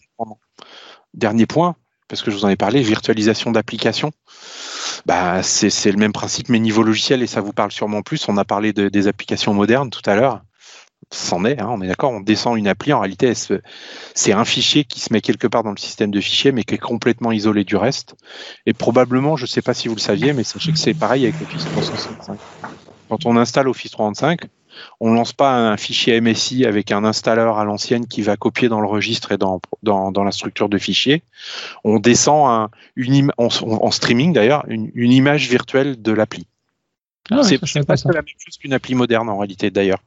[1.14, 1.76] Dernier point,
[2.09, 4.12] parce que je vous en ai parlé, virtualisation d'applications.
[5.07, 8.28] Bah, c'est le même principe, mais niveau logiciel, et ça vous parle sûrement plus.
[8.28, 10.43] On a parlé de- des applications modernes tout à l'heure.
[11.11, 13.34] C'en est, hein, on est d'accord, on descend une appli, en réalité,
[14.14, 16.76] c'est un fichier qui se met quelque part dans le système de fichiers, mais qui
[16.76, 18.14] est complètement isolé du reste.
[18.64, 21.25] Et probablement, je ne sais pas si vous le saviez, mais sachez que c'est pareil
[21.25, 22.38] avec Office 365.
[23.11, 24.49] Quand on installe Office 365,
[25.00, 28.68] on ne lance pas un fichier MSI avec un installeur à l'ancienne qui va copier
[28.68, 31.22] dans le registre et dans, dans, dans la structure de fichier.
[31.84, 36.46] On descend un, une im- en, en streaming d'ailleurs une, une image virtuelle de l'appli.
[37.30, 40.03] Ah c'est pas la même chose qu'une appli moderne en réalité d'ailleurs.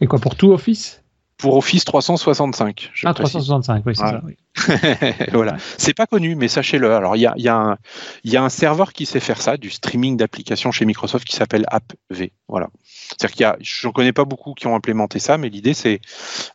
[0.00, 1.01] Et quoi, pour tout Office?
[1.42, 2.92] Pour Office 365.
[3.04, 4.22] ah, 365, oui, c'est ça.
[4.24, 4.36] Oui.
[5.32, 5.56] voilà.
[5.76, 6.94] C'est pas connu, mais sachez-le.
[6.94, 7.76] Alors, il y a, y, a
[8.24, 11.64] y a, un serveur qui sait faire ça, du streaming d'applications chez Microsoft qui s'appelle
[11.68, 12.32] AppV.
[12.48, 12.68] Voilà.
[13.08, 16.00] C'est-à-dire qu'il y a, j'en connais pas beaucoup qui ont implémenté ça, mais l'idée, c'est,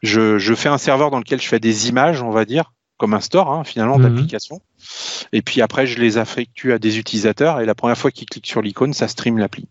[0.01, 3.14] je, je fais un serveur dans lequel je fais des images, on va dire, comme
[3.14, 4.03] un store, hein, finalement, Mhm.
[4.15, 4.61] d'applications.
[5.34, 8.47] Et puis après, je les affectue à des utilisateurs, et la première fois qu'ils cliquent
[8.47, 9.68] sur l'icône, ça stream l'appli.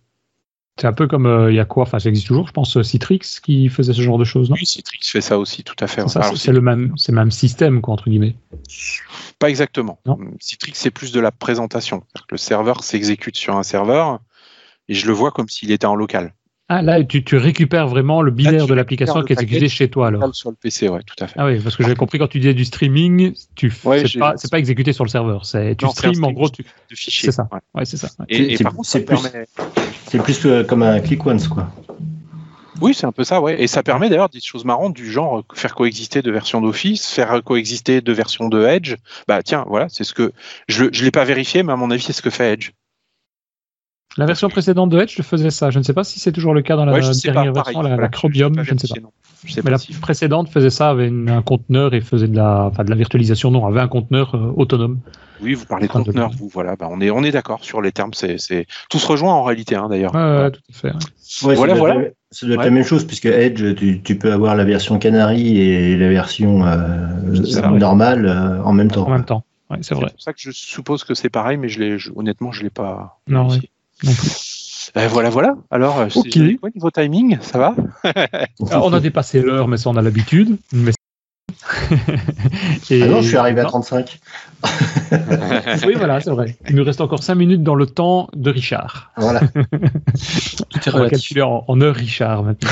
[0.79, 1.85] C'est un peu comme euh, il y a quoi?
[1.85, 4.57] Enfin, ça existe toujours, je pense, euh, Citrix qui faisait ce genre de choses, non?
[4.59, 6.03] Oui, Citrix fait ça aussi, tout à fait.
[6.09, 8.37] C'est le même, c'est le même système, quoi, entre guillemets.
[9.39, 9.99] Pas exactement.
[10.05, 10.19] Non.
[10.39, 12.03] Citrix, c'est plus de la présentation.
[12.31, 14.21] Le serveur s'exécute sur un serveur
[14.89, 16.35] et je le vois comme s'il était en local.
[16.69, 19.77] Ah, là, tu, tu récupères vraiment le binaire de l'application qui est le exécuté package
[19.77, 20.35] chez toi, alors.
[20.35, 21.35] Sur le PC, ouais, tout à fait.
[21.39, 24.59] Ah oui, parce que j'avais compris quand tu disais du streaming, tu Ouais, c'est pas,
[24.59, 26.65] exécuté sur le serveur, c'est tu Non, stream en gros, tu...
[26.91, 27.31] De fichiers.
[27.31, 27.49] c'est ça.
[27.53, 27.61] ouais.
[27.73, 28.09] Ouais, c'est ça.
[28.29, 29.47] Et, par contre, ça c'est plus- permet.
[30.09, 31.69] C'est plus euh, comme un click once, quoi.
[32.81, 33.61] Oui, c'est un peu ça, ouais.
[33.61, 37.07] Et ça permet d'ailleurs des choses marrantes du genre euh, faire coexister deux versions d'Office,
[37.07, 38.97] faire coexister deux versions de Edge.
[39.27, 40.33] Bah tiens, voilà, c'est ce que
[40.69, 42.71] je, je l'ai pas vérifié, mais à mon avis, c'est ce que fait Edge.
[44.19, 45.71] La version précédente de Edge faisait ça.
[45.71, 47.75] Je ne sais pas si c'est toujours le cas dans la Ouais, pas, dernière pareil,
[47.75, 48.95] version, la, voilà, la Chromium, je ne sais pas.
[49.45, 52.27] Je sais Mais pas la si- précédente faisait ça avec une- un conteneur et faisait
[52.27, 53.51] de la, enfin, de la virtualisation.
[53.51, 55.01] Non, avait un conteneur euh, autonome.
[55.43, 56.77] Oui, vous parlez de conteneur, vous, voilà.
[56.77, 58.15] Bah, on est, on est d'accord sur les termes.
[58.15, 60.15] C'est, c'est tout se rejoint en réalité, hein, d'ailleurs.
[60.15, 60.89] Ouais, tout à fait.
[60.89, 60.95] ouais.
[61.45, 62.07] Ouais, Voilà, ça doit, voilà.
[62.09, 62.65] être, ça doit être Ouais.
[62.65, 66.65] la même chose, puisque Edge, tu, tu peux avoir la version Canary et la version
[66.67, 69.07] euh, C'est ça, normale euh, en même temps.
[69.07, 69.45] En même temps.
[69.69, 70.11] Ouais, c'est C'est vrai.
[70.11, 72.71] pour ça que je suppose que c'est pareil, mais je l'ai, je- honnêtement, je l'ai
[72.71, 73.21] pas.
[73.29, 73.71] Non, vérifié.
[74.05, 74.91] Non plus.
[74.97, 75.57] Euh, voilà, voilà.
[75.71, 76.37] Alors, euh, c'est- Ok.
[76.37, 77.39] vous avez quoi niveau timing?
[77.41, 77.75] Ça va?
[78.71, 80.57] Ah, on a dépassé l'heure, mais ça on a l'habitude.
[80.73, 80.93] Mais...
[82.91, 83.71] Et- Ah non, je suis arrivé à Non.
[83.71, 84.19] 35.
[85.87, 86.57] Oui, voilà, c'est vrai.
[86.69, 89.13] Il nous reste encore 5 minutes dans le temps de Richard.
[89.17, 89.41] Voilà.
[89.51, 91.11] Tout est relatif.
[91.19, 92.71] calculer en, en heure Richard maintenant.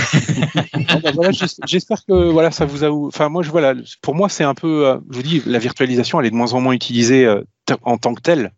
[1.14, 2.90] Voilà, j'es- J'espère que voilà, ça vous a.
[2.90, 3.74] Enfin, moi, je voilà.
[4.02, 4.86] Pour moi, c'est un peu.
[4.86, 7.42] euh, je vous dis, la virtualisation, elle est de moins en moins utilisée euh,
[7.82, 8.52] en tant que telle.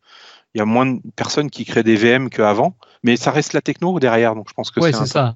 [0.57, 3.61] Il y a moins de personnes qui créent des VM qu'avant, mais ça reste la
[3.61, 5.35] techno derrière, donc je pense que Ouais, c'est ça.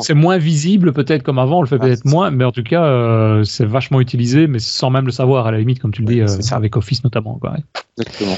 [0.00, 2.10] C'est moins visible peut-être comme avant, on le fait Ah, peut-être ça.
[2.10, 5.50] moins, mais en tout cas, euh, c'est vachement utilisé, mais sans même le savoir à
[5.50, 6.56] la limite, comme tu le dis, euh, ça.
[6.56, 7.38] avec Office notamment.
[7.38, 7.56] Quoi.
[7.96, 8.36] Exactement.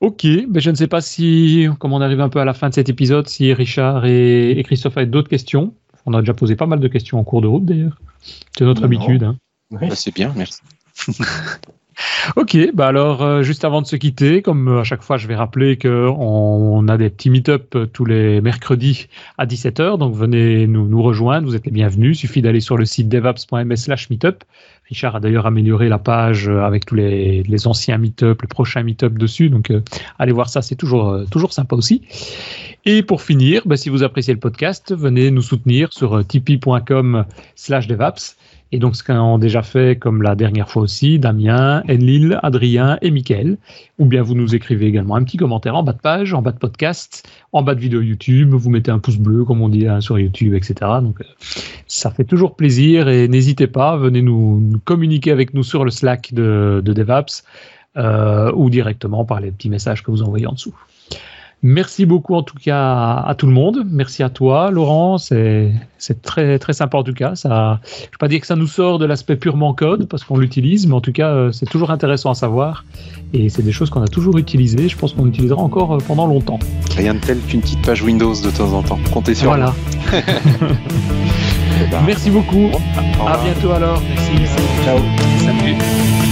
[0.00, 2.68] Ok, mais je ne sais pas si, comme on arrive un peu à la fin
[2.68, 5.72] de cet épisode, si Richard et, et Christophe avaient d'autres questions.
[6.06, 7.96] On a déjà posé pas mal de questions en cours de route d'ailleurs.
[8.58, 9.22] C'est notre Non, habitude.
[9.22, 9.36] hein.
[9.70, 10.58] Bah, c'est bien, merci.
[12.36, 15.26] Ok, bah alors euh, juste avant de se quitter, comme euh, à chaque fois je
[15.26, 19.08] vais rappeler que on, on a des petits meet-up euh, tous les mercredis
[19.38, 22.84] à 17h, donc venez nous, rejoindre, vous êtes les bienvenus, il suffit d'aller sur le
[22.84, 24.44] site devaps.ms slash meetup.
[24.88, 29.48] Richard a d'ailleurs amélioré la page avec tous les, anciens meet-up, les prochains meet-up dessus,
[29.48, 29.72] donc
[30.18, 32.02] allez voir ça, c'est toujours, toujours sympa aussi.
[32.84, 37.24] Et pour finir, bah, si vous appréciez le podcast, venez nous soutenir sur tipeee.com
[37.56, 38.36] slash devaps.
[38.72, 43.10] Et donc, ce qu'ont déjà fait, comme la dernière fois aussi, Damien, Enlil, Adrien et
[43.10, 43.58] Mickaël.
[43.98, 46.52] Ou bien vous nous écrivez également un petit commentaire en bas de page, en bas
[46.52, 48.50] de podcast, en bas de vidéo YouTube.
[48.50, 50.74] Vous mettez un pouce bleu, comme on dit hein, sur YouTube, etc.
[51.00, 51.24] Donc, euh,
[51.86, 56.34] ça fait toujours plaisir et n'hésitez pas, venez nous, communiquer avec nous sur le Slack
[56.34, 57.44] de, de DevApps
[57.96, 60.74] euh, ou directement par les petits messages que vous envoyez en dessous.
[61.62, 63.82] Merci beaucoup en tout cas à, à tout le monde.
[63.90, 65.18] Merci à toi, Laurent.
[65.18, 65.72] C'est
[66.22, 67.34] très très sympa en tout cas.
[67.34, 70.22] Ça, je ne vais pas dire que ça nous sort de l'aspect purement code parce
[70.22, 72.84] qu'on l'utilise, mais en tout cas euh, c'est toujours intéressant à savoir
[73.32, 74.88] et c'est des choses qu'on a toujours utilisées.
[74.88, 76.58] Je pense qu'on utilisera encore euh, pendant longtemps.
[76.96, 78.98] Rien de tel qu'une petite page Windows de temps en temps.
[79.12, 79.74] Comptez sur Voilà.
[81.78, 82.70] Eh ben, Merci beaucoup.
[82.70, 84.00] au À bientôt alors.
[84.08, 84.32] Merci.
[84.82, 84.98] Ciao.
[85.44, 86.25] Salut.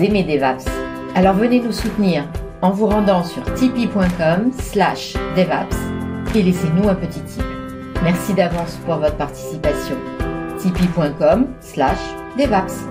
[0.00, 0.66] Aimez DevApps
[1.14, 2.24] Alors venez nous soutenir
[2.60, 5.76] en vous rendant sur tipeee.com slash DevApps
[6.34, 7.42] et laissez-nous un petit tip.
[8.02, 9.96] Merci d'avance pour votre participation.
[10.58, 11.98] tipeee.com slash
[12.38, 12.84] DevApps